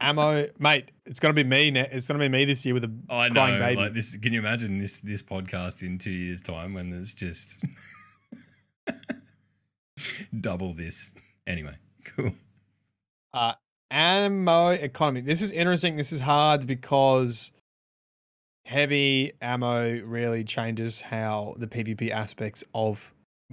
Ammo, 0.00 0.48
mate. 0.58 0.90
It's 1.06 1.20
gonna 1.20 1.34
be 1.34 1.44
me. 1.44 1.70
Ne- 1.70 1.88
it's 1.92 2.08
gonna 2.08 2.18
be 2.18 2.28
me 2.28 2.44
this 2.44 2.64
year 2.64 2.74
with 2.74 2.82
a 2.82 2.92
I 3.08 3.28
crying 3.30 3.60
know. 3.60 3.64
baby. 3.66 3.80
Like 3.80 3.94
this. 3.94 4.16
Can 4.16 4.32
you 4.32 4.40
imagine 4.40 4.78
this 4.78 4.98
this 4.98 5.22
podcast 5.22 5.82
in 5.82 5.96
two 5.98 6.10
years' 6.10 6.42
time 6.42 6.74
when 6.74 6.90
there's 6.90 7.14
just 7.14 7.56
double 10.40 10.74
this? 10.74 11.08
Anyway, 11.46 11.76
cool. 12.04 12.32
Uh, 13.32 13.52
ammo 13.90 14.68
economy. 14.68 15.20
This 15.20 15.42
is 15.42 15.50
interesting. 15.50 15.96
This 15.96 16.12
is 16.12 16.20
hard 16.20 16.66
because 16.66 17.52
heavy 18.64 19.32
ammo 19.40 20.00
really 20.00 20.44
changes 20.44 21.00
how 21.00 21.54
the 21.58 21.66
PvP 21.66 22.10
aspects 22.10 22.64
of 22.74 23.12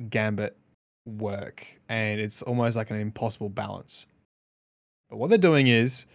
Gambit 0.10 0.58
work, 1.06 1.68
and 1.90 2.20
it's 2.20 2.42
almost 2.42 2.76
like 2.76 2.90
an 2.90 3.00
impossible 3.00 3.50
balance. 3.50 4.06
But 5.10 5.18
what 5.18 5.30
they're 5.30 5.38
doing 5.38 5.68
is 5.68 6.06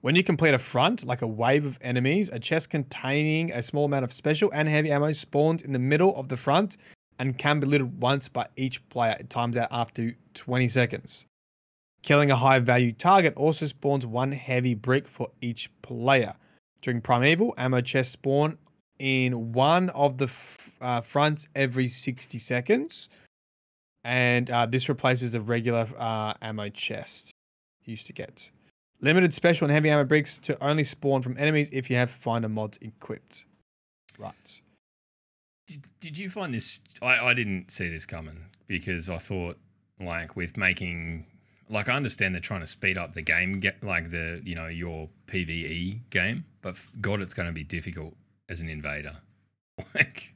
when 0.00 0.14
you 0.14 0.22
complete 0.22 0.54
a 0.54 0.58
front, 0.58 1.04
like 1.04 1.22
a 1.22 1.26
wave 1.26 1.64
of 1.64 1.78
enemies, 1.80 2.28
a 2.30 2.38
chest 2.38 2.70
containing 2.70 3.52
a 3.52 3.62
small 3.62 3.84
amount 3.84 4.04
of 4.04 4.12
special 4.12 4.50
and 4.52 4.68
heavy 4.68 4.90
ammo 4.90 5.12
spawns 5.12 5.62
in 5.62 5.72
the 5.72 5.78
middle 5.78 6.16
of 6.16 6.28
the 6.28 6.36
front 6.36 6.76
and 7.18 7.36
can 7.36 7.58
be 7.58 7.66
looted 7.66 8.00
once 8.00 8.28
by 8.28 8.46
each 8.56 8.86
player. 8.90 9.16
It 9.18 9.28
times 9.28 9.56
out 9.56 9.68
after 9.72 10.14
20 10.34 10.68
seconds. 10.68 11.26
Killing 12.02 12.30
a 12.30 12.36
high 12.36 12.58
value 12.58 12.92
target 12.92 13.34
also 13.36 13.66
spawns 13.66 14.06
one 14.06 14.32
heavy 14.32 14.74
brick 14.74 15.08
for 15.08 15.30
each 15.40 15.70
player. 15.82 16.34
During 16.82 17.00
Primeval, 17.00 17.54
ammo 17.58 17.80
chests 17.80 18.12
spawn 18.12 18.56
in 18.98 19.52
one 19.52 19.90
of 19.90 20.18
the 20.18 20.26
f- 20.26 20.70
uh, 20.80 21.00
fronts 21.00 21.48
every 21.54 21.88
60 21.88 22.38
seconds. 22.38 23.08
And 24.04 24.48
uh, 24.50 24.66
this 24.66 24.88
replaces 24.88 25.32
the 25.32 25.40
regular 25.40 25.88
uh, 25.98 26.34
ammo 26.40 26.68
chest 26.68 27.32
you 27.84 27.92
used 27.92 28.06
to 28.06 28.12
get. 28.12 28.48
Limited 29.00 29.34
special 29.34 29.66
and 29.66 29.72
heavy 29.72 29.90
ammo 29.90 30.04
bricks 30.04 30.38
to 30.40 30.62
only 30.64 30.84
spawn 30.84 31.22
from 31.22 31.36
enemies 31.38 31.68
if 31.72 31.90
you 31.90 31.96
have 31.96 32.10
finder 32.10 32.48
mods 32.48 32.78
equipped. 32.80 33.44
Right. 34.18 34.60
Did, 35.66 35.86
did 36.00 36.18
you 36.18 36.30
find 36.30 36.54
this? 36.54 36.80
I, 37.02 37.18
I 37.18 37.34
didn't 37.34 37.70
see 37.70 37.88
this 37.88 38.06
coming 38.06 38.46
because 38.66 39.10
I 39.10 39.18
thought, 39.18 39.58
like, 40.00 40.34
with 40.34 40.56
making, 40.56 41.26
like, 41.70 41.88
I 41.88 41.94
understand 41.94 42.34
they're 42.34 42.40
trying 42.40 42.60
to 42.60 42.66
speed 42.66 42.96
up 42.96 43.14
the 43.14 43.22
game, 43.22 43.60
get 43.60 43.82
like 43.82 44.10
the, 44.10 44.40
you 44.44 44.54
know, 44.54 44.66
your 44.66 45.08
PVE 45.26 46.10
game, 46.10 46.44
but 46.62 46.76
God, 47.00 47.20
it's 47.20 47.34
going 47.34 47.46
to 47.46 47.52
be 47.52 47.64
difficult 47.64 48.14
as 48.48 48.60
an 48.60 48.68
invader. 48.68 49.16
Like, 49.94 50.34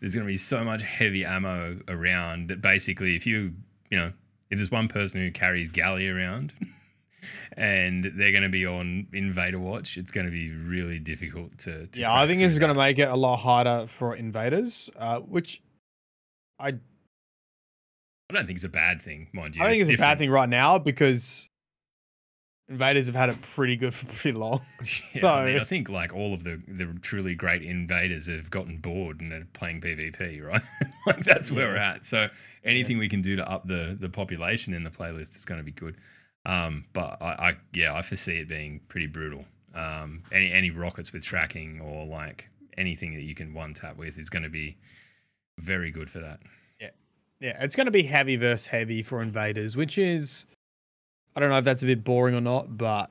there's 0.00 0.14
going 0.14 0.26
to 0.26 0.30
be 0.30 0.36
so 0.36 0.64
much 0.64 0.82
heavy 0.82 1.24
ammo 1.24 1.78
around 1.88 2.48
that 2.48 2.60
basically, 2.60 3.16
if 3.16 3.26
you, 3.26 3.54
you 3.88 3.98
know, 3.98 4.12
if 4.50 4.58
there's 4.58 4.70
one 4.70 4.86
person 4.86 5.22
who 5.22 5.30
carries 5.30 5.70
Gjally 5.70 6.14
around 6.14 6.52
and 7.56 8.04
they're 8.16 8.32
going 8.32 8.42
to 8.42 8.50
be 8.50 8.66
on 8.66 9.06
invader 9.14 9.58
watch, 9.58 9.96
it's 9.96 10.10
going 10.10 10.26
to 10.26 10.30
be 10.30 10.50
really 10.50 10.98
difficult 10.98 11.56
to. 11.58 11.86
to 11.86 12.00
yeah, 12.00 12.12
I 12.12 12.26
think 12.26 12.40
this 12.40 12.52
is 12.52 12.58
going 12.58 12.68
to 12.68 12.78
make 12.78 12.98
it 12.98 13.08
a 13.08 13.16
lot 13.16 13.38
harder 13.38 13.86
for 13.86 14.14
invaders, 14.14 14.90
uh, 14.98 15.20
which 15.20 15.62
I 16.58 16.74
I 18.34 18.38
don't 18.38 18.46
think 18.46 18.56
it's 18.56 18.64
a 18.64 18.68
bad 18.68 19.00
thing, 19.02 19.28
mind 19.32 19.56
you. 19.56 19.62
I 19.62 19.68
think 19.70 19.82
it's, 19.82 19.90
a 20.00 20.02
bad 20.02 20.18
thing 20.18 20.30
right 20.30 20.48
now 20.48 20.78
because 20.78 21.48
invaders 22.68 23.06
have 23.06 23.14
had 23.14 23.28
it 23.28 23.40
pretty 23.42 23.76
good 23.76 23.94
for 23.94 24.06
pretty 24.20 24.36
long. 24.38 24.62
Yeah, 25.12 25.30
I 25.32 25.44
mean, 25.46 25.56
So- 25.56 25.60
I 25.62 25.64
think 25.64 25.88
like 25.88 26.14
all 26.14 26.34
of 26.34 26.44
the 26.44 26.60
the 26.66 26.86
truly 27.00 27.34
great 27.34 27.62
invaders 27.62 28.26
have 28.28 28.50
gotten 28.50 28.78
bored 28.78 29.20
and 29.20 29.32
are 29.32 29.46
playing 29.52 29.80
PvP, 29.80 30.42
right? 30.46 30.62
like 31.06 31.24
that's 31.24 31.50
where 31.52 31.68
we're 31.68 31.76
at. 31.76 32.04
So 32.04 32.28
anything 32.64 32.98
we 32.98 33.08
can 33.08 33.22
do 33.22 33.36
to 33.36 33.48
up 33.50 33.66
the 33.66 33.96
the 33.98 34.08
population 34.08 34.74
in 34.74 34.84
the 34.84 34.90
playlist 34.90 35.36
is 35.36 35.44
going 35.44 35.60
to 35.60 35.64
be 35.64 35.72
good. 35.72 35.96
Um, 36.44 36.86
but 36.92 37.18
I, 37.20 37.26
I 37.50 37.56
yeah, 37.72 37.94
I 37.94 38.02
foresee 38.02 38.38
it 38.38 38.48
being 38.48 38.80
pretty 38.88 39.06
brutal. 39.06 39.44
Um, 39.74 40.22
any 40.32 40.50
any 40.52 40.70
rockets 40.70 41.12
with 41.12 41.24
tracking 41.24 41.80
or 41.80 42.04
like 42.06 42.48
anything 42.76 43.14
that 43.14 43.22
you 43.22 43.34
can 43.34 43.54
one 43.54 43.74
tap 43.74 43.96
with 43.96 44.18
is 44.18 44.28
going 44.30 44.42
to 44.42 44.48
be 44.48 44.76
very 45.58 45.90
good 45.90 46.10
for 46.10 46.18
that. 46.20 46.40
Yeah, 47.42 47.56
it's 47.62 47.74
going 47.74 47.86
to 47.86 47.90
be 47.90 48.04
heavy 48.04 48.36
versus 48.36 48.68
heavy 48.68 49.02
for 49.02 49.20
invaders, 49.20 49.76
which 49.76 49.98
is 49.98 50.46
I 51.36 51.40
don't 51.40 51.50
know 51.50 51.58
if 51.58 51.64
that's 51.64 51.82
a 51.82 51.86
bit 51.86 52.04
boring 52.04 52.34
or 52.36 52.40
not, 52.40 52.76
but 52.78 53.10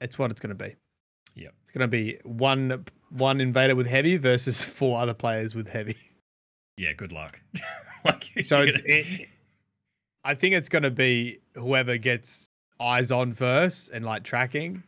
it's 0.00 0.18
what 0.18 0.30
it's 0.30 0.40
going 0.40 0.56
to 0.56 0.64
be. 0.64 0.74
Yeah, 1.34 1.48
It's 1.62 1.70
going 1.72 1.82
to 1.82 1.88
be 1.88 2.18
one 2.24 2.84
one 3.10 3.40
invader 3.40 3.74
with 3.76 3.86
heavy 3.86 4.16
versus 4.16 4.62
four 4.78 4.98
other 4.98 5.14
players 5.14 5.54
with 5.54 5.68
heavy. 5.68 5.96
Yeah, 6.76 6.92
good 6.94 7.12
luck. 7.12 7.40
like 8.04 8.24
So 8.42 8.62
it's 8.62 8.76
gonna- 8.78 8.88
it, 8.88 9.28
I 10.24 10.34
think 10.34 10.54
it's 10.54 10.68
going 10.68 10.82
to 10.84 10.90
be 10.90 11.40
whoever 11.54 11.96
gets 11.98 12.46
eyes 12.80 13.10
on 13.12 13.34
first 13.34 13.90
and 13.90 14.04
like 14.04 14.22
tracking. 14.24 14.82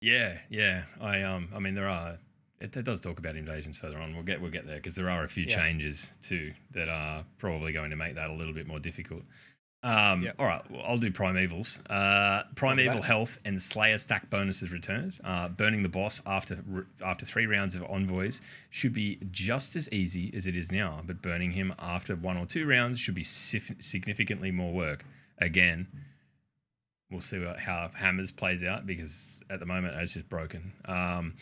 Yeah, 0.00 0.38
yeah. 0.50 0.82
I 1.00 1.22
um 1.22 1.48
I 1.54 1.58
mean 1.58 1.74
there 1.74 1.88
are 1.88 2.18
it, 2.62 2.76
it 2.76 2.84
does 2.84 3.00
talk 3.00 3.18
about 3.18 3.36
invasions 3.36 3.78
further 3.78 3.98
on. 3.98 4.14
We'll 4.14 4.24
get 4.24 4.40
we'll 4.40 4.50
get 4.50 4.66
there 4.66 4.76
because 4.76 4.94
there 4.94 5.10
are 5.10 5.24
a 5.24 5.28
few 5.28 5.44
Yeah. 5.44 5.56
changes 5.56 6.12
too 6.22 6.52
that 6.72 6.88
are 6.88 7.24
probably 7.38 7.72
going 7.72 7.90
to 7.90 7.96
make 7.96 8.14
that 8.14 8.30
a 8.30 8.32
little 8.32 8.54
bit 8.54 8.66
more 8.66 8.78
difficult. 8.80 9.22
Um, 9.84 10.22
Yep. 10.22 10.36
All 10.38 10.46
right, 10.46 10.70
well, 10.70 10.82
I'll 10.86 10.96
do 10.98 11.10
primevals. 11.10 11.80
Uh, 11.90 12.44
primeval 12.54 13.02
health 13.02 13.40
and 13.44 13.60
Slayer 13.60 13.98
stack 13.98 14.30
bonuses 14.30 14.70
returned. 14.70 15.14
Uh, 15.24 15.48
burning 15.48 15.82
the 15.82 15.88
boss 15.88 16.22
after 16.24 16.62
after 17.04 17.26
three 17.26 17.46
rounds 17.46 17.74
of 17.74 17.82
envoys 17.90 18.40
should 18.70 18.92
be 18.92 19.18
just 19.32 19.74
as 19.74 19.88
easy 19.90 20.32
as 20.36 20.46
it 20.46 20.54
is 20.56 20.70
now, 20.70 21.02
but 21.04 21.20
burning 21.20 21.50
him 21.50 21.74
after 21.80 22.14
one 22.14 22.36
or 22.36 22.46
two 22.46 22.64
rounds 22.64 23.00
should 23.00 23.16
be 23.16 23.24
sif- 23.24 23.74
significantly 23.80 24.52
more 24.52 24.72
work. 24.72 25.04
Again, 25.38 25.88
we'll 27.10 27.20
see 27.20 27.40
what, 27.40 27.58
how 27.58 27.90
Hammers 27.94 28.30
plays 28.30 28.62
out 28.62 28.86
because 28.86 29.40
at 29.50 29.58
the 29.58 29.66
moment 29.66 29.96
it's 30.00 30.14
just 30.14 30.28
broken. 30.28 30.72
Um, 30.84 31.34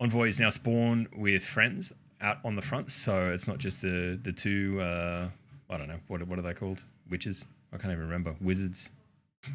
envoys 0.00 0.38
now 0.40 0.50
spawn 0.50 1.08
with 1.16 1.44
friends 1.44 1.92
out 2.20 2.38
on 2.44 2.56
the 2.56 2.62
front, 2.62 2.90
so 2.90 3.30
it's 3.32 3.46
not 3.48 3.58
just 3.58 3.82
the 3.82 4.18
the 4.22 4.32
two. 4.32 4.80
Uh, 4.80 5.28
I 5.70 5.76
don't 5.78 5.88
know 5.88 6.00
what 6.08 6.22
what 6.26 6.38
are 6.38 6.42
they 6.42 6.54
called? 6.54 6.84
Witches? 7.08 7.46
I 7.72 7.76
can't 7.78 7.92
even 7.92 8.04
remember. 8.04 8.36
Wizards. 8.40 8.90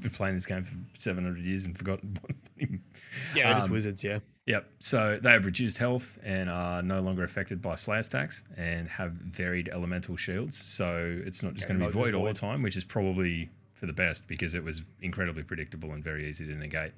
Been 0.00 0.10
playing 0.10 0.34
this 0.34 0.46
game 0.46 0.64
for 0.64 0.76
seven 0.94 1.22
hundred 1.24 1.44
years 1.44 1.64
and 1.66 1.76
forgotten. 1.76 2.18
Yeah, 3.36 3.54
it 3.56 3.58
is 3.58 3.64
Um, 3.66 3.70
wizards. 3.70 4.02
Yeah. 4.02 4.18
Yep. 4.46 4.68
So 4.80 5.20
they 5.22 5.30
have 5.30 5.44
reduced 5.44 5.78
health 5.78 6.18
and 6.24 6.50
are 6.50 6.82
no 6.82 7.00
longer 7.00 7.22
affected 7.22 7.62
by 7.62 7.76
slayer 7.76 8.02
stacks 8.02 8.42
and 8.56 8.88
have 8.88 9.12
varied 9.12 9.68
elemental 9.68 10.16
shields. 10.16 10.56
So 10.60 11.20
it's 11.24 11.40
not 11.42 11.54
just 11.54 11.68
Yeah, 11.68 11.76
going 11.76 11.80
to 11.92 11.96
be 11.96 12.02
void 12.02 12.14
all 12.14 12.24
the 12.24 12.34
time, 12.34 12.60
which 12.62 12.76
is 12.76 12.82
probably 12.84 13.50
for 13.72 13.86
the 13.86 13.92
best 13.92 14.26
because 14.26 14.54
it 14.54 14.64
was 14.64 14.82
incredibly 15.00 15.44
predictable 15.44 15.92
and 15.92 16.02
very 16.02 16.28
easy 16.28 16.44
to 16.44 16.54
negate. 16.56 16.92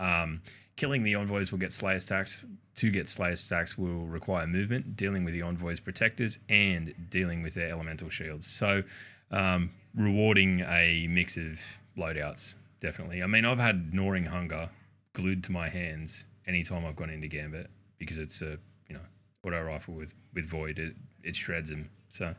Um, 0.00 0.40
killing 0.80 1.02
the 1.02 1.14
envoys 1.14 1.52
will 1.52 1.58
get 1.58 1.74
slayer 1.74 2.00
stacks. 2.00 2.42
To 2.76 2.90
get 2.90 3.06
slayer 3.06 3.36
stacks 3.36 3.76
will 3.76 4.06
require 4.06 4.46
movement, 4.46 4.96
dealing 4.96 5.24
with 5.24 5.34
the 5.34 5.42
envoys' 5.42 5.78
protectors, 5.78 6.38
and 6.48 6.94
dealing 7.10 7.42
with 7.42 7.52
their 7.52 7.68
elemental 7.68 8.08
shields. 8.08 8.46
So 8.46 8.82
um, 9.30 9.72
rewarding 9.94 10.60
a 10.60 11.06
mix 11.10 11.36
of 11.36 11.60
loadouts, 11.98 12.54
definitely. 12.80 13.22
I 13.22 13.26
mean, 13.26 13.44
I've 13.44 13.58
had 13.58 13.92
gnawing 13.92 14.24
hunger 14.24 14.70
glued 15.12 15.44
to 15.44 15.52
my 15.52 15.68
hands 15.68 16.24
anytime 16.46 16.86
I've 16.86 16.96
gone 16.96 17.10
into 17.10 17.28
Gambit 17.28 17.68
because 17.98 18.16
it's 18.16 18.40
a 18.40 18.56
you 18.88 18.94
know 18.94 19.02
auto 19.44 19.62
rifle 19.62 19.92
with 19.92 20.14
with 20.32 20.46
void. 20.46 20.78
It 20.78 20.94
it 21.22 21.36
shreds 21.36 21.68
them. 21.68 21.90
So 22.08 22.34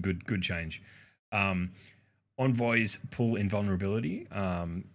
good 0.00 0.26
good 0.26 0.42
change. 0.42 0.82
Um, 1.30 1.70
envoys 2.36 2.98
pull 3.12 3.36
invulnerability. 3.36 4.26
Um, 4.32 4.86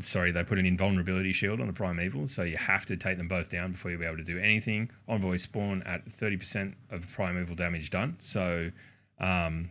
sorry, 0.00 0.30
they 0.32 0.42
put 0.44 0.58
an 0.58 0.66
invulnerability 0.66 1.32
shield 1.32 1.60
on 1.60 1.66
the 1.66 1.72
primeval, 1.72 2.26
so 2.26 2.42
you 2.42 2.56
have 2.56 2.84
to 2.86 2.96
take 2.96 3.18
them 3.18 3.28
both 3.28 3.48
down 3.50 3.72
before 3.72 3.90
you'll 3.90 4.00
be 4.00 4.06
able 4.06 4.16
to 4.16 4.24
do 4.24 4.38
anything. 4.38 4.90
Envoys 5.08 5.42
spawn 5.42 5.82
at 5.84 6.10
thirty 6.12 6.36
percent 6.36 6.74
of 6.90 7.08
primeval 7.08 7.54
damage 7.54 7.90
done. 7.90 8.16
So 8.18 8.70
um, 9.18 9.70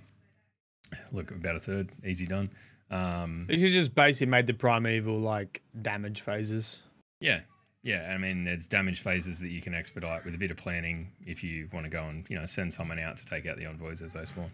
look 1.12 1.32
about 1.32 1.56
a 1.56 1.60
third, 1.60 1.92
easy 2.06 2.26
done. 2.28 2.50
Um, 2.92 3.46
This 3.48 3.62
is 3.64 3.74
just 3.74 3.96
basically 3.96 4.28
made 4.28 4.46
the 4.48 4.54
primeval 4.54 5.18
like 5.18 5.62
damage 5.82 6.22
phases. 6.22 6.80
Yeah. 7.20 7.42
Yeah, 7.86 8.14
I 8.14 8.18
mean, 8.18 8.48
it's 8.48 8.68
damage 8.68 9.02
phases 9.02 9.42
that 9.42 9.50
you 9.50 9.62
can 9.62 9.74
expedite 9.74 10.24
with 10.24 10.34
a 10.36 10.38
bit 10.38 10.52
of 10.52 10.58
planning 10.58 11.12
if 11.26 11.44
you 11.44 11.68
want 11.74 11.86
to 11.86 11.90
go 11.90 12.04
and 12.04 12.26
you 12.30 12.40
know 12.40 12.46
send 12.46 12.74
someone 12.74 12.98
out 12.98 13.18
to 13.18 13.26
take 13.26 13.46
out 13.46 13.58
the 13.58 13.66
envoys 13.66 14.02
as 14.02 14.14
they 14.14 14.24
spawn. 14.24 14.52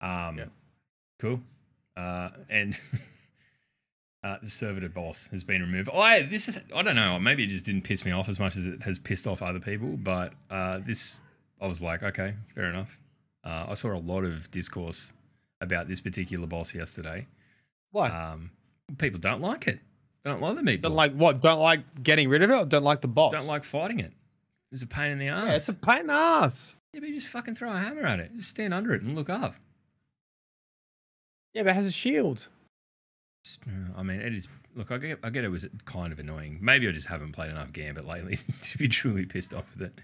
Um, 0.00 0.38
Yeah. 0.38 0.44
Cool. 1.18 1.40
Uh, 1.96 2.30
and 2.48 2.78
uh, 4.22 4.36
the 4.42 4.50
servitor 4.50 4.88
boss 4.88 5.28
has 5.28 5.44
been 5.44 5.62
removed. 5.62 5.88
I 5.92 6.22
this 6.22 6.48
is 6.48 6.58
I 6.74 6.82
don't 6.82 6.96
know. 6.96 7.18
Maybe 7.18 7.44
it 7.44 7.48
just 7.48 7.64
didn't 7.64 7.82
piss 7.82 8.04
me 8.04 8.12
off 8.12 8.28
as 8.28 8.38
much 8.38 8.56
as 8.56 8.66
it 8.66 8.82
has 8.82 8.98
pissed 8.98 9.26
off 9.26 9.42
other 9.42 9.60
people. 9.60 9.96
But 9.96 10.34
uh, 10.50 10.80
this, 10.84 11.20
I 11.60 11.66
was 11.66 11.82
like, 11.82 12.02
okay, 12.02 12.34
fair 12.54 12.64
enough. 12.64 12.98
Uh, 13.44 13.66
I 13.68 13.74
saw 13.74 13.94
a 13.94 13.98
lot 13.98 14.24
of 14.24 14.50
discourse 14.50 15.12
about 15.60 15.88
this 15.88 16.00
particular 16.00 16.46
boss 16.46 16.74
yesterday. 16.74 17.26
Why? 17.92 18.08
Um, 18.08 18.50
people 18.98 19.18
don't 19.20 19.40
like 19.40 19.66
it. 19.66 19.80
They 20.22 20.30
don't 20.30 20.42
like 20.42 20.56
the 20.56 20.62
meatball. 20.62 20.82
don't 20.82 20.94
like 20.94 21.14
what? 21.14 21.40
Don't 21.40 21.60
like 21.60 22.02
getting 22.02 22.28
rid 22.28 22.42
of 22.42 22.50
it? 22.50 22.54
Or 22.54 22.64
don't 22.66 22.84
like 22.84 23.00
the 23.00 23.08
boss? 23.08 23.32
don't 23.32 23.46
like 23.46 23.64
fighting 23.64 24.00
it. 24.00 24.12
It's 24.70 24.82
a 24.82 24.86
pain 24.86 25.12
in 25.12 25.18
the 25.18 25.28
ass. 25.28 25.46
Yeah, 25.46 25.54
it's 25.54 25.68
a 25.68 25.74
pain 25.74 26.00
in 26.00 26.06
the 26.08 26.12
ass. 26.12 26.76
yeah, 26.92 27.00
but 27.00 27.08
you 27.08 27.14
just 27.14 27.28
fucking 27.28 27.54
throw 27.54 27.72
a 27.72 27.78
hammer 27.78 28.02
at 28.02 28.20
it. 28.20 28.36
Just 28.36 28.50
stand 28.50 28.74
under 28.74 28.94
it 28.94 29.02
and 29.02 29.16
look 29.16 29.30
up. 29.30 29.54
Yeah, 31.54 31.62
but 31.62 31.70
it 31.70 31.74
has 31.74 31.86
a 31.86 31.92
shield. 31.92 32.48
Uh, 33.66 33.70
I 33.96 34.02
mean, 34.02 34.20
it 34.20 34.34
is. 34.34 34.48
Look, 34.76 34.92
I 34.92 34.98
get, 34.98 35.18
I 35.24 35.30
get 35.30 35.44
it 35.44 35.48
was 35.48 35.66
kind 35.84 36.12
of 36.12 36.18
annoying. 36.20 36.58
Maybe 36.60 36.86
I 36.86 36.92
just 36.92 37.08
haven't 37.08 37.32
played 37.32 37.50
enough 37.50 37.72
Gambit 37.72 38.06
lately 38.06 38.38
to 38.62 38.78
be 38.78 38.86
truly 38.86 39.26
pissed 39.26 39.52
off 39.54 39.64
with 39.74 39.88
it. 39.88 39.98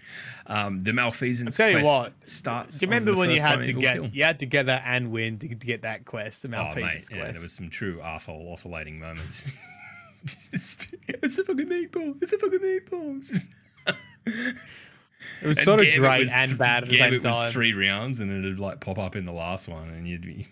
Um, 0.47 0.79
the 0.81 0.91
malfeasance 0.91 1.57
I'll 1.59 1.67
tell 1.69 1.77
you 1.79 1.85
quest 1.85 2.01
what, 2.03 2.27
starts. 2.27 2.79
Do 2.79 2.85
you 2.85 2.89
remember 2.89 3.15
when 3.15 3.29
you 3.29 3.39
had 3.39 3.63
to 3.63 3.73
get 3.73 4.13
you 4.13 4.23
had 4.23 4.39
to 4.39 4.45
get 4.45 4.65
that 4.65 4.83
and 4.85 5.11
win 5.11 5.37
to, 5.39 5.47
to 5.47 5.55
get 5.55 5.83
that 5.83 6.03
quest, 6.05 6.41
the 6.41 6.47
Oh 6.49 6.51
mate, 6.51 6.81
malfeasance 6.81 7.09
yeah, 7.11 7.31
there 7.31 7.41
was 7.41 7.53
some 7.53 7.69
true 7.69 8.01
asshole 8.01 8.51
oscillating 8.51 8.99
moments. 8.99 9.49
just, 10.25 10.87
it's 11.07 11.37
a 11.37 11.43
fucking 11.45 11.67
meatball. 11.67 12.21
It's 12.21 12.33
a 12.33 12.37
fucking 12.39 12.59
meatball. 12.59 13.41
it 14.25 15.47
was 15.47 15.57
And 15.57 15.65
sort 15.65 15.79
of 15.79 15.85
Gambit 15.85 16.01
great 16.01 16.19
was- 16.21 16.33
and 16.33 16.57
bad 16.57 16.83
at 16.83 16.89
the 16.89 16.97
same 16.97 17.13
was 17.13 17.23
time. 17.23 17.51
three 17.53 17.73
rounds, 17.73 18.19
and 18.19 18.31
it'd 18.31 18.59
like 18.59 18.81
pop 18.81 18.97
up 18.99 19.15
in 19.15 19.25
the 19.25 19.31
last 19.31 19.69
one, 19.69 19.89
and 19.89 20.07
you'd 20.07 20.23
be. 20.25 20.47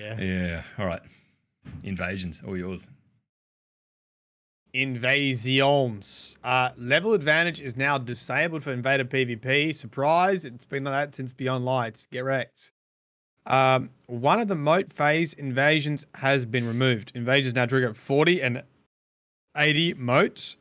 Yeah. 0.00 0.20
yeah. 0.20 0.62
All 0.78 0.86
right. 0.86 1.02
Invasions, 1.84 2.42
all 2.46 2.56
yours. 2.56 2.88
Invasions. 4.72 6.38
Uh, 6.42 6.70
level 6.78 7.12
advantage 7.14 7.60
is 7.60 7.76
now 7.76 7.98
disabled 7.98 8.62
for 8.62 8.72
Invader 8.72 9.04
PvP. 9.04 9.74
Surprise! 9.74 10.44
It's 10.44 10.64
been 10.64 10.84
like 10.84 10.92
that 10.92 11.14
since 11.14 11.32
Beyond 11.32 11.64
Lights. 11.64 12.06
Get 12.10 12.24
wrecked. 12.24 12.70
Um, 13.46 13.90
one 14.06 14.38
of 14.38 14.48
the 14.48 14.54
mote 14.54 14.92
phase 14.92 15.32
invasions 15.34 16.06
has 16.14 16.44
been 16.46 16.66
removed. 16.66 17.12
Invasions 17.14 17.54
now 17.54 17.66
trigger 17.66 17.92
40 17.92 18.42
and 18.42 18.62
80 19.56 19.94
motes, 19.94 20.56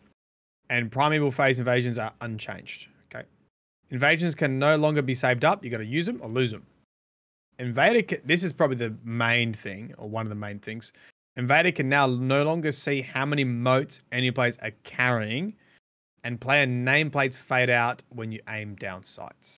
and 0.70 0.92
primeval 0.92 1.32
phase 1.32 1.60
invasions 1.60 1.98
are 2.00 2.14
unchanged. 2.22 2.88
Okay. 3.14 3.26
Invasions 3.92 4.34
can 4.34 4.58
no 4.58 4.76
longer 4.76 5.02
be 5.02 5.14
saved 5.14 5.46
up. 5.46 5.64
You 5.64 5.70
got 5.70 5.78
to 5.78 5.86
use 5.86 6.08
them 6.08 6.20
or 6.22 6.30
lose 6.30 6.52
them. 6.52 6.66
Invader. 7.60 8.02
Ca- 8.02 8.22
this 8.26 8.44
is 8.44 8.52
probably 8.54 8.78
the 8.78 8.96
main 9.04 9.54
thing, 9.54 9.94
or 9.98 10.10
one 10.10 10.26
of 10.26 10.30
the 10.30 10.36
main 10.36 10.60
things. 10.60 10.92
Invader 11.38 11.72
can 11.72 11.88
now 11.90 12.08
no 12.08 12.44
longer 12.44 12.72
see 12.72 13.02
how 13.02 13.26
many 13.26 13.44
motes 13.44 14.02
any 14.12 14.32
players 14.32 14.58
are 14.62 14.72
carrying, 14.84 15.54
and 16.24 16.40
player 16.42 16.66
nameplates 16.66 17.36
fade 17.36 17.70
out 17.70 18.02
when 18.10 18.32
you 18.32 18.40
aim 18.50 18.76
down 18.76 19.04
sights. 19.04 19.58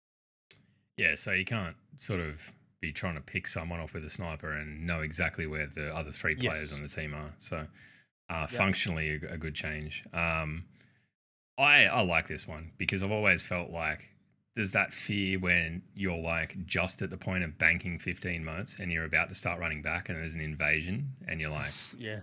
Yeah, 0.97 1.16
so 1.16 1.32
you 1.32 1.45
can't 1.45 1.76
sort 1.97 2.20
of 2.20 2.54
be 2.82 2.91
trying 2.91 3.16
to 3.16 3.22
pick 3.22 3.47
someone 3.47 3.80
off 3.80 3.93
with 3.93 4.04
a 4.06 4.10
sniper 4.10 4.52
and 4.52 4.86
know 4.86 5.02
exactly 5.02 5.45
where 5.47 5.68
the 5.68 5.95
other 5.95 6.12
three 6.12 6.36
players 6.36 6.72
Yes. 6.72 6.74
on 6.74 6.82
the 6.82 6.88
team 6.89 7.14
are. 7.14 7.34
So, 7.39 7.68
uh, 8.30 8.47
functionally, 8.47 9.20
a, 9.24 9.34
a 9.34 9.38
good 9.38 9.56
change. 9.56 10.04
Um, 10.14 10.66
I 11.58 11.86
I 11.86 12.02
like 12.02 12.28
this 12.28 12.47
one 12.47 12.72
because 12.78 13.04
I've 13.04 13.12
always 13.12 13.43
felt 13.43 13.70
like 13.72 14.10
there's 14.56 14.72
that 14.72 14.93
fear 14.93 15.39
when 15.39 15.82
you're 15.95 16.18
like 16.22 16.66
just 16.66 17.02
at 17.02 17.10
the 17.10 17.18
point 17.18 17.43
of 17.43 17.58
banking 17.58 17.97
15 17.97 18.43
motes 18.43 18.78
and 18.80 18.91
you're 18.91 19.06
about 19.06 19.30
to 19.30 19.36
start 19.36 19.60
running 19.60 19.82
back 19.82 20.10
and 20.10 20.18
there's 20.18 20.36
an 20.36 20.41
invasion 20.41 21.14
and 21.28 21.39
you're 21.39 21.49
like, 21.52 21.72
Yeah. 21.97 22.20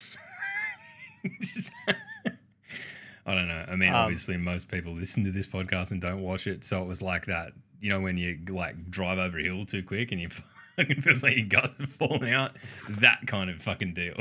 Just- 1.40 1.72
I 3.26 3.34
don't 3.34 3.48
know. 3.48 3.64
I 3.68 3.76
mean, 3.76 3.90
Um, 3.90 3.96
obviously, 3.96 4.36
most 4.38 4.68
people 4.68 4.94
listen 4.94 5.24
to 5.24 5.30
this 5.30 5.46
podcast 5.46 5.90
and 5.92 6.00
don't 6.00 6.22
watch 6.22 6.46
it, 6.46 6.64
so 6.64 6.82
it 6.82 6.86
was 6.86 7.02
like 7.02 7.26
that. 7.26 7.52
You 7.80 7.90
know, 7.90 8.00
when 8.00 8.16
you 8.16 8.38
like 8.48 8.90
drive 8.90 9.18
over 9.18 9.38
a 9.38 9.42
hill 9.42 9.66
too 9.66 9.82
quick 9.82 10.10
and 10.10 10.20
you 10.20 10.28
fucking 10.76 11.02
feels 11.02 11.22
like 11.22 11.36
your 11.36 11.46
guts 11.46 11.78
are 11.78 11.86
falling 11.86 12.32
out. 12.32 12.52
That 12.88 13.26
kind 13.26 13.50
of 13.50 13.60
fucking 13.62 13.92
deal. 13.94 14.16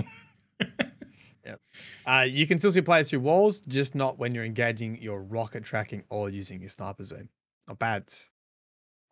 Uh, 2.05 2.25
you 2.27 2.45
can 2.47 2.59
still 2.59 2.71
see 2.71 2.81
players 2.81 3.09
through 3.09 3.19
walls, 3.21 3.61
just 3.61 3.95
not 3.95 4.17
when 4.19 4.33
you're 4.35 4.45
engaging 4.45 5.01
your 5.01 5.21
rocket 5.21 5.63
tracking 5.63 6.03
or 6.09 6.29
using 6.29 6.59
your 6.59 6.69
sniper 6.69 7.03
zoom. 7.03 7.29
Not 7.67 7.79
bad. 7.79 8.13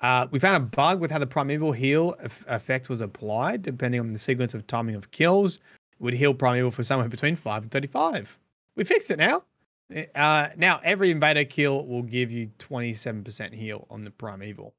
Uh, 0.01 0.27
we 0.29 0.39
found 0.39 0.57
a 0.57 0.59
bug 0.59 0.99
with 0.99 1.09
how 1.11 1.17
the 1.19 1.25
primeval 1.27 1.71
heal 1.71 2.15
effect 2.47 2.87
was 2.89 3.01
applied, 3.01 3.63
depending 3.63 3.99
on 3.99 4.13
the 4.13 4.19
sequence 4.19 4.53
of 4.53 4.67
timing 4.67 4.95
of 4.95 5.09
kills. 5.11 5.55
It 5.55 5.61
would 5.99 6.13
heal 6.13 6.33
primeval 6.33 6.69
for 6.71 6.83
somewhere 6.83 7.07
between 7.09 7.35
5 7.35 7.63
and 7.63 7.71
35. 7.71 8.37
We 8.75 8.83
fixed 8.83 9.09
it 9.09 9.17
now. 9.17 9.43
Eh, 9.91 10.05
Uh, 10.13 10.49
now, 10.55 10.79
every 10.83 11.09
invader 11.09 11.45
kill 11.45 11.85
will 11.87 12.03
give 12.03 12.29
you 12.29 12.51
27% 12.59 13.53
heal 13.53 13.87
on 13.89 14.03
the 14.03 14.11
primeval. 14.11 14.73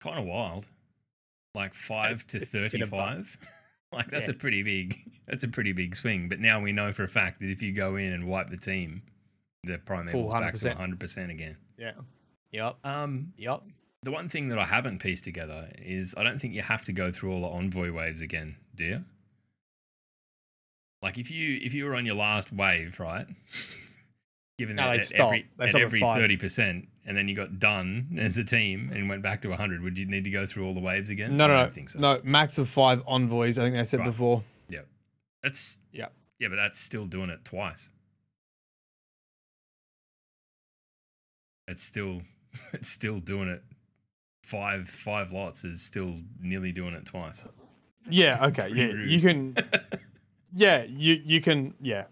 kind 0.00 0.18
of 0.18 0.24
wild. 0.24 0.66
Like 1.54 1.74
five 1.74 2.26
to 2.28 2.36
it's 2.38 2.52
been 2.52 2.62
a 2.82 2.86
bug. 2.86 3.26
thirty-five. 3.26 3.38
like 3.92 4.10
that's 4.10 4.28
Yeah. 4.28 4.34
a 4.34 4.38
pretty 4.38 4.62
big. 4.62 4.98
That's 5.28 5.44
a 5.44 5.48
pretty 5.48 5.72
big 5.74 5.94
swing. 5.94 6.30
But 6.30 6.40
now 6.40 6.58
we 6.58 6.72
know 6.72 6.94
for 6.94 7.04
a 7.04 7.08
fact 7.08 7.40
that 7.40 7.50
if 7.50 7.60
you 7.62 7.70
go 7.70 7.96
in 7.96 8.14
and 8.14 8.26
wipe 8.26 8.48
the 8.48 8.56
team, 8.56 9.02
the 9.62 9.76
prime 9.76 10.08
Full 10.08 10.30
back 10.30 10.54
to 10.54 10.58
100%. 10.58 10.76
hundred 10.78 10.98
percent 11.00 11.30
again. 11.30 11.58
Yeah. 11.78 11.92
Yep. 12.50 12.76
Um, 12.82 13.34
Yep. 13.36 13.60
The 14.04 14.10
one 14.10 14.30
thing 14.30 14.48
that 14.48 14.58
I 14.58 14.64
haven't 14.64 15.02
pieced 15.02 15.24
together 15.24 15.68
is 15.76 16.14
I 16.16 16.22
don't 16.22 16.40
think 16.40 16.54
you 16.54 16.62
have 16.62 16.82
to 16.86 16.92
go 16.92 17.12
through 17.12 17.32
all 17.34 17.42
the 17.42 17.48
envoy 17.48 17.92
waves 17.92 18.22
again, 18.22 18.56
do 18.74 18.84
you? 18.84 19.04
Like 21.02 21.18
if 21.18 21.30
you 21.30 21.60
if 21.62 21.74
you 21.74 21.84
were 21.84 21.94
on 21.94 22.06
your 22.06 22.14
last 22.16 22.50
wave, 22.52 22.98
right? 22.98 23.26
given 24.58 24.76
No, 24.76 24.84
that 24.90 25.00
at 25.00 25.06
stopped. 25.06 25.20
every, 25.22 25.48
They 25.56 25.64
at 25.66 25.74
every 25.76 26.00
30%, 26.00 26.86
and 27.06 27.16
then 27.16 27.28
you 27.28 27.34
got 27.34 27.58
done 27.58 28.16
as 28.18 28.36
a 28.38 28.44
team 28.44 28.90
and 28.92 29.08
went 29.08 29.22
back 29.22 29.42
to 29.42 29.48
100, 29.48 29.82
would 29.82 29.96
you 29.98 30.06
need 30.06 30.24
to 30.24 30.30
go 30.30 30.46
through 30.46 30.66
all 30.66 30.74
the 30.74 30.80
waves 30.80 31.10
again? 31.10 31.36
No, 31.36 31.44
I 31.44 31.46
no, 31.48 31.54
don't 31.54 31.66
no, 31.68 31.72
think 31.72 31.90
so. 31.90 31.98
no. 31.98 32.20
Max 32.24 32.58
of 32.58 32.68
five 32.68 33.02
envoys. 33.06 33.58
I 33.58 33.62
think 33.62 33.76
they 33.76 33.84
said 33.84 34.00
Right. 34.00 34.06
before. 34.06 34.42
Yeah. 34.68 34.80
That's, 35.42 35.78
Yeah. 35.92 36.08
yeah, 36.38 36.48
but 36.48 36.56
that's 36.56 36.78
still 36.78 37.06
doing 37.06 37.30
it 37.30 37.44
twice. 37.44 37.90
It's 41.66 41.82
still, 41.82 42.22
it's 42.72 42.88
still 42.88 43.20
doing 43.20 43.48
it. 43.48 43.62
Five, 44.42 44.88
five 44.88 45.32
lots 45.32 45.64
is 45.64 45.82
still 45.82 46.16
nearly 46.40 46.72
doing 46.72 46.94
it 46.94 47.04
twice. 47.04 47.46
Yeah. 48.08 48.46
Okay. 48.46 48.68
Yeah. 48.74 48.86
rude. 48.86 49.10
You 49.10 49.20
can. 49.20 49.56
Yeah. 50.54 50.84
You 50.84 51.20
you 51.22 51.40
can. 51.42 51.74
Yeah. 51.82 52.04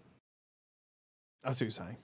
That's 1.43 1.59
what 1.59 1.61
you're 1.65 1.71
saying. 1.71 1.97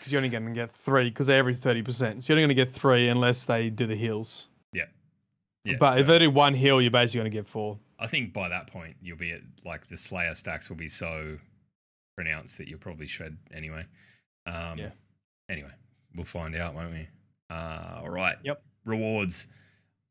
Because 0.00 0.12
you're 0.12 0.18
only 0.18 0.30
going 0.30 0.46
to 0.46 0.52
get 0.52 0.72
three 0.72 1.10
because 1.10 1.26
they're 1.26 1.38
every 1.38 1.52
thirty 1.54 1.82
percent. 1.82 2.24
So 2.24 2.32
you're 2.32 2.42
only 2.42 2.54
going 2.54 2.66
to 2.66 2.72
get 2.72 2.74
three 2.74 3.08
unless 3.08 3.44
they 3.44 3.68
do 3.68 3.84
the 3.84 3.94
heals. 3.94 4.46
Yeah, 4.72 4.86
Yeah, 5.62 5.76
but 5.78 6.00
if 6.00 6.06
they 6.06 6.18
do 6.18 6.30
one 6.30 6.54
heal, 6.54 6.80
you're 6.80 6.90
basically 6.90 7.20
going 7.20 7.30
to 7.30 7.36
get 7.36 7.46
four. 7.46 7.78
I 7.98 8.06
think 8.06 8.32
by 8.32 8.48
that 8.48 8.66
point 8.66 8.96
you'll 9.02 9.18
be 9.18 9.32
at 9.32 9.42
like 9.62 9.88
the 9.88 9.98
Slayer 9.98 10.34
stacks 10.34 10.70
will 10.70 10.78
be 10.78 10.88
so 10.88 11.36
pronounced 12.16 12.56
that 12.56 12.66
you'll 12.66 12.78
probably 12.78 13.06
shred 13.06 13.36
anyway. 13.52 13.84
Um, 14.46 14.78
Yeah. 14.78 14.90
Anyway, 15.50 15.72
we'll 16.14 16.24
find 16.24 16.56
out, 16.56 16.74
won't 16.74 16.92
we? 16.92 17.08
Uh, 17.50 17.98
all 18.00 18.08
right. 18.08 18.38
Yep. 18.42 18.62
Rewards. 18.86 19.48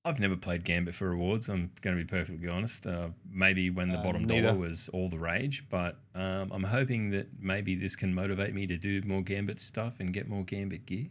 I've 0.06 0.20
never 0.20 0.38
played 0.38 0.64
Gambit 0.64 0.96
for 0.96 1.10
rewards. 1.10 1.50
I'm 1.50 1.72
going 1.82 1.98
to 1.98 2.02
be 2.04 2.08
perfectly 2.08 2.48
honest. 2.48 2.88
Uh, 2.88 3.10
maybe 3.30 3.70
when 3.70 3.90
the 3.90 3.98
Uh, 4.00 4.04
bottom 4.04 4.24
neither. 4.24 4.48
dollar 4.48 4.58
was 4.60 4.88
all 4.90 5.10
the 5.10 5.20
rage, 5.20 5.66
but 5.70 6.00
um, 6.16 6.52
I'm 6.52 6.64
hoping 6.64 7.10
that 7.12 7.28
maybe 7.40 7.76
this 7.76 7.96
can 7.98 8.14
motivate 8.14 8.54
me 8.54 8.66
to 8.68 8.78
do 8.78 9.02
more 9.02 9.22
Gambit 9.22 9.60
stuff 9.60 10.00
and 10.00 10.14
get 10.14 10.28
more 10.30 10.44
Gambit 10.46 10.86
gear. 10.86 11.08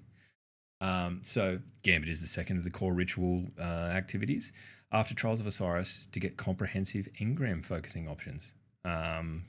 Um, 0.81 1.21
so 1.23 1.61
Gambit 1.83 2.09
is 2.09 2.21
the 2.23 2.27
second 2.27 2.57
of 2.59 2.65
the 2.65 2.71
core 2.71 2.95
ritual 2.95 3.45
uh, 3.59 3.63
activities 3.63 4.53
after 4.91 5.15
Trials 5.15 5.41
of 5.41 5.47
Osiris 5.47 6.07
to 6.13 6.19
get 6.21 6.37
comprehensive 6.39 7.09
engram 7.21 7.63
focusing 7.65 8.09
options. 8.09 8.55
Um, 8.87 9.45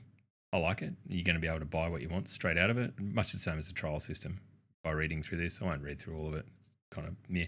I 0.52 0.58
like 0.58 0.82
it. 0.82 0.94
You're 1.06 1.24
going 1.24 1.36
to 1.36 1.40
be 1.40 1.46
able 1.48 1.60
to 1.60 1.64
buy 1.64 1.88
what 1.88 2.02
you 2.02 2.08
want 2.10 2.28
straight 2.28 2.58
out 2.58 2.68
of 2.68 2.76
it, 2.76 2.98
much 3.00 3.32
the 3.32 3.38
same 3.38 3.58
as 3.58 3.68
the 3.68 3.72
trial 3.72 4.00
system. 4.00 4.40
By 4.82 4.90
reading 4.90 5.22
through 5.22 5.38
this, 5.38 5.62
I 5.62 5.66
won't 5.66 5.82
read 5.82 5.98
through 5.98 6.18
all 6.18 6.28
of 6.28 6.34
it. 6.34 6.46
It's 6.60 6.74
kind 6.90 7.06
of 7.08 7.14
meh. 7.28 7.46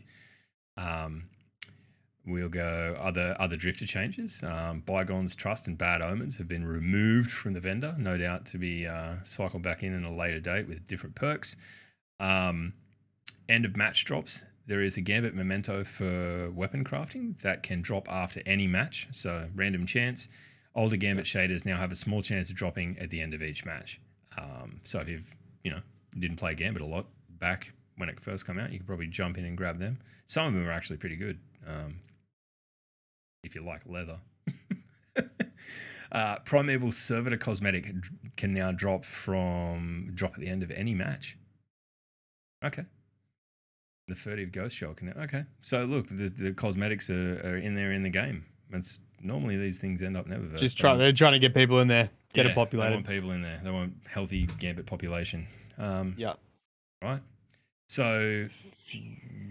Um, 0.76 1.24
we'll 2.26 2.48
go 2.48 2.96
other 3.00 3.36
other 3.38 3.56
drifter 3.56 3.86
changes. 3.86 4.42
Um, 4.42 4.80
Bygones 4.80 5.34
Trust 5.34 5.66
and 5.66 5.76
Bad 5.76 6.02
Omens 6.02 6.36
have 6.36 6.48
been 6.48 6.64
removed 6.64 7.30
from 7.30 7.52
the 7.52 7.60
vendor, 7.60 7.94
no 7.98 8.16
doubt 8.16 8.46
to 8.46 8.58
be 8.58 8.86
uh, 8.86 9.16
cycled 9.24 9.62
back 9.62 9.82
in 9.82 9.96
at 9.96 10.08
a 10.08 10.14
later 10.14 10.40
date 10.40 10.68
with 10.68 10.86
different 10.86 11.14
perks. 11.14 11.56
Um, 12.20 12.74
end 13.48 13.64
of 13.64 13.76
match 13.76 14.04
drops. 14.04 14.44
There 14.66 14.80
is 14.80 14.96
a 14.96 15.00
Gambit 15.00 15.34
memento 15.34 15.82
for 15.82 16.50
weapon 16.50 16.84
crafting 16.84 17.40
that 17.42 17.62
can 17.64 17.82
drop 17.82 18.08
after 18.08 18.42
any 18.46 18.68
match, 18.68 19.08
so 19.10 19.48
random 19.54 19.86
chance. 19.86 20.28
Older 20.74 20.96
Gambit 20.96 21.26
shaders 21.26 21.66
now 21.66 21.76
have 21.76 21.92
a 21.92 21.96
small 21.96 22.22
chance 22.22 22.48
of 22.48 22.56
dropping 22.56 22.96
at 22.98 23.10
the 23.10 23.20
end 23.20 23.34
of 23.34 23.42
each 23.42 23.64
match. 23.64 24.00
Um, 24.38 24.80
so 24.84 25.00
if 25.00 25.08
you've 25.08 25.34
you 25.64 25.70
know 25.70 25.80
didn't 26.18 26.36
play 26.36 26.54
Gambit 26.54 26.82
a 26.82 26.86
lot 26.86 27.06
back 27.28 27.72
when 27.96 28.08
it 28.08 28.20
first 28.20 28.46
came 28.46 28.58
out, 28.58 28.72
you 28.72 28.78
could 28.78 28.86
probably 28.86 29.08
jump 29.08 29.36
in 29.36 29.44
and 29.44 29.56
grab 29.56 29.78
them. 29.78 29.98
Some 30.26 30.46
of 30.46 30.54
them 30.54 30.66
are 30.66 30.72
actually 30.72 30.96
pretty 30.96 31.16
good 31.16 31.38
um, 31.66 32.00
if 33.43 33.55
you 33.55 33.64
like 33.64 33.82
leather. 33.86 34.18
uh, 36.12 36.38
Primeval 36.45 36.93
Servitor 36.93 37.36
cosmetic 37.36 37.93
can 38.36 38.55
now 38.55 38.72
drop 38.72 39.05
from 39.05 40.11
drop 40.14 40.34
at 40.34 40.40
the 40.40 40.49
end 40.49 40.62
of 40.62 40.70
any 40.70 40.95
match. 40.95 41.36
Okay. 42.64 42.84
The 44.09 44.14
furtive 44.14 44.53
ghost 44.53 44.76
shell 44.76 44.95
can. 44.95 45.11
Okay, 45.11 45.45
so 45.62 45.84
look, 45.84 46.09
the, 46.09 46.28
the 46.28 46.53
cosmetics 46.53 47.09
are, 47.09 47.40
are 47.45 47.57
in 47.57 47.74
there 47.74 47.93
in 47.93 48.03
the 48.03 48.11
game. 48.11 48.45
It's 48.72 49.01
normally 49.20 49.57
these 49.57 49.78
things 49.78 50.03
end 50.03 50.16
up 50.16 50.26
never. 50.26 50.45
Just 50.57 50.76
try. 50.76 50.97
They're 50.97 51.12
trying 51.12 51.32
to 51.32 51.38
get 51.38 51.55
people 51.55 51.80
in 51.80 51.88
there, 51.88 52.11
get 52.34 52.47
it 52.47 52.51
They 52.51 52.55
populated. 52.55 52.95
want 52.95 53.07
people 53.07 53.30
in 53.30 53.43
there. 53.43 53.61
They 53.62 53.70
want 53.70 53.95
healthy 54.09 54.47
gambit 54.59 54.86
population. 54.86 55.47
Um, 55.78 56.14
Yeah. 56.16 56.34
Right. 57.03 57.20
So 57.89 58.49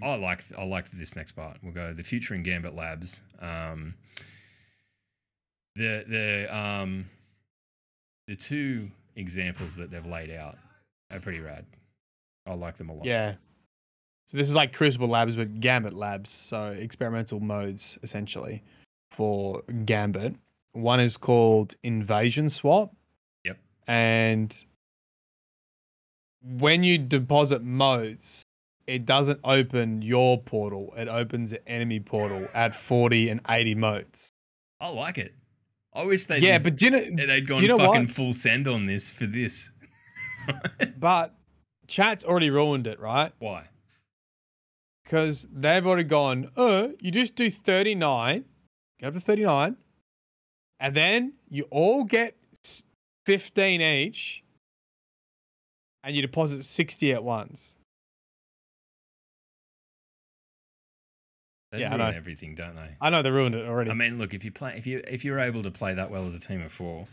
I 0.01 0.15
like 0.15 0.41
I 0.57 0.63
like 0.63 0.89
this 0.91 1.15
next 1.15 1.33
part. 1.33 1.57
We'll 1.61 1.73
go 1.73 1.93
the 1.93 2.03
future 2.03 2.33
in 2.33 2.43
Gambit 2.43 2.75
Labs. 2.75 3.21
Um, 3.39 3.95
the 5.75 6.03
the 6.07 6.55
um, 6.55 7.09
the 8.27 8.35
two 8.35 8.89
examples 9.15 9.75
that 9.75 9.91
they've 9.91 10.05
laid 10.05 10.31
out 10.31 10.57
are 11.11 11.19
pretty 11.19 11.39
rad. 11.39 11.65
I 12.47 12.53
like 12.53 12.77
them 12.77 12.89
a 12.89 12.93
lot. 12.93 13.05
Yeah. 13.05 13.35
So 14.27 14.37
this 14.37 14.47
is 14.47 14.55
like 14.55 14.73
Crucible 14.73 15.07
Labs, 15.07 15.35
but 15.35 15.59
Gambit 15.59 15.93
Labs. 15.93 16.31
So 16.31 16.71
experimental 16.71 17.39
modes 17.39 17.99
essentially 18.01 18.63
for 19.11 19.61
Gambit. 19.85 20.35
One 20.73 20.99
is 20.99 21.17
called 21.17 21.75
Invasion 21.83 22.49
Swap. 22.49 22.95
Yep. 23.43 23.57
And 23.87 24.65
when 26.43 26.83
you 26.83 26.97
deposit 26.97 27.63
motes, 27.63 28.43
it 28.87 29.05
doesn't 29.05 29.39
open 29.43 30.01
your 30.01 30.41
portal. 30.41 30.93
It 30.97 31.07
opens 31.07 31.51
the 31.51 31.67
enemy 31.69 31.99
portal 31.99 32.47
at 32.53 32.75
40 32.75 33.29
and 33.29 33.41
80 33.49 33.75
motes. 33.75 34.29
I 34.79 34.89
like 34.89 35.17
it. 35.17 35.33
I 35.93 36.03
wish 36.03 36.25
they 36.25 36.39
yeah, 36.39 36.53
just, 36.53 36.63
but 36.63 36.81
you 36.81 36.89
know, 36.91 36.99
they'd 36.99 37.47
gone 37.47 37.61
you 37.61 37.67
know 37.67 37.77
fucking 37.77 38.01
what? 38.03 38.09
full 38.09 38.33
send 38.33 38.67
on 38.67 38.85
this 38.85 39.11
for 39.11 39.25
this. 39.25 39.71
but 40.97 41.35
chat's 41.87 42.23
already 42.23 42.49
ruined 42.49 42.87
it, 42.87 42.99
right? 42.99 43.33
Why? 43.39 43.67
because 45.11 45.45
they've 45.51 45.85
already 45.85 46.05
gone, 46.05 46.49
uh, 46.55 46.87
you 47.01 47.11
just 47.11 47.35
do 47.35 47.51
39, 47.51 48.45
get 48.97 49.07
up 49.07 49.13
to 49.13 49.19
39, 49.19 49.75
and 50.79 50.95
then 50.95 51.33
you 51.49 51.65
all 51.69 52.05
get 52.05 52.37
15 53.25 53.81
each, 53.81 54.41
and 56.03 56.15
you 56.15 56.21
deposit 56.21 56.63
60 56.63 57.11
at 57.13 57.23
once. 57.23 57.75
They 61.71 61.79
Yeah, 61.79 61.95
ruin 61.95 62.13
everything, 62.15 62.55
don't 62.55 62.75
they? 62.75 62.95
I 62.99 63.09
know 63.09 63.21
they 63.21 63.31
ruined 63.31 63.55
it 63.55 63.65
already. 63.65 63.91
I 63.91 63.93
mean, 63.93 64.17
look, 64.17 64.33
if 64.33 64.43
you 64.43 64.51
play, 64.51 64.73
if 64.77 64.85
you 64.85 65.01
if 65.07 65.23
you're 65.23 65.39
able 65.39 65.63
to 65.63 65.71
play 65.71 65.93
that 65.93 66.11
well 66.11 66.25
as 66.25 66.35
a 66.35 66.39
team 66.39 66.61
of 66.61 66.71
four, 66.71 67.07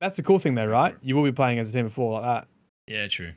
That's 0.00 0.16
the 0.16 0.22
cool 0.22 0.38
thing, 0.38 0.54
though, 0.54 0.66
right? 0.66 0.94
You 1.02 1.16
will 1.16 1.22
be 1.24 1.32
playing 1.32 1.58
as 1.58 1.70
a 1.70 1.72
team 1.72 1.86
of 1.86 1.92
four 1.92 2.12
like 2.20 2.22
that. 2.22 2.48
yeah, 2.86 3.06
true, 3.08 3.32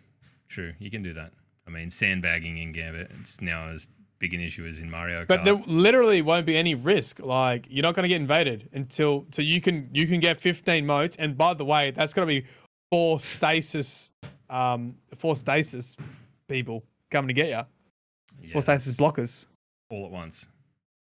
true, 0.49 0.73
you 0.77 0.91
can 0.91 1.03
do 1.03 1.13
that. 1.13 1.31
I 1.65 1.69
mean, 1.69 1.89
sandbagging 1.89 2.57
in 2.57 2.73
Gambit, 2.73 3.11
it's 3.21 3.39
now 3.39 3.69
as 3.69 3.87
big 4.19 4.33
an 4.33 4.41
issue 4.41 4.65
as 4.65 4.79
in 4.79 4.89
Mario 4.89 5.23
Kart. 5.23 5.27
But 5.27 5.43
there 5.45 5.61
literally 5.67 6.21
won't 6.21 6.45
be 6.45 6.57
any 6.57 6.75
risk. 6.75 7.19
Like 7.19 7.65
you're 7.69 7.83
not 7.83 7.95
going 7.95 8.03
to 8.03 8.09
get 8.09 8.19
invaded 8.19 8.69
until 8.73 9.25
so 9.31 9.41
you 9.41 9.61
can 9.61 9.89
you 9.93 10.05
can 10.05 10.19
get 10.19 10.41
15 10.41 10.85
motes. 10.85 11.15
And 11.15 11.37
by 11.37 11.53
the 11.53 11.63
way, 11.65 11.91
that's 11.91 12.13
going 12.13 12.27
to 12.27 12.41
be 12.41 12.45
four 12.93 13.19
stasis, 13.19 14.11
um, 14.51 14.95
four 15.17 15.35
stasis 15.35 15.97
people 16.47 16.83
coming 17.09 17.27
to 17.27 17.33
get 17.33 17.47
you. 17.47 17.63
Yeah, 18.39 18.53
Four 18.53 18.61
stasis 18.61 18.95
blockers. 18.95 19.47
all 19.89 20.05
at 20.05 20.11
once. 20.11 20.47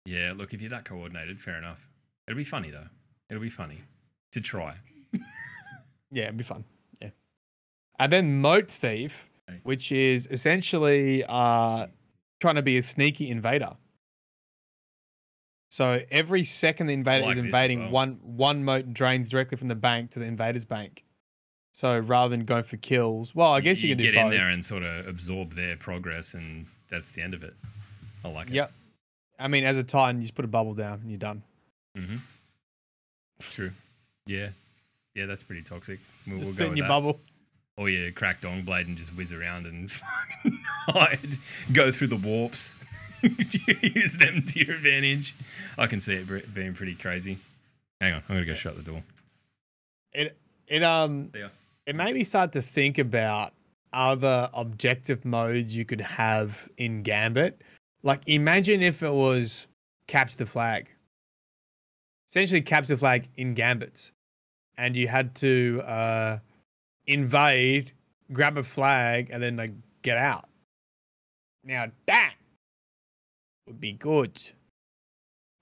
Yeah, 0.05 0.33
look, 0.37 0.53
if 0.53 0.61
you're 0.61 0.71
that 0.71 0.85
coordinated, 0.85 1.41
fair 1.41 1.57
enough. 1.57 1.79
It'll 2.27 2.37
be 2.37 2.43
funny 2.43 2.73
though. 2.73 2.89
It'll 3.31 3.41
be 3.43 3.49
funny 3.49 3.81
to 4.33 4.41
try. 4.41 4.75
Yeah, 6.11 6.23
it'd 6.25 6.39
be 6.39 6.45
fun. 6.45 6.65
Yeah. 7.03 7.11
And 7.99 8.11
then 8.11 8.41
Mote 8.41 8.71
Thief, 8.71 9.29
which 9.63 9.93
is 9.93 10.27
essentially 10.31 11.23
uh, 11.29 11.89
trying 12.41 12.55
to 12.55 12.63
be 12.63 12.79
a 12.79 12.83
sneaky 12.83 13.29
invader. 13.29 13.77
So 15.71 16.01
every 16.11 16.45
second 16.45 16.87
the 16.87 16.95
invader 16.95 17.27
like 17.27 17.33
is 17.33 17.39
invading, 17.45 17.81
well. 17.81 17.91
one 17.91 18.21
one 18.23 18.65
mote 18.65 18.95
drains 18.95 19.29
directly 19.29 19.59
from 19.59 19.69
the 19.69 19.75
bank 19.75 20.13
to 20.13 20.19
the 20.19 20.25
invader's 20.25 20.65
bank. 20.65 21.05
So 21.79 21.97
rather 21.97 22.31
than 22.31 22.45
going 22.45 22.65
for 22.65 22.77
kills, 22.77 23.37
well, 23.37 23.53
I 23.53 23.61
guess 23.61 23.81
you, 23.83 23.91
can 23.91 23.99
do 23.99 24.11
get 24.11 24.17
both. 24.17 24.33
in 24.33 24.37
there 24.37 24.49
and 24.49 24.65
sort 24.65 24.83
of 24.83 25.07
absorb 25.07 25.53
their 25.53 25.77
progress, 25.77 26.35
and 26.35 26.67
that's 26.89 27.13
the 27.13 27.23
end 27.23 27.35
of 27.35 27.45
it. 27.45 27.55
I 28.25 28.29
like 28.31 28.49
it. 28.49 28.55
Yep. 28.55 28.73
I 29.39 29.47
mean, 29.47 29.63
as 29.63 29.79
a 29.79 29.85
Titan, 29.85 30.17
you 30.17 30.23
just 30.23 30.35
put 30.35 30.45
a 30.45 30.49
bubble 30.49 30.75
down 30.75 30.95
and 30.95 31.09
you're 31.09 31.21
done. 31.21 31.41
Mm-hmm. 31.97 32.17
True. 33.51 33.71
Yeah. 34.27 34.49
Yeah, 35.15 35.27
that's 35.27 35.45
pretty 35.45 35.63
toxic. 35.63 36.01
We'll, 36.27 36.39
we'll 36.39 36.47
Just 36.47 36.59
go 36.59 36.65
sit 36.65 36.71
in 36.73 36.79
your 36.79 36.87
that. 36.87 36.89
bubble. 36.89 37.21
Or 37.77 37.89
yeah, 37.89 38.11
crack 38.11 38.41
Dawnblade 38.41 38.87
and 38.89 38.97
just 38.97 39.17
whiz 39.17 39.33
around 39.33 39.67
and 39.67 39.89
fucking 39.93 40.59
hide, 40.89 41.39
go 41.73 41.93
through 41.93 42.09
the 42.09 42.17
warps, 42.17 42.75
use 43.23 44.17
them 44.17 44.43
to 44.43 44.65
your 44.65 44.75
advantage. 44.75 45.33
I 45.79 45.87
can 45.87 46.01
see 46.01 46.15
it 46.15 46.53
being 46.53 46.75
pretty 46.75 46.97
crazy. 46.97 47.39
Hang 48.01 48.15
on, 48.15 48.23
I'm 48.29 48.35
gonna 48.35 48.47
go 48.47 48.55
shut 48.55 48.77
the 48.77 48.83
door. 48.83 49.05
It 50.13 50.37
it 50.67 50.83
um 50.83 51.31
Yeah. 51.33 51.51
It 51.89 51.97
made 51.97 52.15
me 52.15 52.23
start 52.23 52.53
to 52.53 52.61
think 52.61 52.99
about 52.99 53.55
other 53.95 54.51
objective 54.53 55.25
modes 55.25 55.75
you 55.75 55.87
could 55.87 56.03
have 56.03 56.69
in 56.77 57.03
Gambit. 57.03 57.63
Like 58.03 58.21
imagine 58.27 58.83
if 58.83 59.03
it 59.03 59.13
was 59.13 59.67
capture 60.07 60.37
the 60.37 60.47
flag. 60.47 60.87
Essentially 62.31 62.61
capture 62.61 62.95
the 62.95 62.99
flag 62.99 63.27
in 63.37 63.55
Gambits. 63.55 64.13
And 64.77 64.95
you 64.95 65.09
had 65.09 65.35
to 65.37 65.83
uh 65.87 66.39
invade 67.07 67.93
grab 68.33 68.59
a 68.59 68.63
flag, 68.63 69.31
and 69.31 69.43
then 69.43 69.57
like 69.57 69.73
get 70.03 70.19
out. 70.19 70.45
Now 71.65 71.87
that 72.07 72.35
would 73.67 73.81
be 73.81 73.93
good. 73.93 74.39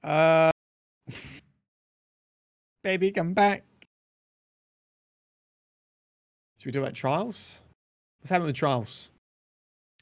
Uh, 0.03 0.51
baby, 2.83 3.13
come 3.13 3.33
back. 3.33 3.63
Should 6.67 6.75
we 6.75 6.81
talk 6.81 6.89
about 6.89 6.95
trials? 6.97 7.63
What's 8.19 8.31
happening 8.31 8.49
with 8.49 8.57
trials? 8.57 9.11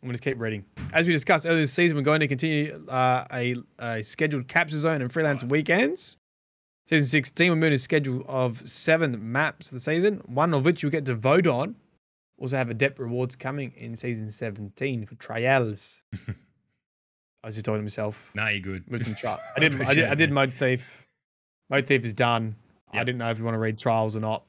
I'm 0.03 0.09
going 0.09 0.17
to 0.17 0.23
keep 0.23 0.41
reading. 0.41 0.65
As 0.95 1.07
we 1.07 1.13
discussed 1.13 1.45
earlier 1.45 1.61
this 1.61 1.75
season, 1.75 1.95
we're 1.95 2.03
going 2.05 2.21
to 2.21 2.27
continue 2.27 2.87
uh, 2.89 3.27
a, 3.35 3.57
a 3.79 4.03
scheduled 4.03 4.49
capture 4.49 4.79
zone 4.79 5.03
and 5.03 5.13
freelance 5.13 5.43
Right. 5.43 5.51
weekends. 5.53 6.17
Season 6.89 7.07
16, 7.07 7.51
we're 7.51 7.57
moving 7.57 7.75
a 7.75 7.79
schedule 7.79 8.25
of 8.27 8.67
seven 8.67 9.31
maps 9.31 9.69
for 9.69 9.75
the 9.75 9.81
season, 9.81 10.23
one 10.25 10.55
of 10.55 10.65
which 10.65 10.83
you'll 10.83 10.91
get 10.91 11.05
to 11.05 11.15
vote 11.15 11.47
on. 11.47 11.77
Also 12.39 12.57
have 12.57 12.71
adept 12.71 12.99
rewards 12.99 13.37
coming 13.37 13.75
in 13.77 13.95
season 13.95 14.31
17 14.31 15.05
for 15.05 15.17
trials. 15.17 16.03
I 16.15 17.47
was 17.49 17.57
just 17.57 17.67
talking 17.67 17.81
to 17.81 17.83
myself. 17.83 18.31
Nah, 18.35 18.49
you're 18.49 18.61
good. 18.61 18.85
With 18.89 19.05
some. 19.05 19.15
I 19.55 19.61
did, 19.61 19.83
I 19.83 19.93
did, 19.93 20.05
I 20.07 20.15
did. 20.15 20.33
Mote 20.33 20.55
Thief. 20.55 21.07
Mote 21.69 21.87
Thief 21.87 22.07
is 22.07 22.15
done. 22.15 22.57
I 22.91 23.05
didn't 23.05 23.19
know 23.19 23.29
if 23.31 23.37
you 23.37 23.45
want 23.45 23.55
to 23.55 23.59
read 23.59 23.77
trials 23.77 24.17
or 24.17 24.21
not. 24.21 24.45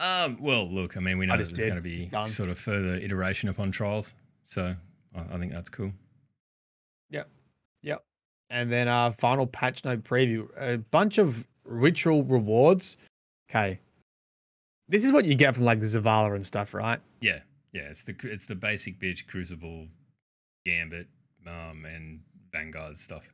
Um, 0.00 0.38
well, 0.40 0.70
look, 0.70 0.96
I 0.96 1.00
mean, 1.00 1.18
we 1.18 1.26
know 1.26 1.36
that 1.36 1.54
there's 1.54 1.68
going 1.68 1.74
to 1.74 1.80
be 1.80 2.08
sort 2.26 2.50
of 2.50 2.58
further 2.58 2.94
iteration 2.94 3.48
upon 3.48 3.72
trials, 3.72 4.14
so 4.46 4.74
I, 5.14 5.34
I 5.34 5.38
think 5.38 5.52
that's 5.52 5.68
cool. 5.68 5.92
Yep, 7.10 7.28
yep. 7.82 8.04
And 8.50 8.70
then 8.70 8.88
uh 8.88 9.10
final 9.10 9.46
patch 9.46 9.84
note 9.84 10.04
preview. 10.04 10.48
A 10.56 10.78
bunch 10.78 11.18
of 11.18 11.46
ritual 11.64 12.22
rewards. 12.22 12.96
Okay. 13.50 13.80
This 14.88 15.04
is 15.04 15.12
what 15.12 15.24
you 15.26 15.34
get 15.34 15.54
from 15.54 15.64
like 15.64 15.80
the 15.80 15.86
Zavala 15.86 16.34
and 16.34 16.46
stuff, 16.46 16.72
right? 16.72 17.00
Yeah, 17.20 17.40
yeah, 17.72 17.82
it's 17.82 18.04
the 18.04 18.14
it's 18.22 18.46
the 18.46 18.54
basic 18.54 18.98
bitch 18.98 19.26
Crucible, 19.26 19.86
Gambit, 20.64 21.08
um, 21.46 21.84
and 21.84 22.20
Vanguard 22.52 22.96
stuff. 22.96 23.28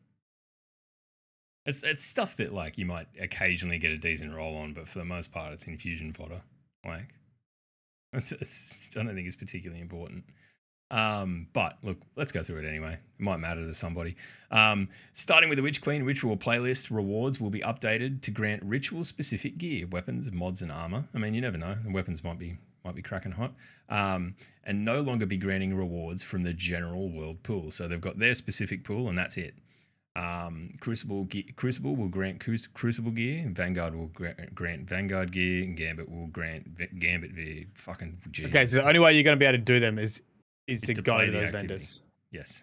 It's 1.67 1.83
it's 1.83 2.03
stuff 2.03 2.37
that 2.39 2.53
like 2.53 2.77
you 2.77 2.87
might 2.87 3.07
occasionally 3.21 3.79
get 3.79 3.93
a 3.93 3.99
decent 3.99 4.35
roll 4.35 4.57
on, 4.57 4.73
but 4.73 4.89
for 4.89 4.99
the 4.99 5.05
most 5.05 5.31
part, 5.31 5.53
it's 5.53 5.67
infusion 5.67 6.13
fodder. 6.13 6.43
Like, 6.85 7.15
it's, 8.13 8.33
it's 8.33 8.91
I 8.97 9.03
don't 9.03 9.15
think 9.15 9.27
it's 9.27 9.37
particularly 9.37 9.81
important. 9.81 10.25
Um, 10.91 11.49
but 11.53 11.79
look, 11.83 11.99
let's 12.15 12.31
go 12.31 12.43
through 12.43 12.61
it 12.61 12.69
anyway. 12.69 12.93
It 12.93 13.23
might 13.23 13.39
matter 13.39 13.67
to 13.67 13.75
somebody. 13.75 14.17
Um, 14.51 14.89
starting 15.13 15.49
with 15.49 15.57
the 15.57 15.63
Witch 15.63 15.81
Queen 15.81 16.05
ritual 16.05 16.37
playlist, 16.37 16.91
rewards 16.91 17.41
will 17.41 17.51
be 17.51 17.61
updated 17.61 18.23
to 18.23 18.31
grant 18.31 18.63
ritual 18.63 19.03
specific 19.03 19.59
gear, 19.59 19.87
weapons, 19.87 20.31
mods, 20.31 20.63
and 20.63 20.71
armor. 20.71 21.05
I 21.15 21.19
mean, 21.19 21.35
you 21.35 21.41
never 21.41 21.59
know. 21.59 21.77
The 21.85 21.91
weapons 21.91 22.23
might 22.23 22.39
be 22.39 22.59
might 22.85 22.95
be 22.95 23.03
cracking 23.03 23.33
hot. 23.33 23.55
Um, 23.89 24.37
and 24.63 24.85
no 24.85 25.01
longer 25.01 25.27
be 25.27 25.39
granting 25.39 25.75
rewards 25.75 26.23
from 26.23 26.43
the 26.43 26.53
general 26.53 27.09
world 27.11 27.43
pool. 27.43 27.71
So 27.71 27.89
they've 27.89 28.01
got 28.01 28.19
their 28.19 28.35
specific 28.35 28.85
pool, 28.85 29.09
and 29.09 29.17
that's 29.17 29.37
it. 29.37 29.55
Um, 30.17 30.71
Crucible 30.81 31.25
ge- 31.25 31.55
Crucible 31.57 31.97
will 31.97 32.09
grant 32.09 32.39
Cru- 32.39 32.57
Crucible 32.73 33.11
gear, 33.11 33.45
Vanguard 33.49 33.97
will 33.97 34.07
gra- 34.07 34.37
grant 34.55 34.89
Vanguard 34.89 35.33
gear, 35.33 35.65
and 35.65 35.77
Gambit 35.77 36.09
will 36.09 36.29
grant 36.29 36.69
v- 36.69 36.87
Gambit 37.01 37.35
gear. 37.35 37.65
Fucking 37.75 38.19
Okay, 38.45 38.65
so 38.67 38.77
the 38.77 38.87
only 38.87 39.01
way 39.01 39.13
you're 39.15 39.25
gonna 39.25 39.37
be 39.37 39.45
able 39.45 39.59
to 39.59 39.65
do 39.65 39.81
them 39.81 39.99
is 39.99 40.23
is, 40.69 40.83
Is 40.83 40.89
to, 40.89 40.95
to 40.95 41.03
go 41.03 41.19
to 41.25 41.31
those 41.33 41.43
activity. 41.47 41.67
vendors. 41.69 42.03
Yes. 42.31 42.63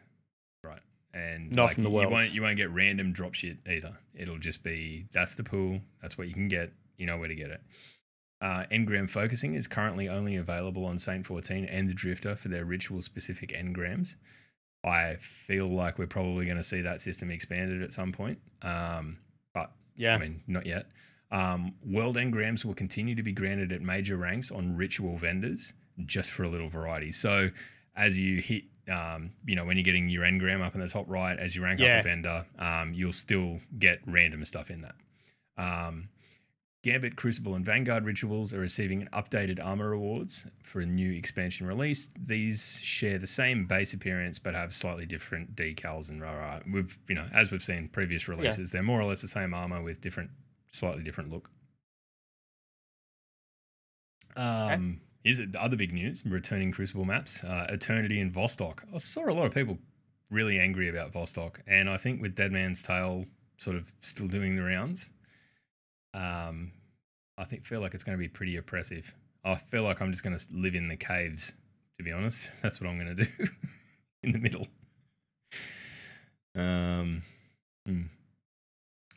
Right. 0.63 0.79
And 1.13 1.51
Not 1.51 1.65
like, 1.65 1.73
from 1.75 1.83
the 1.83 1.89
you- 1.91 2.01
You 2.01 2.09
won't, 2.09 2.33
you 2.33 2.41
won't 2.41 2.57
get 2.57 2.69
random 2.71 3.11
drop 3.11 3.33
shit 3.35 3.57
either. 3.69 3.97
It'll 4.15 4.39
just 4.39 4.63
be 4.63 5.07
that's 5.11 5.35
the 5.35 5.43
pool. 5.43 5.81
That's 6.01 6.17
what 6.17 6.27
you 6.29 6.33
can 6.33 6.47
get. 6.47 6.71
You 6.97 7.05
know 7.05 7.17
where 7.17 7.27
to 7.27 7.35
get 7.35 7.49
it. 7.51 7.61
Uh, 8.39 8.63
engram 8.71 9.07
focusing 9.09 9.53
is 9.55 9.67
currently 9.67 10.07
only 10.09 10.35
available 10.35 10.85
on 10.85 10.97
Saint 10.97 11.27
14 11.27 11.65
and 11.65 11.87
the 11.89 11.93
Drifter 11.93 12.35
for 12.35 12.47
their 12.47 12.63
ritual 12.65 13.01
specific 13.01 13.49
engrams. 13.51 14.15
I 14.83 15.15
feel 15.19 15.67
like 15.67 15.97
we're 15.99 16.07
probably 16.07 16.45
going 16.45 16.57
to 16.57 16.63
see 16.63 16.81
that 16.81 17.01
system 17.01 17.29
expanded 17.31 17.83
at 17.83 17.93
some 17.93 18.11
point. 18.11 18.39
Um, 18.61 19.17
but 19.53 19.71
Yeah. 19.95 20.15
I 20.15 20.17
mean, 20.17 20.41
not 20.47 20.65
yet. 20.65 20.87
Um, 21.31 21.75
world 21.85 22.17
engrams 22.17 22.65
will 22.65 22.73
continue 22.73 23.15
to 23.15 23.23
be 23.23 23.31
granted 23.31 23.71
at 23.71 23.81
major 23.81 24.17
ranks 24.17 24.51
on 24.51 24.75
ritual 24.75 25.17
vendors, 25.17 25.73
just 26.05 26.31
for 26.31 26.43
a 26.43 26.49
little 26.49 26.67
variety. 26.69 27.11
So, 27.11 27.51
as 27.95 28.17
you 28.17 28.41
hit, 28.41 28.63
um, 28.89 29.31
you 29.45 29.55
know, 29.55 29.63
when 29.63 29.77
you're 29.77 29.83
getting 29.83 30.09
your 30.09 30.23
engram 30.23 30.61
up 30.65 30.75
in 30.75 30.81
the 30.81 30.89
top 30.89 31.05
right, 31.07 31.37
as 31.37 31.55
you 31.55 31.63
rank 31.63 31.79
Yeah. 31.79 31.99
up 31.99 32.05
a 32.05 32.09
vendor, 32.09 32.45
um, 32.57 32.93
you'll 32.93 33.13
still 33.13 33.59
get 33.77 33.99
random 34.05 34.43
stuff 34.45 34.69
in 34.71 34.81
that. 34.81 34.95
Gambit, 36.83 37.15
Crucible, 37.15 37.53
and 37.53 37.63
Vanguard 37.63 38.05
rituals 38.05 38.53
are 38.53 38.59
receiving 38.59 39.07
updated 39.13 39.63
armor 39.63 39.89
rewards 39.89 40.47
for 40.63 40.81
a 40.81 40.85
new 40.85 41.11
expansion 41.11 41.67
release. 41.67 42.09
These 42.17 42.81
share 42.83 43.19
the 43.19 43.27
same 43.27 43.67
base 43.67 43.93
appearance 43.93 44.39
but 44.39 44.55
have 44.55 44.73
slightly 44.73 45.05
different 45.05 45.55
decals 45.55 46.09
and 46.09 46.19
rah 46.19 46.33
rah. 46.33 46.59
We've, 46.71 46.97
you 47.07 47.13
know, 47.13 47.27
as 47.33 47.51
we've 47.51 47.61
seen 47.61 47.87
previous 47.89 48.27
releases, 48.27 48.71
they're 48.71 48.81
more 48.81 48.99
or 48.99 49.05
less 49.05 49.21
the 49.21 49.27
same 49.27 49.53
armor 49.53 49.83
with 49.83 50.01
different, 50.01 50.31
slightly 50.71 51.03
different 51.03 51.29
look. 51.29 51.51
Um, 54.35 55.01
is 55.23 55.37
it 55.37 55.51
the 55.51 55.61
other 55.61 55.75
big 55.75 55.93
news? 55.93 56.23
Returning 56.25 56.71
Crucible 56.71 57.05
maps, 57.05 57.43
uh, 57.43 57.67
Eternity 57.69 58.19
and 58.19 58.33
Vostok. 58.33 58.79
I 58.91 58.97
saw 58.97 59.29
a 59.29 59.33
lot 59.33 59.45
of 59.45 59.53
people 59.53 59.77
really 60.31 60.57
angry 60.57 60.89
about 60.89 61.13
Vostok, 61.13 61.57
and 61.67 61.87
I 61.87 61.97
think 61.97 62.21
with 62.21 62.33
Dead 62.33 62.51
Man's 62.51 62.81
Tale 62.81 63.25
sort 63.57 63.75
of 63.75 63.93
still 63.99 64.27
doing 64.27 64.55
the 64.55 64.63
rounds, 64.63 65.11
um, 66.13 66.71
I 67.37 67.43
think 67.45 67.65
feel 67.65 67.81
like 67.81 67.93
it's 67.93 68.03
going 68.03 68.17
to 68.17 68.21
be 68.21 68.27
pretty 68.27 68.57
oppressive. 68.57 69.13
I 69.43 69.55
feel 69.55 69.83
like 69.83 70.01
I'm 70.01 70.11
just 70.11 70.23
going 70.23 70.37
to 70.37 70.45
live 70.51 70.75
in 70.75 70.87
the 70.87 70.97
caves. 70.97 71.53
To 71.97 72.03
be 72.03 72.11
honest, 72.11 72.49
that's 72.61 72.79
what 72.81 72.89
I'm 72.89 72.97
going 72.99 73.15
to 73.15 73.25
do 73.25 73.31
in 74.23 74.31
the 74.31 74.39
middle. 74.39 74.67
Um, 76.55 77.23
hmm. 77.85 78.01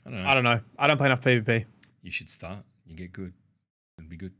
I 0.06 0.10
don't 0.10 0.22
know. 0.22 0.28
I 0.28 0.34
don't 0.34 0.44
know. 0.44 0.60
I 0.78 0.86
don't 0.86 0.96
play 0.98 1.06
enough 1.06 1.22
PvP. 1.22 1.64
You 2.02 2.10
should 2.10 2.28
start. 2.28 2.58
You 2.86 2.94
get 2.94 3.12
good. 3.12 3.32
It'd 3.98 4.10
be 4.10 4.16
good. 4.16 4.32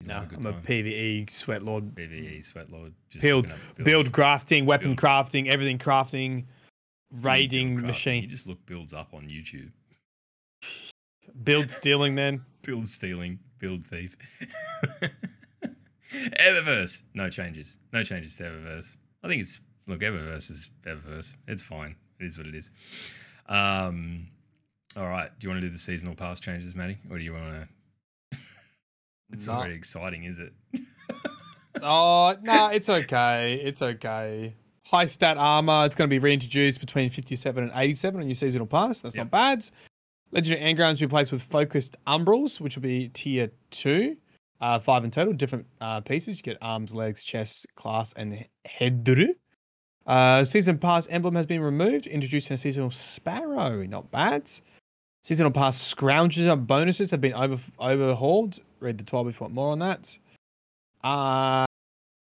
You'd 0.00 0.08
No, 0.08 0.22
a 0.22 0.26
good 0.26 0.38
I'm 0.38 0.46
a. 0.46 0.52
PvE 0.60 1.30
sweat 1.30 1.62
lord. 1.62 1.94
PvE 1.94 2.44
sweat 2.44 2.70
lord. 2.70 2.94
Just 3.10 3.22
Build- 3.22 3.50
Build 3.82 4.06
crafting, 4.06 4.64
weapon 4.64 4.94
Build. 4.94 4.98
crafting, 4.98 5.48
everything 5.48 5.78
crafting, 5.78 6.44
raiding 7.20 7.78
crafting. 7.78 8.22
You 8.22 8.28
just 8.28 8.46
look 8.46 8.64
builds 8.66 8.94
up 8.94 9.12
on 9.12 9.28
YouTube. 9.28 9.70
Build 11.42 11.70
stealing 11.70 12.14
then. 12.14 12.44
Build 12.62 12.88
stealing, 12.88 13.38
build 13.60 13.86
thief. 13.86 14.16
Eververse, 16.12 17.02
no 17.14 17.28
changes. 17.28 17.78
No 17.92 18.02
changes 18.02 18.36
to 18.36 18.44
Eververse. 18.44 18.96
I 19.22 19.28
think 19.28 19.40
it's 19.42 19.60
look, 19.86 20.00
Eververse 20.00 20.50
is 20.50 20.70
Eververse. 20.84 21.36
It's 21.46 21.62
fine. 21.62 21.96
It 22.20 22.26
is 22.26 22.38
what 22.38 22.46
it 22.46 22.54
is. 22.54 22.70
Um, 23.48 24.28
all 24.96 25.06
right. 25.06 25.30
Do 25.38 25.44
you 25.46 25.50
want 25.50 25.60
to 25.62 25.66
do 25.68 25.72
the 25.72 25.78
seasonal 25.78 26.14
pass 26.14 26.40
changes, 26.40 26.74
Matty, 26.74 26.98
or 27.10 27.18
do 27.18 27.24
you 27.24 27.32
want 27.32 27.68
to? 28.32 28.38
It's 29.32 29.46
not 29.46 29.56
No. 29.58 29.62
very 29.64 29.74
exciting, 29.74 30.22
is 30.24 30.38
it? 30.38 30.52
Oh 31.82 32.36
no, 32.42 32.68
it's 32.68 32.88
okay. 32.88 33.60
It's 33.62 33.82
okay. 33.82 34.54
High 34.84 35.06
stat 35.06 35.36
armor. 35.36 35.84
It's 35.84 35.94
going 35.96 36.08
to 36.08 36.14
be 36.14 36.20
reintroduced 36.20 36.78
between 36.80 37.10
57 37.10 37.62
and 37.64 37.72
87 37.74 38.20
on 38.20 38.26
your 38.28 38.34
seasonal 38.36 38.66
pass. 38.68 39.00
That's 39.00 39.14
Yep. 39.16 39.24
not 39.26 39.30
bad. 39.32 39.66
Legendary 40.32 40.74
engrams 40.74 41.00
replaced 41.00 41.32
with 41.32 41.42
focused 41.42 41.96
umbrals, 42.06 42.60
which 42.60 42.76
will 42.76 42.82
be 42.82 43.08
tier 43.08 43.50
two, 43.70 44.16
uh, 44.60 44.78
five 44.78 45.04
in 45.04 45.10
total. 45.10 45.32
Different 45.32 45.66
uh, 45.80 46.00
pieces. 46.00 46.36
You 46.38 46.42
get 46.42 46.58
arms, 46.60 46.92
legs, 46.92 47.24
chest, 47.24 47.66
class, 47.76 48.12
and 48.14 48.34
he- 48.34 48.46
head. 48.64 49.08
Uh, 50.06 50.44
season 50.44 50.78
pass 50.78 51.06
emblem 51.08 51.34
has 51.34 51.46
been 51.46 51.60
removed. 51.60 52.06
Introducing 52.06 52.54
a 52.54 52.58
seasonal 52.58 52.90
sparrow. 52.90 53.84
Not 53.84 54.10
bad. 54.10 54.50
Seasonal 55.22 55.50
pass 55.50 55.94
scroungers 55.94 56.50
and 56.52 56.66
bonuses 56.66 57.10
have 57.10 57.20
been 57.20 57.34
over 57.34 57.58
overhauled. 57.78 58.60
Read 58.78 58.98
the 58.98 59.04
TWAB 59.04 59.30
if 59.30 59.40
you 59.40 59.44
want 59.44 59.54
more 59.54 59.72
on 59.72 59.78
that. 59.80 60.18
Uh, 61.02 61.64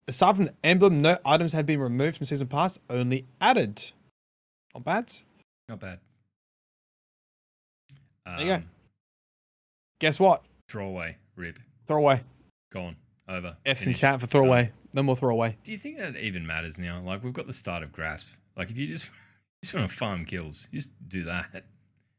aside 0.08 0.36
from 0.36 0.46
the 0.46 0.54
emblem, 0.64 0.98
no 0.98 1.16
items 1.24 1.52
have 1.52 1.64
been 1.64 1.80
removed 1.80 2.18
from 2.18 2.26
season 2.26 2.48
pass, 2.48 2.78
only 2.90 3.26
added. 3.40 3.82
Not 4.74 4.84
bad. 4.84 5.12
Not 5.68 5.80
bad. 5.80 6.00
Um, 8.34 8.40
you 8.40 8.46
go. 8.46 8.62
Guess 10.00 10.18
what? 10.20 10.42
Throwaway, 10.68 11.16
rip, 11.36 11.58
Throwaway. 11.86 12.22
gone, 12.72 12.96
over. 13.28 13.56
F's 13.66 13.86
in 13.86 13.94
chat 13.94 14.14
for 14.14 14.20
done. 14.26 14.28
throwaway. 14.30 14.72
No 14.94 15.02
more 15.02 15.16
throwaway. 15.16 15.56
Do 15.62 15.72
you 15.72 15.78
think 15.78 15.98
that 15.98 16.16
even 16.16 16.46
matters 16.46 16.78
now? 16.78 17.00
Like 17.00 17.22
we've 17.22 17.32
got 17.32 17.46
the 17.46 17.52
start 17.52 17.82
of 17.82 17.92
Grasp. 17.92 18.28
Like 18.56 18.70
if 18.70 18.76
you 18.76 18.86
just 18.86 19.10
just 19.62 19.74
want 19.74 19.88
to 19.90 19.94
farm 19.94 20.24
kills, 20.24 20.66
you 20.70 20.78
just 20.78 20.90
do 21.08 21.24
that. 21.24 21.64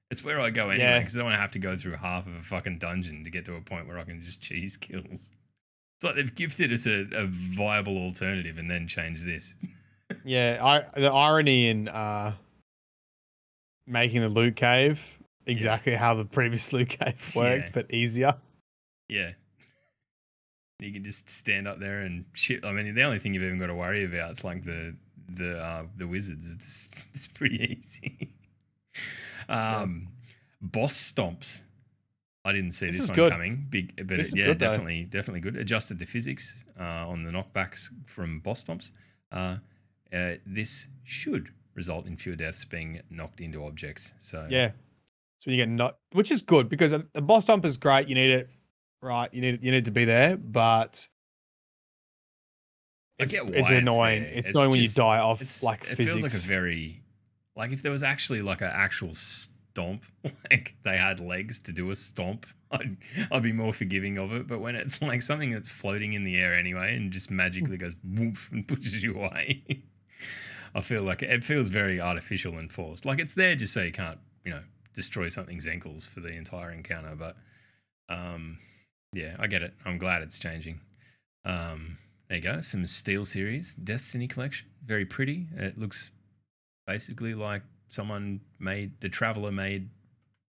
It's 0.10 0.24
where 0.24 0.40
I 0.42 0.50
go 0.50 0.70
anyway 0.70 0.84
Yeah. 0.84 1.00
because 1.00 1.16
I 1.16 1.20
don't 1.20 1.26
want 1.28 1.36
to 1.36 1.42
have 1.42 1.52
to 1.52 1.60
go 1.60 1.76
through 1.78 1.94
half 1.96 2.28
of 2.28 2.36
a 2.36 2.42
fucking 2.42 2.80
dungeon 2.80 3.24
to 3.24 3.30
get 3.30 3.46
to 3.46 3.56
a 3.56 3.62
point 3.62 3.88
where 3.88 3.98
I 3.98 4.04
can 4.04 4.22
just 4.22 4.42
cheese 4.42 4.76
kills. 4.78 5.32
It's 5.98 6.04
like 6.04 6.16
they've 6.16 6.34
gifted 6.36 6.74
us 6.74 6.86
a, 6.86 7.08
a 7.14 7.26
viable 7.28 7.98
alternative 7.98 8.58
and 8.58 8.70
then 8.70 8.88
changed 8.88 9.26
this. 9.26 9.56
Yeah, 10.26 10.60
I 10.62 11.00
the 11.00 11.10
irony 11.10 11.70
in 11.70 11.88
uh 11.88 12.34
making 13.88 14.20
the 14.20 14.28
loot 14.28 14.58
cave 14.58 15.02
exactly 15.46 15.94
how 15.96 16.14
the 16.16 16.26
previous 16.26 16.72
loot 16.74 16.90
cave 16.90 17.32
worked, 17.36 17.68
Yeah. 17.68 17.72
but 17.74 17.94
easier. 17.94 18.36
Yeah. 19.08 19.32
You 20.80 20.92
can 20.92 21.04
just 21.04 21.30
stand 21.30 21.68
up 21.68 21.80
there 21.80 22.00
and 22.02 22.26
shit. 22.34 22.66
I 22.66 22.72
mean, 22.72 22.94
the 22.96 23.04
only 23.04 23.20
thing 23.20 23.34
you've 23.34 23.44
even 23.44 23.60
got 23.60 23.68
to 23.68 23.76
worry 23.76 24.04
about 24.04 24.32
is 24.32 24.44
like 24.44 24.64
the 24.64 24.96
the 25.30 25.58
uh, 25.60 25.84
the 25.96 26.08
wizards. 26.08 26.52
It's 26.52 26.90
it's 27.14 27.28
pretty 27.28 27.78
easy. 27.78 28.34
um, 29.50 30.08
boss 30.62 30.96
stomps. 30.96 31.62
I 32.44 32.54
didn't 32.54 32.72
see 32.72 32.88
This 32.88 33.02
this, 33.02 33.10
one 33.10 33.16
good. 33.16 33.32
coming. 33.32 33.68
Big, 33.70 34.08
but 34.08 34.20
is 34.20 34.34
yeah, 34.36 34.48
good, 34.48 34.60
though. 34.60 34.70
definitely, 34.70 35.04
definitely 35.04 35.42
good. 35.42 35.58
Adjusted 35.58 36.00
the 36.00 36.06
physics 36.08 36.66
uh, 36.80 36.84
on 37.08 37.24
the 37.24 37.30
knockbacks 37.32 37.90
from 38.08 38.40
boss 38.40 38.64
stomps. 38.64 38.92
Uh, 39.32 39.58
uh, 40.12 40.34
this 40.48 40.88
should 41.04 41.50
result 41.76 42.08
in 42.08 42.18
fewer 42.18 42.36
deaths 42.36 42.66
being 42.66 43.02
knocked 43.12 43.40
into 43.42 43.64
objects. 43.64 44.14
So 44.20 44.48
Yeah. 44.50 44.72
So 45.42 45.50
you 45.50 45.58
get 45.58 45.70
not, 45.70 45.98
which 46.14 46.30
is 46.30 46.44
good 46.44 46.70
because 46.70 46.92
the 46.92 47.22
boss 47.22 47.46
dump 47.46 47.66
is 47.66 47.78
great. 47.78 48.08
You 48.08 48.14
need 48.14 48.30
it, 48.30 48.50
right? 49.02 49.28
You 49.34 49.42
need 49.42 49.64
you 49.64 49.72
need 49.72 49.86
to 49.86 49.92
be 49.92 50.06
there, 50.06 50.38
but 50.38 51.08
I 53.20 53.24
it's, 53.24 53.32
get 53.32 53.46
why 53.46 53.52
it's 53.56 53.72
it's 53.72 53.80
annoying. 53.80 54.24
It's, 54.24 54.38
It's 54.38 54.50
annoying 54.52 54.70
when 54.70 54.80
you 54.82 54.88
die 54.88 55.18
off 55.18 55.42
it's 55.42 55.64
like 55.64 55.84
it 55.86 55.96
physics. 55.96 56.12
feels 56.12 56.24
like 56.24 56.34
a 56.34 56.38
very 56.38 57.02
like 57.56 57.72
if 57.72 57.82
there 57.82 57.92
was 57.92 58.04
actually 58.04 58.44
like 58.44 58.62
an 58.62 58.70
actual 58.72 59.16
stomp, 59.16 60.06
like 60.52 60.76
they 60.84 60.98
had 60.98 61.20
legs 61.20 61.60
to 61.62 61.72
do 61.72 61.90
a 61.90 61.96
stomp, 61.96 62.46
I'd 62.72 62.98
I'd 63.32 63.42
be 63.42 63.52
more 63.52 63.74
forgiving 63.74 64.20
of 64.20 64.32
it. 64.32 64.46
But 64.48 64.60
when 64.60 64.76
it's 64.76 65.02
like 65.02 65.24
something 65.24 65.50
that's 65.50 65.70
floating 65.70 66.14
in 66.14 66.24
the 66.24 66.38
air 66.38 66.54
anyway 66.54 66.96
and 66.96 67.12
just 67.12 67.32
magically 67.32 67.78
goes 67.78 67.96
woof 68.04 68.48
and 68.52 68.68
pushes 68.68 69.02
you 69.02 69.16
away, 69.16 69.86
I 70.76 70.82
feel 70.82 71.02
like 71.02 71.24
it 71.24 71.44
feels 71.44 71.70
very 71.72 72.00
artificial 72.00 72.60
and 72.60 72.72
forced. 72.72 73.06
Like 73.06 73.18
it's 73.18 73.34
there 73.34 73.56
just 73.56 73.74
so 73.74 73.82
you 73.82 73.92
can't 73.92 74.20
you 74.46 74.52
know 74.52 74.62
destroy 74.94 75.30
something's 75.30 75.68
ankles 75.68 76.06
for 76.06 76.20
the 76.20 76.30
entire 76.30 76.72
encounter. 76.72 77.16
But 77.16 77.38
um, 78.10 78.60
yeah, 79.14 79.36
I 79.40 79.48
get 79.48 79.62
it. 79.62 79.74
I'm 79.86 79.98
glad 79.98 80.22
it's 80.22 80.40
changing. 80.40 80.82
Um, 81.46 81.98
there 82.28 82.38
you 82.38 82.44
go. 82.44 82.62
Some 82.62 82.84
SteelSeries 82.84 83.76
Destiny 83.84 84.28
collection. 84.28 84.68
Very 84.86 85.06
pretty. 85.06 85.48
It 85.56 85.78
looks 85.78 86.12
basically 86.88 87.34
like 87.34 87.64
someone 87.90 88.42
made 88.60 89.00
the 89.02 89.10
Traveler 89.10 89.52
made 89.52 89.90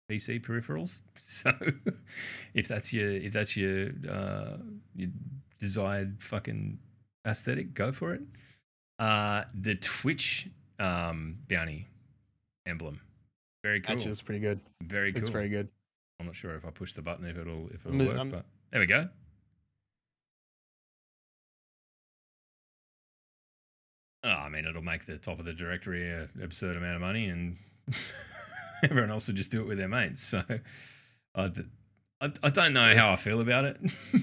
PC 0.09 0.41
peripherals. 0.41 0.99
So 1.23 1.53
if 2.53 2.67
that's 2.67 2.91
your 2.91 3.09
if 3.09 3.31
that's 3.31 3.55
your 3.55 3.91
uh, 4.09 4.57
your 4.95 5.09
desired 5.59 6.21
fucking 6.21 6.79
aesthetic, 7.25 7.73
go 7.73 7.93
for 7.93 8.13
it. 8.13 8.21
Uh, 8.99 9.43
the 9.53 9.75
Twitch 9.75 10.49
um, 10.77 11.37
bounty 11.47 11.87
emblem. 12.65 12.99
Very 13.63 13.81
cool. 13.81 13.95
Actually, 13.95 14.11
it's 14.11 14.21
pretty 14.21 14.39
good. 14.41 14.59
very 14.81 15.11
cool. 15.13 15.21
It's 15.21 15.29
very 15.29 15.49
good. 15.49 15.69
I'm 16.19 16.25
not 16.25 16.35
sure 16.35 16.55
if 16.55 16.65
I 16.65 16.69
push 16.71 16.93
the 16.93 17.01
button 17.01 17.25
if 17.25 17.37
it'll 17.37 17.67
if 17.69 17.85
it'll 17.85 17.99
I'm- 17.99 18.07
work, 18.07 18.17
I'm- 18.17 18.29
but 18.29 18.45
there 18.71 18.79
we 18.79 18.87
go. 18.87 19.09
Oh, 24.23 24.29
I 24.29 24.49
mean, 24.49 24.65
it'll 24.65 24.83
make 24.83 25.05
the 25.05 25.17
top 25.17 25.39
of 25.39 25.45
the 25.45 25.53
directory 25.53 26.07
an 26.09 26.29
absurd 26.43 26.77
amount 26.77 26.95
of 26.95 27.01
money, 27.01 27.25
and 27.27 27.57
everyone 28.83 29.09
else 29.09 29.27
will 29.27 29.33
just 29.35 29.49
do 29.49 29.61
it 29.61 29.67
with 29.67 29.79
their 29.79 29.87
mates. 29.87 30.21
So, 30.23 30.43
I 31.35 31.51
I 32.43 32.49
don't 32.51 32.73
know 32.73 32.95
how 32.95 33.11
I 33.11 33.15
feel 33.15 33.41
about 33.41 33.65
it. 33.65 33.77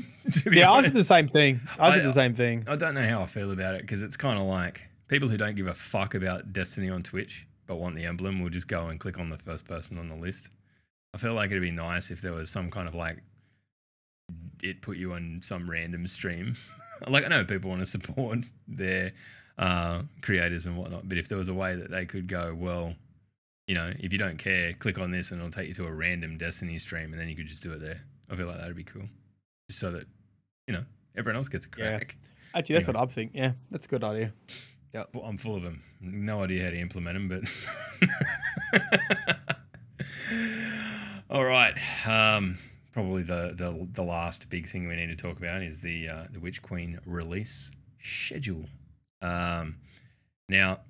Yeah, 0.53 0.71
I 0.73 0.83
did 0.83 0.93
the 0.93 1.03
same 1.03 1.27
thing. 1.27 1.63
I 1.79 1.91
did 1.95 2.05
I- 2.05 2.09
the 2.09 2.13
same 2.13 2.35
thing. 2.35 2.65
I 2.69 2.77
don't 2.77 2.93
know 2.95 3.09
how 3.09 3.23
I 3.23 3.27
feel 3.27 3.51
about 3.51 3.75
it 3.77 3.81
because 3.81 4.03
it's 4.03 4.19
kind 4.19 4.39
of 4.39 4.45
like 4.45 4.83
people 5.09 5.27
who 5.31 5.39
don't 5.39 5.57
give 5.57 5.67
a 5.67 5.73
fuck 5.73 6.15
about 6.15 6.53
Destiny 6.53 6.91
on 6.91 7.03
Twitch 7.03 7.47
but 7.69 7.77
want 7.77 7.95
the 7.95 8.05
emblem 8.07 8.43
will 8.43 8.51
just 8.51 8.67
go 8.67 8.89
and 8.89 8.99
click 8.99 9.19
on 9.21 9.31
the 9.31 9.39
first 9.39 9.65
person 9.65 9.99
on 9.99 10.09
the 10.09 10.17
list. 10.17 10.51
I 11.15 11.19
feel 11.19 11.35
like 11.35 11.51
it'd 11.53 11.63
be 11.63 11.71
nice 11.71 12.11
if 12.11 12.21
there 12.21 12.33
was 12.33 12.51
some 12.51 12.71
kind 12.71 12.89
of 12.89 12.95
like 12.95 13.19
it 14.63 14.83
put 14.83 14.97
you 14.97 15.13
on 15.13 15.41
some 15.43 15.71
random 15.71 16.07
stream. 16.07 16.57
like 17.09 17.25
I 17.25 17.29
know 17.29 17.45
people 17.45 17.71
want 17.71 17.81
to 17.81 17.87
support 17.87 18.39
their 18.69 19.13
uh, 19.57 20.03
creators 20.23 20.67
and 20.67 20.77
whatnot, 20.77 21.09
but 21.09 21.19
if 21.19 21.29
there 21.29 21.39
was 21.39 21.49
a 21.49 21.55
way 21.55 21.77
that 21.77 21.91
they 21.91 22.05
could 22.07 22.27
go, 22.27 22.55
well, 22.59 22.95
you 23.67 23.75
know, 23.75 23.93
if 24.01 24.13
you 24.13 24.19
don't 24.19 24.39
care, 24.39 24.73
click 24.73 24.99
on 24.99 25.11
this 25.11 25.31
and 25.31 25.41
it'll 25.41 25.51
take 25.51 25.69
you 25.69 25.75
to 25.75 25.87
a 25.87 25.93
random 25.93 26.39
Destiny 26.39 26.79
stream, 26.79 27.13
and 27.13 27.21
then 27.21 27.29
you 27.29 27.37
could 27.37 27.47
just 27.47 27.63
do 27.63 27.73
it 27.73 27.81
there. 27.81 28.01
I 28.31 28.37
feel 28.37 28.47
like 28.47 28.59
that'd 28.59 28.77
be 28.77 28.85
cool, 28.85 29.09
just 29.69 29.79
so 29.81 29.91
that 29.93 30.07
you 30.67 30.75
know 30.75 30.85
everyone 31.17 31.37
else 31.37 31.49
gets 31.49 31.67
a 31.67 31.69
Yeah. 31.79 31.99
crack. 31.99 32.17
Actually, 32.55 32.75
that's 32.77 32.89
Anyway. 32.89 32.99
what 32.99 33.03
I'm 33.03 33.09
thinking. 33.11 33.41
Yeah, 33.41 33.53
that's 33.71 33.85
a 33.87 33.89
good 33.89 34.05
idea. 34.05 34.33
Well, 34.93 35.25
I'm 35.25 35.37
full 35.37 35.57
of 35.57 35.63
them. 35.63 35.83
No 36.01 36.43
idea 36.43 36.65
how 36.65 36.71
to 36.71 36.79
implement 36.79 37.15
them, 37.15 37.29
but 37.29 38.09
all 41.31 41.45
right. 41.45 41.79
Um, 42.07 42.59
probably 42.93 43.23
the, 43.23 43.53
the 43.55 43.89
the 43.93 44.03
last 44.03 44.51
big 44.51 44.67
thing 44.67 44.89
we 44.89 44.97
need 44.97 45.09
to 45.09 45.17
talk 45.17 45.39
about 45.39 45.63
is 45.63 45.83
the 45.83 46.09
uh, 46.09 46.25
the 46.31 46.41
Witch 46.41 46.63
Queen 46.63 47.01
release 47.07 47.71
schedule. 48.03 48.67
Um, 49.21 49.77
now, 50.49 50.81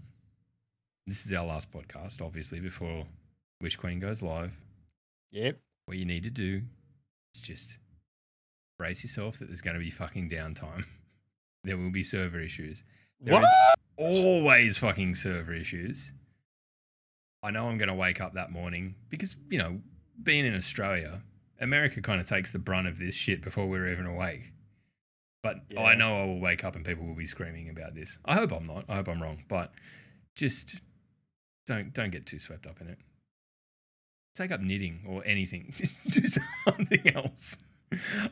this 1.06 1.26
is 1.26 1.32
our 1.32 1.46
last 1.46 1.72
podcast, 1.72 2.24
obviously, 2.24 2.60
before 2.60 3.06
Witch 3.60 3.78
Queen 3.78 3.98
goes 3.98 4.22
live. 4.22 4.52
Yep. 5.32 5.58
What 5.86 5.96
you 5.96 6.04
need 6.04 6.22
to 6.22 6.30
do 6.30 6.62
is 7.34 7.40
just 7.40 7.78
brace 8.78 9.02
yourself 9.02 9.38
that 9.38 9.46
there's 9.46 9.60
going 9.60 9.74
to 9.74 9.82
be 9.82 9.90
fucking 9.90 10.30
downtime. 10.30 10.84
There 11.64 11.76
will 11.76 11.90
be 11.90 12.04
server 12.04 12.40
issues. 12.40 12.84
There 13.20 13.34
What? 13.34 13.48
always 13.96 14.78
fucking 14.78 15.14
server 15.16 15.52
issues. 15.52 16.12
I 17.42 17.50
know 17.50 17.68
I'm 17.68 17.78
going 17.78 17.88
to 17.88 17.94
wake 17.94 18.20
up 18.20 18.34
that 18.34 18.50
morning 18.50 18.94
because, 19.10 19.36
you 19.50 19.58
know, 19.58 19.80
being 20.22 20.44
in 20.44 20.54
Australia, 20.54 21.22
America 21.60 22.00
kind 22.00 22.20
of 22.20 22.26
takes 22.26 22.50
the 22.50 22.58
brunt 22.58 22.88
of 22.88 22.98
this 22.98 23.14
shit 23.14 23.42
before 23.42 23.66
we're 23.68 23.88
even 23.88 24.06
awake. 24.06 24.52
But 25.42 25.58
Yeah. 25.70 25.82
I 25.82 25.94
know 25.94 26.20
I 26.20 26.24
will 26.26 26.40
wake 26.40 26.64
up 26.64 26.74
and 26.76 26.84
people 26.84 27.06
will 27.06 27.14
be 27.14 27.26
screaming 27.26 27.68
about 27.68 27.94
this. 27.94 28.18
I 28.24 28.34
hope 28.34 28.52
I'm 28.52 28.66
not. 28.66 28.84
I 28.88 28.96
hope 28.96 29.08
I'm 29.08 29.22
wrong. 29.22 29.44
But 29.48 29.72
just 30.34 30.80
don't 31.66 31.92
don't 31.92 32.10
get 32.10 32.26
too 32.26 32.38
swept 32.38 32.66
up 32.66 32.80
in 32.80 32.88
it. 32.88 32.98
Take 34.34 34.50
up 34.52 34.60
knitting 34.60 35.00
or 35.06 35.22
anything. 35.26 35.74
Just 35.76 35.94
do 36.08 36.26
something 36.26 37.14
else. 37.14 37.56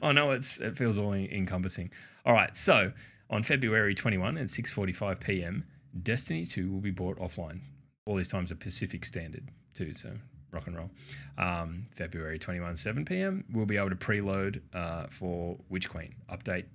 I 0.01 0.13
know 0.13 0.31
it's 0.33 0.61
it 0.61 0.77
feels 0.77 0.99
all 0.99 1.13
encompassing. 1.13 1.91
All 2.25 2.33
right, 2.33 2.57
so 2.57 2.93
on 3.31 3.43
February 3.43 3.95
21 3.95 4.39
at 4.39 4.47
6:45 4.47 5.21
p.m., 5.21 5.65
Destiny 6.03 6.45
2 6.45 6.71
will 6.71 6.81
be 6.81 6.91
bought 6.91 7.19
offline. 7.19 7.61
All 8.05 8.17
these 8.17 8.29
times 8.29 8.53
are 8.53 8.57
Pacific 8.57 9.05
Standard 9.05 9.49
too, 9.75 9.95
so 9.95 10.13
rock 10.53 10.67
and 10.67 10.77
roll. 10.77 10.91
Um, 11.39 11.85
February 11.95 12.39
21 12.39 12.77
7 12.77 13.05
p.m. 13.05 13.45
we'll 13.53 13.67
be 13.67 13.77
able 13.77 13.91
to 13.91 13.97
preload 13.97 14.61
uh, 14.75 15.07
for 15.09 15.59
Witch 15.69 15.89
Queen 15.89 16.15
update 16.31 16.67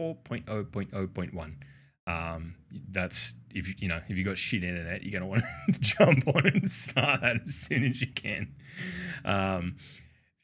4.0.0.1. 0.00 1.54
Um, 2.08 2.54
that's 2.90 3.34
if 3.50 3.80
you 3.82 3.88
know 3.88 4.00
if 4.08 4.16
you 4.16 4.22
got 4.22 4.38
shit 4.38 4.62
internet, 4.62 5.02
you're 5.02 5.12
gonna 5.12 5.26
want 5.26 5.42
to 5.66 5.72
jump 5.80 6.28
on 6.28 6.46
and 6.46 6.70
start 6.70 7.20
that 7.22 7.42
as 7.42 7.54
soon 7.54 7.84
as 7.84 8.00
you 8.00 8.08
can. 8.08 8.54
Um, 9.24 9.76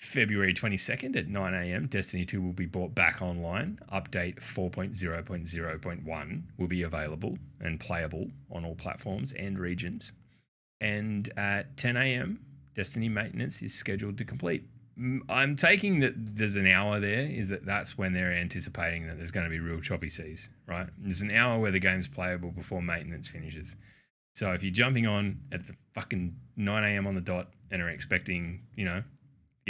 February 0.02 0.52
22nd 0.52 1.14
at 1.14 1.28
9 1.28 1.54
a.m., 1.54 1.86
Destiny 1.86 2.24
2 2.24 2.42
will 2.42 2.52
be 2.52 2.66
brought 2.66 2.92
back 2.92 3.22
online. 3.22 3.78
Update 3.92 4.40
4.0.0.1 4.40 6.42
will 6.58 6.66
be 6.66 6.82
available 6.82 7.38
and 7.60 7.78
playable 7.78 8.26
on 8.50 8.64
all 8.64 8.74
platforms 8.74 9.32
and 9.32 9.60
regions. 9.60 10.10
And 10.80 11.32
at 11.36 11.76
10 11.76 11.96
a.m., 11.96 12.40
Destiny 12.74 13.08
maintenance 13.08 13.62
is 13.62 13.74
scheduled 13.74 14.18
to 14.18 14.24
complete. 14.24 14.64
I'm 15.28 15.54
taking 15.54 16.00
that 16.00 16.14
there's 16.16 16.56
an 16.56 16.66
hour 16.66 16.98
there, 16.98 17.26
is 17.26 17.48
that 17.50 17.64
that's 17.64 17.96
when 17.96 18.12
they're 18.12 18.32
anticipating 18.32 19.06
that 19.06 19.18
there's 19.18 19.30
going 19.30 19.46
to 19.46 19.50
be 19.50 19.60
real 19.60 19.80
choppy 19.80 20.10
seas, 20.10 20.48
right? 20.66 20.88
There's 20.98 21.22
an 21.22 21.30
hour 21.30 21.60
where 21.60 21.70
the 21.70 21.78
game's 21.78 22.08
playable 22.08 22.50
before 22.50 22.82
maintenance 22.82 23.28
finishes. 23.28 23.76
So 24.34 24.50
if 24.50 24.64
you're 24.64 24.72
jumping 24.72 25.06
on 25.06 25.42
at 25.52 25.68
the 25.68 25.76
fucking 25.94 26.34
9 26.56 26.84
a.m. 26.84 27.06
on 27.06 27.14
the 27.14 27.20
dot 27.20 27.50
and 27.70 27.80
are 27.80 27.88
expecting, 27.88 28.62
you 28.74 28.84
know, 28.84 29.04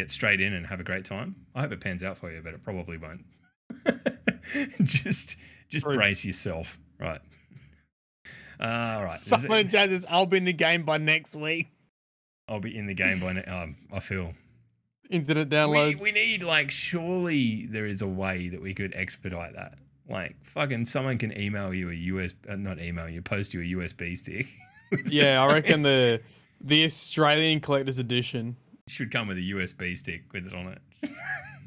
get 0.03 0.11
straight 0.11 0.40
in 0.40 0.53
and 0.53 0.66
have 0.66 0.80
a 0.80 0.84
great 0.84 1.05
time. 1.05 1.36
I 1.55 1.61
hope 1.62 1.72
it 1.72 1.80
pans 1.80 2.03
out 2.03 2.18
for 2.18 2.30
you, 2.32 2.40
but 2.42 2.55
it 2.55 2.62
probably 2.62 2.96
won't. 2.98 3.24
just 4.82 5.36
just 5.68 5.86
True. 5.86 5.94
brace 5.94 6.24
yourself. 6.24 6.78
Right. 6.98 7.20
Uh, 8.61 8.64
all 8.98 9.05
right. 9.05 9.18
Someone 9.18 9.66
it- 9.72 10.05
I'll 10.09 10.26
be 10.26 10.36
in 10.36 10.44
the 10.44 10.53
game 10.53 10.82
by 10.84 10.98
next 10.98 11.34
week. 11.34 11.68
I'll 12.48 12.61
be 12.61 12.76
in 12.76 12.86
the 12.86 12.94
game 12.94 13.20
by 13.20 13.32
now. 13.34 13.62
Um, 13.62 13.76
I 13.92 14.00
feel. 14.00 14.34
Internet 15.11 15.48
We, 15.48 15.57
downloads. 15.57 16.00
we 16.00 16.12
need, 16.12 16.42
like, 16.42 16.70
surely 16.70 17.66
there 17.66 17.86
is 17.86 18.03
a 18.03 18.07
way 18.07 18.48
that 18.48 18.62
we 18.62 18.72
could 18.72 18.94
expedite 18.94 19.55
that. 19.55 19.74
Like, 20.09 20.36
fucking 20.42 20.86
someone 20.86 21.18
can 21.18 21.38
email 21.38 21.72
you 21.74 21.90
a 21.90 21.94
US, 21.94 22.34
uh, 22.48 22.57
not 22.57 22.80
email 22.80 23.09
you, 23.09 23.20
post 23.22 23.53
you 23.55 23.61
a 23.61 23.80
USB 23.80 24.16
stick. 24.16 24.46
yeah, 25.07 25.42
I 25.42 25.53
reckon 25.53 25.82
the 25.90 26.20
the 26.61 26.84
Australian 26.84 27.61
collector's 27.61 27.98
edition. 27.98 28.57
Should 28.89 29.12
come 29.12 29.28
with 29.28 29.39
a 29.39 29.43
USB 29.43 29.97
stick 29.97 30.24
with 30.33 30.47
it 30.47 30.55
on 30.55 30.68
it. 30.68 30.83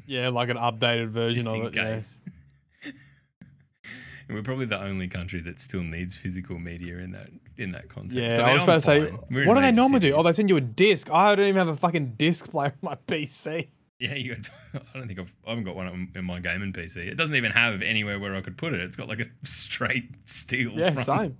Yeah, 0.06 0.28
like 0.28 0.48
an 0.48 0.56
updated 0.56 1.08
version 1.08 1.42
just 1.42 1.48
of 1.48 1.54
in 1.54 1.66
it. 1.66 1.74
Yeah. 1.74 1.94
case. 1.94 2.20
and 2.84 4.36
we're 4.36 4.42
probably 4.42 4.66
the 4.66 4.80
only 4.80 5.08
country 5.08 5.40
that 5.40 5.58
still 5.58 5.82
needs 5.82 6.16
physical 6.16 6.58
media 6.58 6.98
in 6.98 7.10
that 7.12 7.28
in 7.58 7.72
that 7.72 7.88
context. 7.88 8.16
Yeah, 8.16 8.40
I, 8.42 8.50
I, 8.50 8.52
was 8.52 8.62
I'm 8.62 8.68
about 8.68 8.74
to 8.74 8.80
say. 8.82 9.18
We're 9.30 9.46
what 9.46 9.54
do 9.54 9.62
they 9.62 9.72
normally 9.72 10.00
do? 10.00 10.12
Oh, 10.12 10.22
they 10.22 10.32
send 10.32 10.48
you 10.48 10.56
a 10.56 10.60
disc. 10.60 11.10
I 11.10 11.34
don't 11.34 11.48
even 11.48 11.58
have 11.58 11.68
a 11.68 11.76
fucking 11.76 12.14
disc 12.16 12.48
player 12.48 12.72
on 12.72 12.78
my 12.82 12.94
PC. 13.08 13.68
Yeah, 13.98 14.14
you 14.14 14.36
got. 14.36 14.50
I 14.74 14.98
don't 14.98 15.08
think 15.08 15.18
I've. 15.18 15.32
I 15.46 15.50
haven't 15.50 15.64
got 15.64 15.74
one 15.74 16.10
in 16.14 16.24
my 16.24 16.38
gaming 16.38 16.72
PC. 16.72 16.98
It 16.98 17.16
doesn't 17.16 17.34
even 17.34 17.50
have 17.52 17.82
anywhere 17.82 18.20
where 18.20 18.34
I 18.36 18.42
could 18.42 18.56
put 18.56 18.74
it. 18.74 18.80
It's 18.80 18.96
got 18.96 19.08
like 19.08 19.20
a 19.20 19.26
straight 19.42 20.10
steel. 20.26 20.72
Yeah, 20.72 20.90
front. 20.90 21.06
same. 21.06 21.38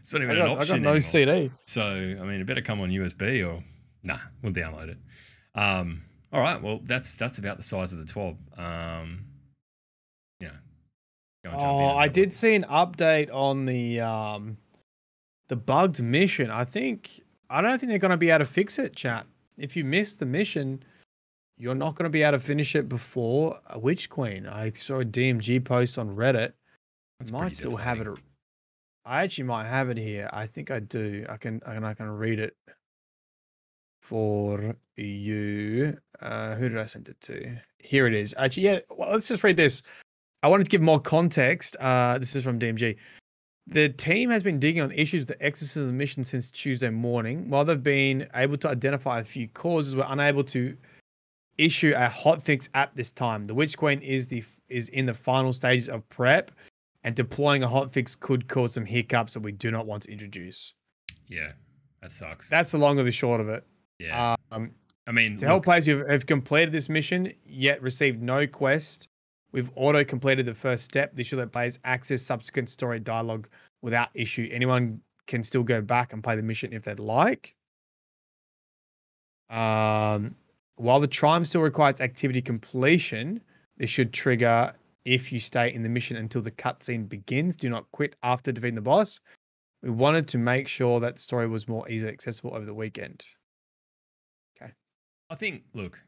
It's 0.00 0.12
not 0.12 0.22
even 0.22 0.36
got, 0.36 0.46
an 0.46 0.58
option. 0.58 0.74
I 0.74 0.78
got 0.78 0.82
no 0.82 0.90
anymore. 0.92 1.00
CD. 1.02 1.50
So 1.66 1.82
I 1.84 2.24
mean, 2.24 2.40
it 2.40 2.46
better 2.46 2.62
come 2.62 2.80
on 2.80 2.90
USB 2.90 3.46
or 3.46 3.62
nah. 4.02 4.18
We'll 4.42 4.52
download 4.52 4.88
it. 4.88 4.98
Um. 5.54 6.02
All 6.32 6.40
right. 6.40 6.60
Well, 6.62 6.80
that's 6.84 7.14
that's 7.14 7.38
about 7.38 7.56
the 7.56 7.62
size 7.62 7.92
of 7.92 7.98
the 7.98 8.04
TWAB. 8.04 8.36
Um. 8.58 9.24
Yeah. 10.40 10.50
Go 11.44 11.50
and 11.50 11.60
jump 11.60 11.72
in 11.72 11.82
Oh, 11.82 11.96
I 11.96 12.08
did 12.08 12.32
see 12.32 12.54
an 12.54 12.64
update 12.64 13.32
on 13.32 13.66
the 13.66 14.00
um 14.00 14.56
the 15.48 15.56
bugged 15.56 16.02
mission. 16.02 16.50
I 16.50 16.64
think 16.64 17.22
I 17.50 17.60
don't 17.60 17.78
think 17.78 17.90
they're 17.90 17.98
going 17.98 18.12
to 18.12 18.16
be 18.16 18.30
able 18.30 18.46
to 18.46 18.50
fix 18.50 18.78
it, 18.78 18.96
chat. 18.96 19.26
If 19.58 19.76
you 19.76 19.84
miss 19.84 20.16
the 20.16 20.24
mission, 20.24 20.82
you're 21.58 21.74
not 21.74 21.94
going 21.94 22.04
to 22.04 22.10
be 22.10 22.22
able 22.22 22.38
to 22.38 22.44
finish 22.44 22.74
it 22.74 22.88
before 22.88 23.60
a 23.66 23.78
Witch 23.78 24.08
Queen. 24.08 24.46
I 24.46 24.70
saw 24.70 25.00
a 25.00 25.04
DMG 25.04 25.62
post 25.62 25.98
on 25.98 26.16
Reddit. 26.16 26.52
That's 27.18 27.30
I 27.32 27.38
might 27.38 27.56
still 27.56 27.76
have 27.76 28.00
it. 28.00 28.08
I 29.04 29.22
actually 29.24 29.44
might 29.44 29.66
have 29.66 29.90
it 29.90 29.98
here. 29.98 30.30
I 30.32 30.46
think 30.46 30.70
I 30.70 30.80
do. 30.80 31.26
I 31.28 31.36
can 31.36 31.60
I 31.66 31.74
can 31.74 31.84
I 31.84 31.94
can 31.94 32.08
read 32.08 32.38
it 32.38 32.56
for 34.12 34.76
you. 34.96 35.96
Uh, 36.20 36.54
who 36.56 36.68
did 36.68 36.76
I 36.76 36.84
send 36.84 37.08
it 37.08 37.18
to? 37.22 37.56
Here 37.78 38.06
it 38.06 38.12
is. 38.12 38.34
Actually, 38.36 38.64
yeah. 38.64 38.80
Well, 38.90 39.10
let's 39.10 39.26
just 39.26 39.42
read 39.42 39.56
this. 39.56 39.82
I 40.42 40.48
wanted 40.48 40.64
to 40.64 40.68
give 40.68 40.82
more 40.82 41.00
context. 41.00 41.76
Uh, 41.80 42.18
this 42.18 42.36
is 42.36 42.44
from 42.44 42.58
DMG. 42.58 42.98
The 43.68 43.88
team 43.88 44.28
has 44.28 44.42
been 44.42 44.60
digging 44.60 44.82
on 44.82 44.92
issues 44.92 45.22
with 45.22 45.38
the 45.38 45.42
exorcism 45.42 45.96
mission 45.96 46.24
since 46.24 46.50
Tuesday 46.50 46.90
morning. 46.90 47.48
While 47.48 47.64
they've 47.64 47.82
been 47.82 48.28
able 48.34 48.58
to 48.58 48.68
identify 48.68 49.20
a 49.20 49.24
few 49.24 49.48
causes, 49.48 49.96
we're 49.96 50.04
unable 50.06 50.44
to 50.44 50.76
issue 51.56 51.94
a 51.96 52.08
hotfix 52.08 52.68
at 52.74 52.94
this 52.94 53.12
time. 53.12 53.46
The 53.46 53.54
Witch 53.54 53.78
Queen 53.78 54.02
is 54.02 54.26
the 54.26 54.44
is 54.68 54.90
in 54.90 55.06
the 55.06 55.14
final 55.14 55.54
stages 55.54 55.88
of 55.88 56.06
prep, 56.10 56.50
and 57.02 57.14
deploying 57.14 57.62
a 57.62 57.68
hotfix 57.68 58.18
could 58.20 58.46
cause 58.46 58.74
some 58.74 58.84
hiccups 58.84 59.32
that 59.32 59.40
we 59.40 59.52
do 59.52 59.70
not 59.70 59.86
want 59.86 60.02
to 60.02 60.12
introduce. 60.12 60.74
Yeah, 61.28 61.52
that 62.02 62.12
sucks. 62.12 62.50
That's 62.50 62.72
the 62.72 62.78
long 62.78 62.98
or 62.98 63.04
the 63.04 63.12
short 63.12 63.40
of 63.40 63.48
it. 63.48 63.64
Yeah. 64.02 64.36
Um, 64.50 64.72
I 65.06 65.12
mean, 65.12 65.36
to 65.38 65.46
help 65.46 65.64
players 65.64 65.86
who 65.86 66.04
have 66.04 66.26
completed 66.26 66.72
this 66.72 66.88
mission 66.88 67.32
yet 67.44 67.82
received 67.82 68.22
no 68.22 68.46
quest, 68.46 69.08
we've 69.52 69.70
auto 69.74 70.04
completed 70.04 70.46
the 70.46 70.54
first 70.54 70.84
step. 70.84 71.14
This 71.14 71.26
should 71.26 71.38
let 71.38 71.52
players 71.52 71.78
access 71.84 72.22
subsequent 72.22 72.70
story 72.70 73.00
dialogue 73.00 73.48
without 73.82 74.08
issue. 74.14 74.48
Anyone 74.52 75.00
can 75.26 75.42
still 75.42 75.62
go 75.62 75.80
back 75.80 76.12
and 76.12 76.22
play 76.22 76.36
the 76.36 76.42
mission 76.42 76.72
if 76.72 76.84
they'd 76.84 77.00
like. 77.00 77.54
Um, 79.50 80.34
while 80.76 81.00
the 81.00 81.06
triumph 81.06 81.46
still 81.46 81.60
requires 81.60 82.00
activity 82.00 82.40
completion, 82.40 83.40
this 83.76 83.90
should 83.90 84.12
trigger 84.12 84.72
if 85.04 85.32
you 85.32 85.40
stay 85.40 85.72
in 85.72 85.82
the 85.82 85.88
mission 85.88 86.16
until 86.16 86.42
the 86.42 86.50
cutscene 86.50 87.08
begins. 87.08 87.56
Do 87.56 87.68
not 87.68 87.90
quit 87.92 88.16
after 88.22 88.52
defeating 88.52 88.76
the 88.76 88.80
boss. 88.80 89.20
We 89.82 89.90
wanted 89.90 90.28
to 90.28 90.38
make 90.38 90.68
sure 90.68 91.00
that 91.00 91.16
the 91.16 91.20
story 91.20 91.48
was 91.48 91.66
more 91.66 91.88
easily 91.88 92.12
accessible 92.12 92.54
over 92.54 92.64
the 92.64 92.74
weekend. 92.74 93.24
I 95.32 95.34
think 95.34 95.62
look, 95.72 96.02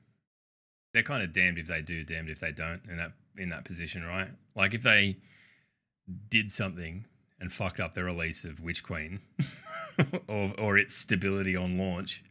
they're 0.93 1.03
kind 1.03 1.23
of 1.23 1.33
damned 1.33 1.59
if 1.59 1.67
they 1.67 1.81
do, 1.81 2.05
damned 2.05 2.29
if 2.29 2.41
they 2.41 2.53
don't 2.53 2.83
in 2.91 2.99
that 2.99 3.13
in 3.39 3.49
that 3.49 3.65
position, 3.65 4.05
right? 4.05 4.29
Like 4.55 4.75
if 4.75 4.83
they 4.83 5.17
did 6.29 6.53
something 6.53 7.07
and 7.41 7.51
fucked 7.51 7.81
up 7.81 7.95
the 7.95 8.05
release 8.05 8.45
of 8.45 8.61
Witch 8.61 8.85
Queen 8.85 9.21
or 10.29 10.53
or 10.59 10.77
its 10.77 10.95
stability 10.95 11.57
on 11.57 11.79
launch, 11.79 12.23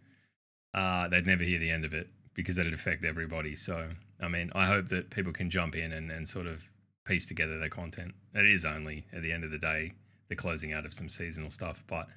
uh, 0.75 1.07
they'd 1.07 1.25
never 1.25 1.43
hear 1.43 1.57
the 1.57 1.71
end 1.71 1.83
of 1.83 1.95
it 1.95 2.09
because 2.35 2.57
that'd 2.57 2.75
affect 2.75 3.03
everybody. 3.03 3.55
So 3.55 3.89
I 4.21 4.27
mean, 4.27 4.51
I 4.53 4.67
hope 4.67 4.89
that 4.89 5.09
people 5.09 5.33
can 5.33 5.49
jump 5.49 5.75
in 5.75 5.91
and, 5.91 6.11
and 6.11 6.29
sort 6.29 6.45
of 6.45 6.69
piece 7.07 7.25
together 7.25 7.57
their 7.57 7.69
content. 7.69 8.13
It 8.35 8.45
is 8.45 8.65
only 8.65 9.07
at 9.11 9.23
the 9.23 9.31
end 9.31 9.43
of 9.43 9.49
the 9.49 9.57
day 9.57 9.93
the 10.29 10.35
closing 10.35 10.73
out 10.73 10.85
of 10.85 10.93
some 10.93 11.09
seasonal 11.09 11.49
stuff, 11.49 11.83
but 11.87 12.07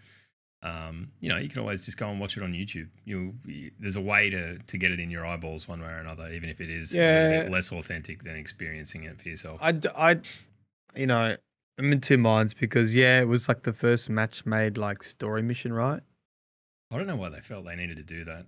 um, 0.66 1.12
you 1.20 1.28
know, 1.28 1.36
you 1.36 1.48
can 1.48 1.60
always 1.60 1.84
just 1.84 1.96
go 1.96 2.08
and 2.10 2.18
watch 2.18 2.36
it 2.36 2.42
on 2.42 2.52
YouTube. 2.52 2.88
You, 3.04 3.34
you 3.44 3.70
there's 3.78 3.96
a 3.96 4.00
way 4.00 4.30
to 4.30 4.58
to 4.58 4.78
get 4.78 4.90
it 4.90 4.98
in 5.00 5.10
your 5.10 5.24
eyeballs 5.24 5.68
one 5.68 5.80
way 5.80 5.88
or 5.88 5.98
another, 5.98 6.28
even 6.30 6.48
if 6.48 6.60
it 6.60 6.70
is 6.70 6.92
a 6.94 6.96
bit 6.96 7.46
Yeah. 7.46 7.48
less 7.50 7.70
authentic 7.72 8.24
than 8.24 8.36
experiencing 8.36 9.04
it 9.04 9.20
for 9.20 9.28
yourself. 9.28 9.58
I, 9.62 9.78
I, 9.96 10.20
you 10.94 11.06
know, 11.06 11.36
I'm 11.78 11.92
in 11.92 12.00
two 12.00 12.18
minds 12.18 12.54
because 12.54 12.94
yeah, 12.94 13.20
it 13.20 13.28
was 13.28 13.48
like 13.48 13.62
the 13.62 13.72
first 13.72 14.10
match 14.10 14.44
made 14.46 14.76
like 14.76 15.02
story 15.02 15.42
mission, 15.42 15.72
right? 15.72 16.00
I 16.90 16.96
don't 16.96 17.06
know 17.06 17.16
why 17.16 17.28
they 17.28 17.40
felt 17.40 17.64
they 17.64 17.76
needed 17.76 17.96
to 17.98 18.02
do 18.02 18.24
that. 18.24 18.46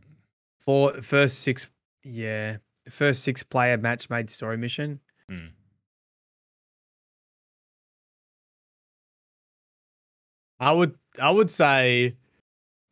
For 0.60 0.94
first 1.02 1.40
six, 1.40 1.66
yeah, 2.04 2.58
first 2.88 3.22
six 3.22 3.42
player 3.42 3.76
match 3.76 4.08
made 4.10 4.30
story 4.30 4.56
mission. 4.56 5.00
Hmm. 5.28 5.46
I 10.60 10.72
would, 10.72 10.96
I 11.20 11.30
would 11.30 11.50
say, 11.50 12.16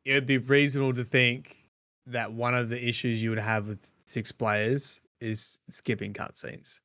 it 0.05 0.15
would 0.15 0.27
be 0.27 0.39
reasonable 0.39 0.95
to 0.95 1.05
think 1.05 1.57
that 2.07 2.33
one 2.33 2.55
of 2.55 2.69
the 2.69 2.89
issues 2.89 3.23
you 3.23 3.31
would 3.31 3.39
have 3.39 3.67
with 3.67 3.87
six 4.07 4.31
players 4.31 5.01
is 5.21 5.59
skipping 5.71 6.13
cutscenes. 6.13 6.81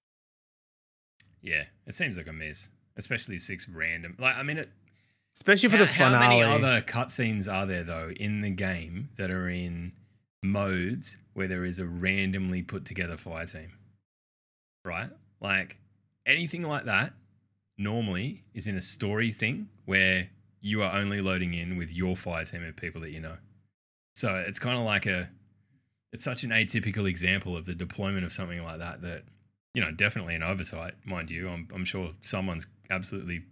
Yeah, 1.42 1.64
it 1.86 1.94
seems 1.94 2.18
like 2.18 2.28
a 2.28 2.34
mess, 2.34 2.70
especially 2.98 3.40
six 3.40 3.68
random. 3.68 4.16
Like, 4.20 4.36
I 4.36 4.44
mean, 4.44 4.58
it, 4.58 4.70
Especially 5.36 5.70
for 5.70 5.78
how, 5.78 5.86
the 5.86 5.90
finale. 5.90 6.14
how 6.14 6.20
many 6.20 6.42
other 6.44 6.82
cutscenes 6.82 7.52
are 7.52 7.66
there 7.66 7.84
though 7.84 8.12
in 8.16 8.42
the 8.42 8.50
game 8.50 9.10
that 9.18 9.32
are 9.32 9.48
in 9.48 9.94
modes 10.44 11.18
where 11.34 11.48
there 11.48 11.64
is 11.64 11.80
a 11.80 11.86
randomly 11.86 12.62
put 12.62 12.86
together 12.86 13.18
fire 13.18 13.46
team? 13.46 13.72
Right? 14.84 15.10
Like 15.40 15.78
anything 16.26 16.64
like 16.64 16.86
that 16.86 17.14
normally 17.78 18.44
is 18.54 18.68
in 18.68 18.76
a 18.76 18.82
story 18.82 19.32
thing 19.32 19.70
where 19.86 20.30
you 20.62 20.84
are 20.84 20.94
only 20.94 21.20
loading 21.22 21.54
in 21.54 21.76
with 21.78 21.92
your 21.94 22.16
fire 22.16 22.46
team 22.46 22.64
of 22.64 22.76
people 22.76 23.02
that 23.02 23.12
you 23.12 23.20
know. 23.20 23.38
So 24.16 24.36
it's 24.36 24.60
kind 24.60 24.78
of 24.78 24.84
like 24.86 25.06
a 25.06 25.30
it's 26.14 26.24
such 26.24 26.44
an 26.44 26.52
atypical 26.52 27.08
example 27.10 27.56
of 27.58 27.66
the 27.66 27.74
deployment 27.74 28.26
of 28.26 28.32
something 28.32 28.62
like 28.64 28.80
that 28.80 29.02
that 29.02 29.24
you 29.74 29.82
know 29.82 29.92
definitely 29.92 30.36
an 30.36 30.44
oversight 30.44 30.94
mind 31.06 31.30
you 31.30 31.48
i'm, 31.48 31.66
I'm 31.74 31.86
sure 31.86 32.12
someone's 32.20 32.68
absolutely 32.90 33.44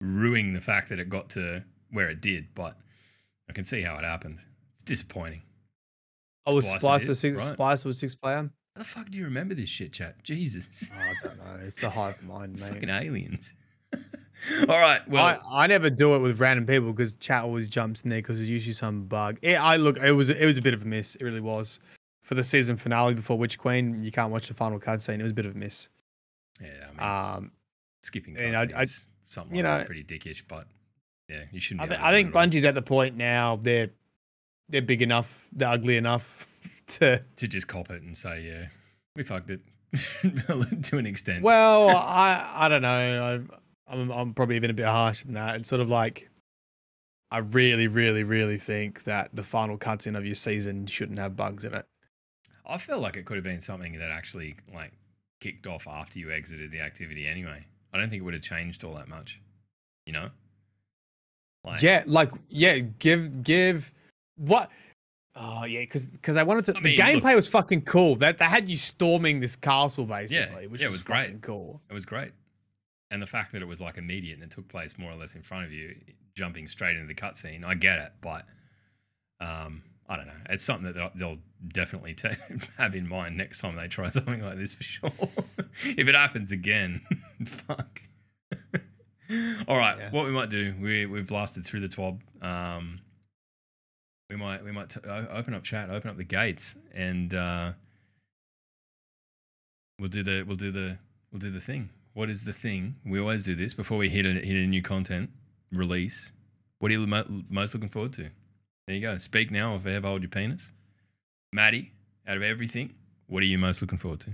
ruining 0.00 0.52
the 0.54 0.60
fact 0.60 0.88
that 0.88 0.98
it 0.98 1.08
got 1.08 1.30
to 1.30 1.62
where 1.92 2.08
it 2.10 2.20
did 2.20 2.48
but 2.56 2.76
i 3.48 3.52
can 3.52 3.62
see 3.62 3.80
how 3.82 3.94
it 3.96 4.02
happened 4.04 4.40
it's 4.74 4.82
disappointing 4.82 5.42
Oh, 6.44 6.56
was 6.56 6.68
Splice 6.68 7.06
was 7.06 7.20
six, 7.20 7.36
right. 7.38 7.52
Splice 7.52 7.84
was 7.84 7.98
six 8.00 8.16
player. 8.16 8.50
how 8.74 8.78
the 8.82 8.84
fuck 8.84 9.08
do 9.08 9.18
you 9.18 9.24
remember 9.24 9.54
this 9.54 9.68
shit 9.68 9.92
chat 9.92 10.24
jesus 10.24 10.90
Oh, 10.92 10.98
I 11.00 11.14
don't 11.28 11.38
know. 11.38 11.64
It's 11.64 11.80
a 11.84 11.90
hive 11.90 12.20
mind, 12.26 12.58
mate. 12.58 12.70
fucking 12.70 12.88
aliens 12.88 13.54
all 14.68 14.78
right 14.80 15.06
well 15.08 15.24
I, 15.50 15.64
I 15.64 15.66
never 15.66 15.88
do 15.90 16.14
it 16.16 16.18
with 16.18 16.40
random 16.40 16.66
people 16.66 16.92
because 16.92 17.16
chat 17.16 17.44
always 17.44 17.68
jumps 17.68 18.00
in 18.02 18.10
there 18.10 18.18
because 18.18 18.38
there's 18.38 18.50
usually 18.50 18.72
some 18.74 19.04
bug. 19.04 19.38
Yeah, 19.42 19.62
I 19.62 19.76
look, 19.76 19.96
it 19.98 20.12
was 20.12 20.30
it 20.30 20.44
was 20.44 20.58
a 20.58 20.62
bit 20.62 20.74
of 20.74 20.82
a 20.82 20.84
miss. 20.84 21.14
It 21.16 21.22
really 21.24 21.40
was. 21.40 21.78
For 22.22 22.34
the 22.34 22.42
season 22.44 22.76
finale 22.76 23.14
before 23.14 23.36
Witch 23.38 23.58
Queen, 23.58 24.02
you 24.02 24.10
can't 24.10 24.30
watch 24.32 24.48
the 24.48 24.54
final 24.54 24.78
cutscene. 24.80 25.18
It 25.18 25.22
was 25.22 25.32
a 25.32 25.34
bit 25.34 25.46
of 25.46 25.54
a 25.54 25.58
miss. 25.58 25.88
yeah 26.60 26.68
i 26.98 27.26
mean 27.28 27.36
Um, 27.36 27.52
skipping 28.02 28.36
and 28.36 28.56
I- 28.56 28.62
I- 28.62 28.66
cutscenes, 28.84 29.06
something 29.26 29.56
you 29.56 29.62
like 29.62 29.78
that's 29.78 29.86
pretty 29.86 30.04
dickish 30.04 30.42
but 30.48 30.66
yeah 31.28 31.44
you 31.52 31.60
shouldn't 31.60 31.82
I, 31.82 31.86
th- 31.86 32.00
I 32.00 32.10
think 32.12 32.28
it. 32.30 32.34
Bungie's 32.34 32.64
at 32.64 32.74
the 32.74 32.82
point 32.82 33.16
now. 33.16 33.56
They're 33.56 33.90
they're 34.68 34.82
big 34.82 35.02
enough. 35.02 35.48
They're 35.52 35.68
ugly 35.68 35.96
enough 35.96 36.46
to. 36.88 37.22
to 37.36 37.48
just 37.48 37.68
cop 37.68 37.90
it 37.90 38.02
and 38.02 38.16
say 38.16 38.40
yeah 38.42 38.66
we 39.16 39.22
fucked 39.24 39.50
it 39.50 39.60
to 40.82 40.96
an 40.98 41.06
extent 41.06 41.42
Well, 41.42 41.90
I 41.90 42.50
I 42.54 42.68
don't 42.68 42.82
know. 42.82 42.88
I, 43.50 43.54
I'm 43.88 44.10
I'm 44.10 44.34
probably 44.34 44.56
even 44.56 44.70
a 44.70 44.74
bit 44.74 44.86
harsh 44.86 45.22
than 45.22 45.34
that. 45.34 45.56
It's 45.56 45.68
sort 45.68 45.80
of 45.80 45.88
like. 45.88 46.28
I 47.30 47.38
really, 47.38 47.86
really, 47.86 48.24
really 48.24 48.58
think 48.58 49.04
that 49.04 49.30
the 49.32 49.42
final 49.42 49.78
cutscene 49.78 50.18
of 50.18 50.26
your 50.26 50.34
season 50.34 50.86
shouldn't 50.86 51.18
have 51.18 51.34
bugs 51.34 51.64
in 51.64 51.72
it. 51.72 51.86
I 52.66 52.76
feel 52.76 53.00
like 53.00 53.16
it 53.16 53.24
could 53.24 53.36
have 53.36 53.44
been 53.44 53.60
something 53.60 53.98
that 53.98 54.10
actually 54.10 54.56
like 54.72 54.92
kicked 55.40 55.66
off 55.66 55.88
after 55.88 56.18
you 56.18 56.30
exited 56.30 56.70
the 56.70 56.80
activity 56.80 57.26
anyway. 57.26 57.64
I 57.92 57.98
don't 57.98 58.10
think 58.10 58.20
it 58.20 58.24
would 58.24 58.34
have 58.34 58.42
changed 58.42 58.84
all 58.84 58.94
that 58.94 59.08
much. 59.08 59.40
You 60.04 60.12
know? 60.12 60.28
Like, 61.64 61.80
yeah, 61.80 62.02
like 62.06 62.30
yeah, 62.48 62.78
give 62.78 63.42
give 63.42 63.90
what? 64.36 64.70
Oh 65.34 65.64
yeah, 65.64 65.80
because 65.80 66.04
because 66.04 66.36
I 66.36 66.42
wanted 66.42 66.66
to. 66.66 66.76
I 66.76 66.80
the 66.80 66.96
gameplay 66.96 67.24
look- 67.24 67.36
was 67.36 67.48
fucking 67.48 67.82
cool. 67.82 68.16
That 68.16 68.38
they 68.38 68.44
had 68.44 68.68
you 68.68 68.76
storming 68.76 69.40
this 69.40 69.56
castle 69.56 70.04
basically, 70.04 70.66
which 70.66 70.80
yeah, 70.80 70.88
it 70.88 70.90
was, 70.90 71.02
great. 71.02 71.24
fucking 71.24 71.40
cool. 71.40 71.80
It 71.88 71.94
was 71.94 72.04
great. 72.04 72.32
And 73.12 73.20
the 73.20 73.26
fact 73.26 73.52
that 73.52 73.60
it 73.60 73.66
was 73.68 73.78
like 73.80 73.98
immediate 73.98 74.34
and 74.34 74.42
it 74.42 74.50
took 74.50 74.68
place 74.68 74.96
more 74.98 75.12
or 75.12 75.16
less 75.16 75.34
in 75.34 75.42
front 75.42 75.66
of 75.66 75.72
you, 75.72 75.94
jumping 76.34 76.66
straight 76.66 76.96
into 76.96 77.06
the 77.06 77.14
cutscene, 77.14 77.62
I 77.62 77.74
get 77.74 77.98
it, 77.98 78.12
but 78.22 78.46
um, 79.38 79.82
I 80.08 80.16
don't 80.16 80.26
know. 80.26 80.32
It's 80.48 80.62
something 80.64 80.84
that 80.86 80.94
they'll- 80.94 81.10
they'll 81.14 81.38
definitely 81.68 82.14
ta 82.14 82.30
have 82.78 82.94
in 82.94 83.06
mind 83.06 83.36
next 83.36 83.58
time 83.60 83.76
they 83.76 83.86
try 83.88 84.08
something 84.18 84.40
like 84.42 84.56
this 84.56 84.74
for 84.74 84.82
sure. 84.82 85.12
if 85.84 86.08
it 86.08 86.14
happens 86.14 86.52
again, 86.52 87.02
fuck. 87.46 88.00
All 89.68 89.76
right, 89.76 89.96
Yeah. 89.98 90.10
what 90.10 90.24
we 90.26 90.30
might 90.32 90.50
do, 90.50 90.74
we 90.80 91.06
we've 91.06 91.26
blasted 91.26 91.64
through 91.66 91.80
the 91.80 91.88
twab. 91.88 92.20
Um, 92.42 93.00
we 94.30 94.36
might 94.36 94.64
we 94.64 94.72
might 94.72 94.88
t- 94.90 95.00
open 95.06 95.52
up 95.54 95.62
chat, 95.64 95.90
open 95.90 96.10
up 96.10 96.16
the 96.16 96.24
gates, 96.24 96.76
and 96.94 97.32
uh, 97.34 97.72
we'll 99.98 100.08
do 100.08 100.22
the 100.22 100.42
we'll 100.46 100.56
do 100.56 100.70
the 100.70 100.98
we'll 101.30 101.40
do 101.40 101.50
the 101.50 101.60
thing. 101.60 101.90
What 102.14 102.28
is 102.30 102.44
the 102.44 102.52
thing? 102.52 102.96
We 103.04 103.18
always 103.18 103.42
do 103.44 103.54
this 103.54 103.72
before 103.74 103.98
we 103.98 104.08
hit 104.08 104.26
a 104.26 104.32
hit 104.32 104.56
a 104.56 104.66
new 104.66 104.82
content 104.82 105.30
release. 105.72 106.32
What 106.78 106.90
are 106.90 106.94
you 106.94 107.06
mo- 107.06 107.42
most 107.48 107.74
looking 107.74 107.88
forward 107.88 108.12
to? 108.14 108.28
There 108.86 108.96
you 108.96 109.00
go. 109.00 109.16
Speak 109.18 109.50
now 109.50 109.74
or 109.74 109.78
forever 109.80 110.08
hold 110.08 110.22
your 110.22 110.28
penis. 110.28 110.72
Maddie, 111.52 111.92
out 112.26 112.36
of 112.36 112.42
everything, 112.42 112.94
what 113.28 113.42
are 113.42 113.46
you 113.46 113.58
most 113.58 113.80
looking 113.82 113.98
forward 113.98 114.20
to? 114.20 114.30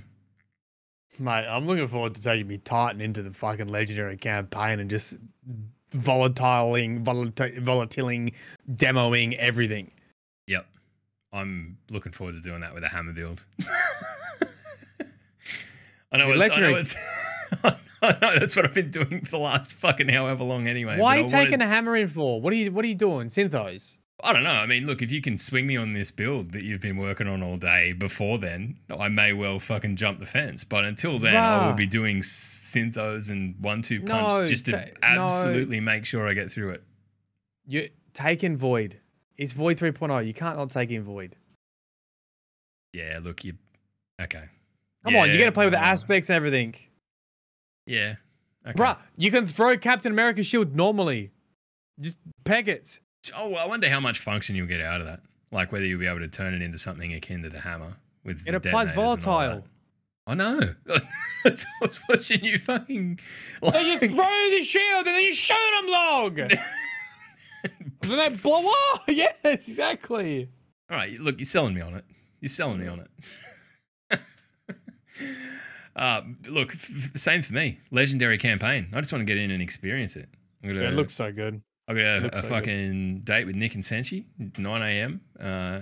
Mate, 1.20 1.46
I'm 1.48 1.66
looking 1.66 1.88
forward 1.88 2.14
to 2.14 2.22
taking 2.22 2.46
me 2.46 2.58
Titan 2.58 3.00
into 3.00 3.22
the 3.22 3.32
fucking 3.32 3.68
legendary 3.68 4.16
campaign 4.16 4.78
and 4.80 4.88
just 4.88 5.16
volatiling, 5.92 7.04
volat- 7.04 7.60
volatiling, 7.62 8.32
demoing 8.70 9.36
everything. 9.36 9.90
Yep. 10.46 10.66
I'm 11.32 11.76
looking 11.90 12.12
forward 12.12 12.36
to 12.36 12.40
doing 12.40 12.60
that 12.60 12.72
with 12.72 12.84
a 12.84 12.88
hammer 12.88 13.12
build. 13.12 13.44
I 16.10 16.16
know, 16.16 16.30
it's, 16.30 16.50
I 16.50 16.60
know 16.60 16.70
legendary- 16.70 16.74
it's 16.74 16.94
I 16.96 16.98
know 17.00 17.27
that's 18.00 18.54
what 18.56 18.64
I've 18.64 18.74
been 18.74 18.90
doing 18.90 19.24
for 19.24 19.30
the 19.32 19.38
last 19.38 19.72
fucking 19.74 20.08
however 20.08 20.44
long 20.44 20.66
anyway. 20.68 20.98
Why 20.98 21.18
are 21.18 21.22
you 21.22 21.28
taking 21.28 21.52
wanted- 21.58 21.64
a 21.64 21.68
hammer 21.68 21.96
in 21.96 22.08
for? 22.08 22.40
What 22.40 22.52
are 22.52 22.56
you 22.56 22.70
What 22.72 22.84
are 22.84 22.88
you 22.88 22.94
doing? 22.94 23.28
Synthos. 23.28 23.98
I 24.20 24.32
don't 24.32 24.42
know. 24.42 24.50
I 24.50 24.66
mean, 24.66 24.84
look, 24.84 25.00
if 25.00 25.12
you 25.12 25.20
can 25.20 25.38
swing 25.38 25.68
me 25.68 25.76
on 25.76 25.92
this 25.92 26.10
build 26.10 26.50
that 26.50 26.64
you've 26.64 26.80
been 26.80 26.96
working 26.96 27.28
on 27.28 27.40
all 27.40 27.56
day 27.56 27.92
before 27.92 28.36
then, 28.38 28.78
I 28.90 29.08
may 29.08 29.32
well 29.32 29.60
fucking 29.60 29.94
jump 29.94 30.18
the 30.18 30.26
fence. 30.26 30.64
But 30.64 30.84
until 30.84 31.20
then, 31.20 31.36
I 31.36 31.68
will 31.68 31.76
be 31.76 31.86
doing 31.86 32.22
synthos 32.22 33.30
and 33.30 33.54
one 33.60 33.80
two 33.80 34.00
punch 34.00 34.28
No, 34.40 34.46
just 34.46 34.64
to 34.64 34.72
ta- 34.72 34.78
no. 35.14 35.24
absolutely 35.24 35.78
make 35.78 36.04
sure 36.04 36.26
I 36.28 36.32
get 36.32 36.50
through 36.50 36.70
it. 36.70 36.82
You 37.64 37.90
take 38.12 38.42
in 38.42 38.56
Void. 38.56 38.98
It's 39.36 39.52
Void 39.52 39.78
3.0. 39.78 40.26
You 40.26 40.34
can't 40.34 40.56
not 40.58 40.70
take 40.70 40.90
in 40.90 41.04
Void. 41.04 41.36
Yeah, 42.92 43.20
look, 43.22 43.44
you. 43.44 43.54
Okay. 44.20 44.44
Come 45.04 45.14
on, 45.14 45.30
you 45.30 45.38
got 45.38 45.44
to 45.44 45.52
play 45.52 45.66
with 45.66 45.74
the 45.74 45.80
aspects 45.84 46.28
and 46.28 46.34
everything. 46.36 46.74
Yeah. 47.88 48.16
Okay. 48.66 48.78
Bruh, 48.78 48.98
you 49.16 49.30
can 49.30 49.46
throw 49.46 49.76
Captain 49.78 50.12
America's 50.12 50.46
shield 50.46 50.76
normally. 50.76 51.30
Just 52.00 52.18
peg 52.44 52.68
it. 52.68 53.00
Oh, 53.34 53.54
I 53.54 53.66
wonder 53.66 53.88
how 53.88 53.98
much 54.00 54.18
function 54.18 54.54
you'll 54.56 54.66
get 54.66 54.80
out 54.80 55.00
of 55.00 55.06
that. 55.06 55.20
Like 55.50 55.72
whether 55.72 55.86
you'll 55.86 55.98
be 56.00 56.06
able 56.06 56.20
to 56.20 56.28
turn 56.28 56.52
it 56.54 56.60
into 56.62 56.76
something 56.78 57.12
akin 57.14 57.42
to 57.42 57.48
the 57.48 57.60
hammer 57.60 57.94
with. 58.24 58.46
It 58.46 58.50
the 58.50 58.56
applies 58.58 58.90
detonators 58.90 59.24
and 59.24 59.32
all 59.32 59.40
volatile. 59.40 59.64
I 60.26 60.34
know. 60.34 60.60
That's 61.44 61.64
I 61.64 61.86
was 61.86 62.00
watching 62.08 62.44
you 62.44 62.58
fucking. 62.58 63.18
So 63.64 63.78
you 63.80 63.92
Like, 63.92 64.10
throw 64.10 64.50
the 64.50 64.62
shield 64.62 65.06
and 65.06 65.16
then 65.16 65.22
you 65.24 65.34
shoot 65.34 65.56
them 65.80 65.90
log. 65.90 66.38
and 66.40 66.50
then 68.02 68.18
they 68.32 68.36
blow 68.36 68.70
up. 68.94 69.02
Yes, 69.08 69.34
exactly. 69.44 70.50
all 70.90 70.96
right, 70.98 71.18
look, 71.18 71.38
you're 71.38 71.46
selling 71.46 71.72
me 71.74 71.80
on 71.80 71.94
it. 71.94 72.04
You're 72.40 72.50
selling 72.50 72.80
me 72.80 72.86
on 72.88 73.00
it. 74.10 74.20
uh, 75.98 76.22
look, 76.48 76.72
f- 76.74 77.10
same 77.16 77.42
for 77.42 77.52
me. 77.54 77.78
Legendary 77.90 78.38
campaign. 78.38 78.88
I 78.92 79.00
just 79.00 79.12
want 79.12 79.20
to 79.20 79.26
get 79.26 79.36
in 79.36 79.50
and 79.50 79.62
experience 79.62 80.16
it. 80.16 80.28
I'm 80.62 80.70
gonna, 80.70 80.82
Yeah, 80.82 80.88
it 80.88 80.94
looks 80.94 81.14
so 81.14 81.32
good. 81.32 81.60
I 81.86 81.94
got 81.94 82.00
a, 82.02 82.16
a 82.16 82.22
so 82.22 82.28
good. 82.42 82.48
fucking 82.48 83.20
date 83.20 83.46
with 83.46 83.56
Nick 83.56 83.74
and 83.74 83.82
Senshi, 83.82 84.24
9 84.58 84.82
a.m. 84.82 85.20
Uh, 85.40 85.80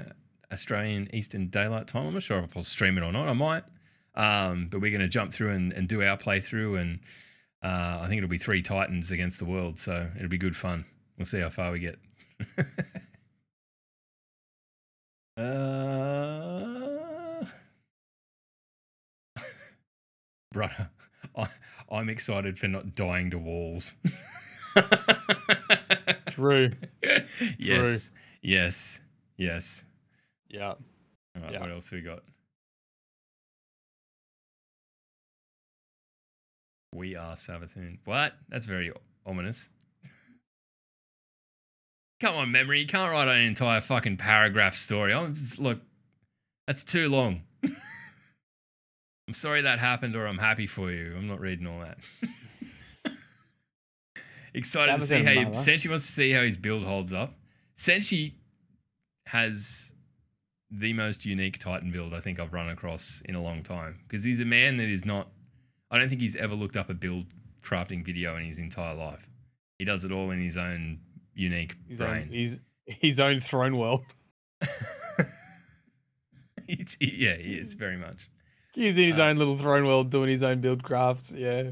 Australian 0.52 1.08
Eastern 1.14 1.48
Daylight 1.48 1.86
Time. 1.88 2.06
I'm 2.06 2.14
not 2.14 2.22
sure 2.22 2.38
if 2.40 2.56
I'll 2.56 2.62
stream 2.62 2.96
it 2.98 3.02
or 3.02 3.12
not. 3.12 3.28
I 3.28 3.32
might. 3.32 3.64
Um, 4.14 4.68
but 4.70 4.80
we're 4.80 4.90
going 4.92 5.00
to 5.02 5.08
jump 5.08 5.32
through 5.32 5.50
and, 5.50 5.72
and 5.72 5.88
do 5.88 6.02
our 6.02 6.16
playthrough. 6.16 6.80
And 6.80 7.00
uh, 7.62 7.98
I 8.02 8.06
think 8.08 8.18
it'll 8.18 8.30
be 8.30 8.38
three 8.38 8.62
Titans 8.62 9.10
against 9.10 9.38
the 9.38 9.44
world. 9.44 9.78
So 9.78 10.08
it'll 10.16 10.28
be 10.28 10.38
good 10.38 10.56
fun. 10.56 10.86
We'll 11.18 11.26
see 11.26 11.40
how 11.40 11.50
far 11.50 11.72
we 11.72 11.80
get. 11.80 11.98
uh, 15.36 16.65
brother, 20.56 20.88
I, 21.36 21.48
I'm 21.92 22.08
excited 22.08 22.58
for 22.58 22.66
not 22.66 22.94
dying 22.94 23.30
to 23.30 23.38
walls. 23.38 23.94
True. 26.30 26.72
yes, 27.58 28.10
yes, 28.42 29.00
yes. 29.36 29.84
Yeah. 30.48 30.68
All 30.70 30.76
right, 31.42 31.52
Yeah. 31.52 31.60
what 31.60 31.70
else 31.70 31.90
we 31.92 32.00
got? 32.00 32.22
We 36.94 37.14
are 37.16 37.34
Savathun. 37.34 37.98
What? 38.06 38.32
That's 38.48 38.64
very 38.66 38.90
ominous. 39.26 39.68
Come 42.20 42.34
on, 42.34 42.50
memory. 42.52 42.80
You 42.80 42.86
can't 42.86 43.10
write 43.10 43.28
an 43.28 43.42
entire 43.42 43.82
fucking 43.82 44.16
paragraph 44.16 44.74
story. 44.74 45.12
I'm 45.12 45.34
just 45.34 45.58
look. 45.58 45.80
That's 46.66 46.82
too 46.82 47.10
long. 47.10 47.42
I'm 49.28 49.34
sorry 49.34 49.62
that 49.62 49.78
happened, 49.80 50.14
or 50.14 50.26
I'm 50.26 50.38
happy 50.38 50.66
for 50.66 50.90
you. 50.90 51.14
I'm 51.16 51.26
not 51.26 51.40
reading 51.40 51.66
all 51.66 51.80
that. 51.80 51.98
Excited 54.54 55.00
to 55.00 55.00
see 55.06 55.22
how 55.22 55.32
you. 55.32 55.46
Senshi 55.48 55.88
wants 55.90 56.06
to 56.06 56.12
see 56.12 56.30
how 56.30 56.42
his 56.42 56.56
build 56.56 56.84
holds 56.84 57.12
up. 57.12 57.34
Senshi 57.76 58.34
has 59.26 59.92
the 60.70 60.92
most 60.92 61.24
unique 61.24 61.58
Titan 61.58 61.90
build 61.92 62.14
I 62.14 62.20
think 62.20 62.40
I've 62.40 62.52
run 62.52 62.68
across 62.68 63.22
in 63.26 63.34
a 63.34 63.42
long 63.42 63.62
time 63.62 64.00
because 64.06 64.24
he's 64.24 64.40
a 64.40 64.44
man 64.44 64.76
that 64.78 64.88
is 64.88 65.04
not. 65.04 65.28
I 65.90 65.98
don't 65.98 66.08
think 66.08 66.20
he's 66.20 66.36
ever 66.36 66.54
looked 66.54 66.76
up 66.76 66.88
a 66.88 66.94
build 66.94 67.26
crafting 67.62 68.04
video 68.04 68.36
in 68.36 68.44
his 68.44 68.58
entire 68.58 68.94
life. 68.94 69.28
He 69.78 69.84
does 69.84 70.04
it 70.04 70.12
all 70.12 70.30
in 70.30 70.40
his 70.40 70.56
own 70.56 71.00
unique 71.34 71.76
His 71.88 72.00
own, 72.00 72.10
brain. 72.10 72.28
his, 72.30 72.60
his 72.86 73.20
own 73.20 73.40
throne 73.40 73.76
world. 73.76 74.04
Yeah, 76.68 77.36
he 77.36 77.58
is 77.58 77.74
very 77.74 77.96
much. 77.96 78.28
He's 78.76 78.96
in 78.96 79.08
his 79.08 79.18
Uh, 79.18 79.24
own 79.24 79.36
little 79.38 79.56
throne 79.56 79.86
world 79.86 80.10
doing 80.10 80.28
his 80.28 80.42
own 80.42 80.60
build 80.60 80.82
craft. 80.84 81.32
Yeah. 81.32 81.70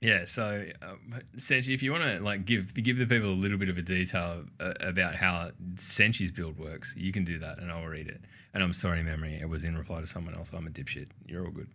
Yeah, 0.00 0.24
so 0.24 0.64
um, 0.82 1.20
Senshi, 1.36 1.74
if 1.74 1.82
you 1.82 1.90
want 1.90 2.04
to 2.04 2.20
like 2.20 2.44
give 2.44 2.74
give 2.74 2.98
the 2.98 3.06
people 3.06 3.30
a 3.30 3.40
little 3.44 3.58
bit 3.58 3.68
of 3.68 3.78
a 3.78 3.82
detail 3.82 4.44
uh, 4.60 4.74
about 4.80 5.14
how 5.16 5.50
Senshi's 5.74 6.30
build 6.30 6.58
works, 6.58 6.94
you 6.96 7.12
can 7.12 7.24
do 7.24 7.38
that, 7.38 7.58
and 7.58 7.70
I'll 7.72 7.86
read 7.86 8.08
it. 8.08 8.20
And 8.52 8.62
I'm 8.62 8.72
sorry, 8.72 9.02
memory, 9.02 9.38
it 9.40 9.48
was 9.48 9.64
in 9.64 9.76
reply 9.76 10.00
to 10.00 10.06
someone 10.06 10.34
else. 10.34 10.50
I'm 10.52 10.66
a 10.66 10.70
dipshit. 10.70 11.08
You're 11.26 11.44
all 11.46 11.50
good. 11.50 11.68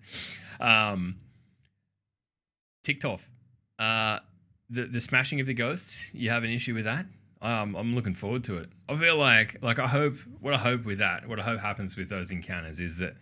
Um, 0.59 1.17
off. 3.05 3.29
uh, 3.79 4.19
the 4.69 4.85
the 4.85 5.01
smashing 5.01 5.39
of 5.41 5.47
the 5.47 5.53
ghosts. 5.53 6.13
You 6.13 6.29
have 6.29 6.43
an 6.43 6.51
issue 6.51 6.73
with 6.73 6.85
that? 6.85 7.05
Um, 7.41 7.75
I'm 7.75 7.95
looking 7.95 8.13
forward 8.13 8.43
to 8.45 8.57
it. 8.59 8.69
I 8.87 8.97
feel 8.97 9.17
like 9.17 9.57
like 9.61 9.79
I 9.79 9.87
hope 9.87 10.17
what 10.39 10.53
I 10.53 10.57
hope 10.57 10.85
with 10.85 10.99
that, 10.99 11.27
what 11.27 11.39
I 11.39 11.43
hope 11.43 11.59
happens 11.59 11.97
with 11.97 12.09
those 12.09 12.31
encounters 12.31 12.79
is 12.79 12.97
that 12.97 13.15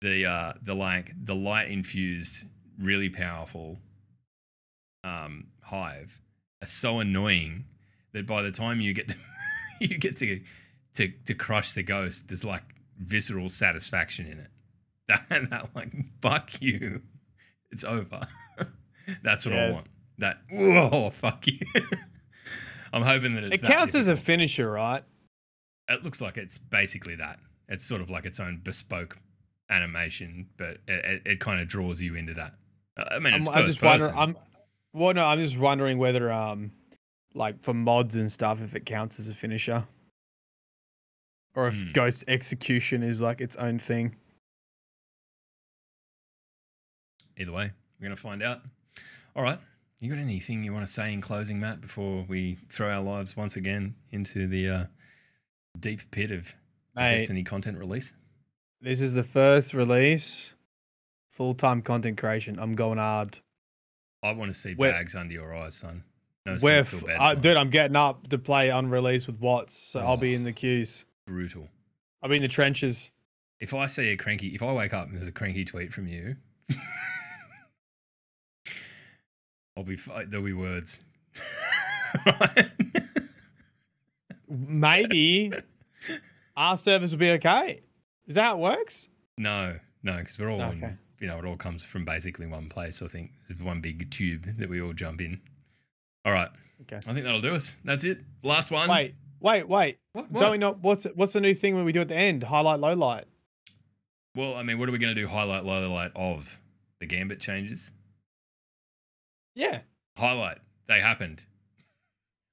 the 0.00 0.26
uh, 0.26 0.52
the 0.62 0.74
like 0.74 1.12
the 1.16 1.34
light 1.34 1.70
infused, 1.70 2.44
really 2.78 3.08
powerful 3.08 3.78
um, 5.04 5.46
hive 5.62 6.20
are 6.62 6.66
so 6.66 6.98
annoying 6.98 7.64
that 8.12 8.26
by 8.26 8.42
the 8.42 8.50
time 8.50 8.80
you 8.80 8.92
get 8.92 9.08
to, 9.08 9.16
you 9.80 9.98
get 9.98 10.16
to 10.16 10.40
to 10.94 11.08
to 11.26 11.34
crush 11.34 11.72
the 11.72 11.82
ghost, 11.82 12.28
there's 12.28 12.44
like 12.44 12.62
visceral 12.98 13.48
satisfaction 13.48 14.26
in 14.26 14.38
it. 14.38 14.50
That 15.28 15.50
that 15.50 15.68
like 15.74 15.92
fuck 16.20 16.60
you, 16.60 17.02
it's 17.70 17.84
over. 17.84 18.22
That's 19.22 19.46
what 19.46 19.54
I 19.54 19.70
want. 19.70 19.86
That 20.18 20.38
whoa 20.50 21.10
fuck 21.10 21.46
you. 21.46 21.60
I'm 22.92 23.02
hoping 23.02 23.36
that 23.36 23.44
it's 23.44 23.56
It 23.56 23.62
that 23.62 23.70
counts 23.70 23.94
as 23.94 24.08
a 24.08 24.16
finisher, 24.16 24.68
right? 24.68 25.04
It 25.88 26.02
looks 26.02 26.20
like 26.20 26.36
it's 26.36 26.58
basically 26.58 27.14
that. 27.16 27.38
It's 27.68 27.84
sort 27.84 28.00
of 28.00 28.10
like 28.10 28.24
its 28.24 28.40
own 28.40 28.60
bespoke 28.64 29.16
animation, 29.70 30.48
but 30.56 30.78
it, 30.86 31.22
it, 31.24 31.40
kind 31.40 31.60
of 31.60 31.68
draws 31.68 32.00
you 32.00 32.14
into 32.14 32.34
that. 32.34 32.54
I 32.96 33.18
mean, 33.18 33.34
I'm, 33.34 33.40
it's 33.40 33.48
I'm 33.48 33.54
first 33.54 33.66
just 33.66 33.82
wondering. 33.82 34.10
person. 34.12 34.18
I'm 34.18 34.36
well, 34.92 35.12
no, 35.12 35.26
I'm 35.26 35.38
just 35.38 35.58
wondering 35.58 35.98
whether, 35.98 36.32
um, 36.32 36.72
like 37.34 37.62
for 37.62 37.74
mods 37.74 38.16
and 38.16 38.32
stuff, 38.32 38.62
if 38.62 38.74
it 38.74 38.86
counts 38.86 39.18
as 39.20 39.28
a 39.28 39.34
finisher, 39.34 39.84
or 41.54 41.68
if 41.68 41.74
Hmm. 41.74 41.92
Ghost 41.92 42.24
Execution 42.28 43.02
is 43.02 43.20
like 43.20 43.40
its 43.40 43.56
own 43.56 43.78
thing. 43.78 44.16
Either 47.36 47.52
way, 47.52 47.70
we're 48.00 48.06
going 48.06 48.16
to 48.16 48.22
find 48.22 48.42
out. 48.42 48.62
All 49.34 49.42
right. 49.42 49.58
You 50.00 50.10
got 50.10 50.18
anything 50.18 50.62
you 50.62 50.72
want 50.72 50.86
to 50.86 50.92
say 50.92 51.12
in 51.12 51.20
closing, 51.20 51.60
Matt, 51.60 51.80
before 51.80 52.24
we 52.28 52.58
throw 52.68 52.90
our 52.90 53.02
lives 53.02 53.36
once 53.36 53.56
again 53.56 53.94
into 54.12 54.46
the 54.46 54.68
uh, 54.68 54.84
deep 55.78 56.10
pit 56.10 56.30
of 56.30 56.54
Mate, 56.94 57.18
Destiny 57.18 57.42
content 57.42 57.78
release? 57.78 58.12
This 58.86 59.00
is 59.00 59.14
the 59.14 59.24
first 59.24 59.74
release, 59.74 60.54
full 61.32 61.54
time 61.54 61.82
content 61.82 62.16
creation. 62.18 62.56
I'm 62.58 62.74
going 62.76 62.98
hard. 62.98 63.40
I 64.22 64.30
want 64.32 64.52
to 64.52 64.58
see 64.58 64.74
We're- 64.76 64.92
bags 64.92 65.14
under 65.16 65.34
your 65.34 65.54
eyes, 65.54 65.74
son. 65.74 66.04
No 66.46 66.56
Where, 66.58 66.86
sleep 66.86 67.00
till 67.00 67.10
f- 67.10 67.18
bedtime. 67.18 67.40
dude, 67.40 67.56
I'm 67.56 67.70
getting 67.70 67.96
up 67.96 68.28
to 68.28 68.38
play 68.38 68.70
unreleased 68.70 69.26
with 69.26 69.40
Watts, 69.40 69.74
so 69.74 69.98
I'll 69.98 70.16
be 70.16 70.34
Oh. 70.34 70.36
in 70.36 70.44
the 70.44 70.52
queues. 70.52 71.04
Brutal. 71.26 71.68
I'll 72.22 72.30
be 72.30 72.36
in 72.36 72.42
the 72.42 72.48
trenches. 72.48 73.10
If 73.58 73.74
I 73.74 73.86
see 73.86 74.10
a 74.10 74.16
cranky, 74.16 74.54
if 74.54 74.62
I 74.62 74.72
wake 74.72 74.94
up 74.94 75.08
and 75.08 75.16
there's 75.16 75.26
a 75.26 75.32
cranky 75.32 75.64
tweet 75.64 75.92
from 75.92 76.06
you, 76.06 76.36
I'll 79.76 79.82
be, 79.82 79.96
there'll 80.28 80.44
be 80.46 80.52
words. 80.52 81.02
Maybe 84.48 85.52
our 86.56 86.78
service 86.78 87.10
will 87.10 87.18
be 87.18 87.30
okay. 87.32 87.80
Is 88.26 88.34
that 88.34 88.44
how 88.44 88.56
it 88.58 88.60
works? 88.60 89.08
no, 89.38 89.78
no, 90.02 90.16
because 90.18 90.38
we're 90.38 90.50
all 90.50 90.62
Okay. 90.62 90.94
you 91.20 91.26
know, 91.26 91.38
it 91.38 91.44
all 91.44 91.56
comes 91.56 91.82
from 91.84 92.04
basically 92.04 92.46
one 92.46 92.68
place. 92.68 93.02
I 93.02 93.06
think 93.06 93.32
there's 93.48 93.60
one 93.62 93.80
big 93.80 94.10
tube 94.10 94.56
that 94.58 94.68
we 94.68 94.80
all 94.80 94.92
jump 94.92 95.20
in. 95.20 95.40
All 96.24 96.32
right. 96.32 96.50
Okay. 96.82 96.96
I 96.96 97.12
think 97.12 97.24
that'll 97.24 97.40
do 97.40 97.54
us. 97.54 97.76
That's 97.84 98.04
it. 98.04 98.18
Last 98.42 98.70
one. 98.70 98.88
Wait, 98.90 99.14
wait, 99.40 99.68
wait. 99.68 99.98
What? 100.12 100.32
Don't 100.32 100.50
we 100.52 100.58
not? 100.58 100.80
What's 100.82 101.04
what's 101.14 101.32
the 101.32 101.40
new 101.40 101.54
thing 101.54 101.74
when 101.74 101.84
we 101.84 101.92
do 101.92 102.00
at 102.00 102.08
the 102.08 102.16
end? 102.16 102.42
Highlight, 102.42 102.80
low 102.80 102.94
light. 102.94 103.24
Well, 104.34 104.54
I 104.54 104.62
mean, 104.62 104.78
what 104.78 104.88
are 104.88 104.92
we 104.92 104.98
going 104.98 105.14
to 105.14 105.20
do? 105.20 105.26
Highlight, 105.26 105.64
low 105.64 105.90
light 105.90 106.12
of 106.14 106.60
the 107.00 107.06
Gambit 107.06 107.40
changes? 107.40 107.92
Yeah, 109.54 109.80
Highlight. 110.18 110.58
They 110.86 111.00
happened. 111.00 111.42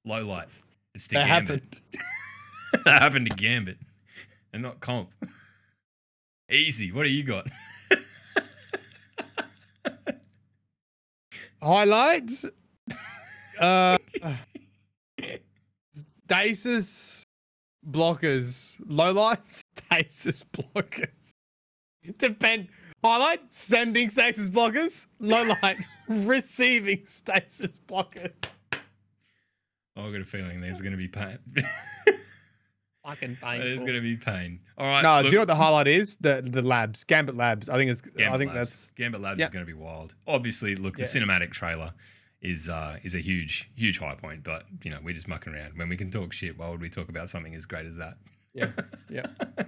Low 0.04 0.24
light. 0.26 0.48
It's 0.94 1.06
to 1.08 1.14
that 1.14 1.26
Gambit. 1.26 1.48
happened. 1.50 1.80
that 2.86 3.02
happened 3.02 3.30
to 3.30 3.36
Gambit 3.36 3.78
and 4.52 4.62
not 4.62 4.80
comp. 4.80 5.10
Easy. 6.50 6.92
What 6.92 7.04
do 7.04 7.08
you 7.08 7.24
got? 7.24 7.46
Highlights. 11.62 12.44
Uh, 13.58 13.96
stasis 16.26 17.24
blockers. 17.88 18.78
Low 18.86 19.12
lights. 19.12 19.62
Stasis 19.76 20.44
blockers. 20.52 21.30
Depend. 22.18 22.68
Highlight 23.02 23.52
sending 23.52 24.10
stasis 24.10 24.48
blockers. 24.48 25.06
Low 25.18 25.54
light 25.62 25.78
receiving 26.08 27.04
stasis 27.04 27.78
blockers. 27.86 28.32
Oh, 29.96 30.06
I've 30.06 30.12
got 30.12 30.20
a 30.20 30.24
feeling 30.24 30.60
there's 30.60 30.80
going 30.80 30.92
to 30.92 30.98
be 30.98 31.08
pain. 31.08 31.38
Fucking 33.06 33.36
there's 33.42 33.60
painful. 33.60 33.86
going 33.86 33.96
to 33.96 34.00
be 34.00 34.16
pain. 34.16 34.60
All 34.78 34.86
right. 34.86 35.02
No, 35.02 35.16
look, 35.16 35.22
do 35.24 35.28
you 35.28 35.34
know 35.34 35.40
what 35.42 35.48
the 35.48 35.54
highlight 35.54 35.86
is? 35.88 36.16
The 36.20 36.42
the 36.44 36.62
labs, 36.62 37.04
Gambit 37.04 37.36
Labs. 37.36 37.68
I 37.68 37.76
think 37.76 37.90
it's. 37.90 38.00
Gambit 38.00 38.28
I 38.32 38.38
think 38.38 38.54
Labs. 38.54 38.70
that's. 38.70 38.90
Gambit 38.92 39.20
Labs 39.20 39.38
Yeah. 39.38 39.44
is 39.46 39.50
going 39.50 39.64
to 39.64 39.70
be 39.70 39.78
wild. 39.78 40.14
Obviously, 40.26 40.74
look, 40.76 40.96
the 40.96 41.02
Yeah. 41.02 41.08
cinematic 41.08 41.50
trailer 41.52 41.92
is 42.40 42.68
uh, 42.68 42.96
is 43.02 43.14
a 43.14 43.18
huge, 43.20 43.70
huge 43.76 43.98
high 43.98 44.14
point. 44.14 44.42
But 44.42 44.64
you 44.82 44.90
know, 44.90 44.98
we're 45.02 45.14
just 45.14 45.28
mucking 45.28 45.54
around. 45.54 45.76
When 45.76 45.88
we 45.90 45.96
can 45.98 46.10
talk 46.10 46.32
shit, 46.32 46.58
why 46.58 46.68
would 46.70 46.80
we 46.80 46.88
talk 46.88 47.08
about 47.10 47.28
something 47.28 47.54
as 47.54 47.66
great 47.66 47.84
as 47.86 47.96
that? 47.96 48.14
Yeah, 48.54 48.70
yeah. 49.10 49.26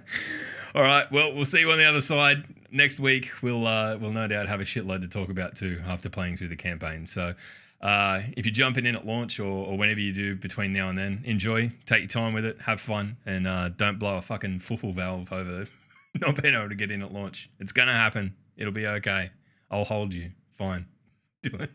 All 0.73 0.81
right. 0.81 1.11
Well, 1.11 1.33
we'll 1.33 1.45
see 1.45 1.59
you 1.59 1.71
on 1.71 1.77
the 1.77 1.85
other 1.85 2.01
side 2.01 2.43
next 2.71 2.99
week. 2.99 3.31
We'll 3.43 3.67
uh, 3.67 3.97
we'll 3.97 4.11
no 4.13 4.27
doubt 4.27 4.47
have 4.47 4.61
a 4.61 4.65
shitload 4.65 5.01
to 5.01 5.07
talk 5.07 5.29
about 5.29 5.55
too 5.55 5.81
after 5.85 6.09
playing 6.09 6.37
through 6.37 6.47
the 6.49 6.55
campaign. 6.55 7.05
So. 7.05 7.35
Uh, 7.81 8.21
if 8.35 8.45
you're 8.45 8.53
jumping 8.53 8.85
in 8.85 8.95
at 8.95 9.05
launch 9.05 9.39
or, 9.39 9.45
or 9.45 9.77
whenever 9.77 9.99
you 9.99 10.11
do 10.11 10.35
between 10.35 10.73
now 10.73 10.89
and 10.89 10.97
then, 10.97 11.21
enjoy, 11.25 11.71
take 11.85 11.99
your 11.99 12.07
time 12.07 12.33
with 12.33 12.43
it, 12.43 12.61
have 12.61 12.81
fun, 12.81 13.17
and 13.25 13.47
uh, 13.47 13.69
don't 13.69 13.99
blow 13.99 14.17
a 14.17 14.21
fucking 14.21 14.59
fuffle 14.59 14.91
valve 14.91 15.31
over 15.31 15.67
not 16.21 16.41
being 16.41 16.55
able 16.55 16.69
to 16.69 16.75
get 16.75 16.91
in 16.91 17.01
at 17.01 17.13
launch. 17.13 17.49
It's 17.59 17.71
gonna 17.71 17.93
happen. 17.93 18.35
It'll 18.55 18.73
be 18.73 18.87
okay. 18.87 19.31
I'll 19.69 19.83
hold 19.83 20.13
you. 20.13 20.31
Fine. 20.57 20.87
Do 21.43 21.51
it. 21.59 21.71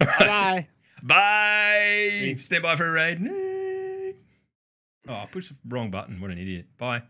Right. 0.00 0.18
Bye. 0.18 0.68
Bye. 1.02 2.08
Peace. 2.10 2.44
Stand 2.44 2.62
by 2.62 2.76
for 2.76 2.86
a 2.86 2.92
raid. 2.92 4.16
Oh, 5.08 5.14
I 5.14 5.26
pushed 5.26 5.50
the 5.50 5.56
wrong 5.68 5.90
button. 5.90 6.20
What 6.20 6.30
an 6.30 6.38
idiot. 6.38 6.66
Bye. 6.78 7.02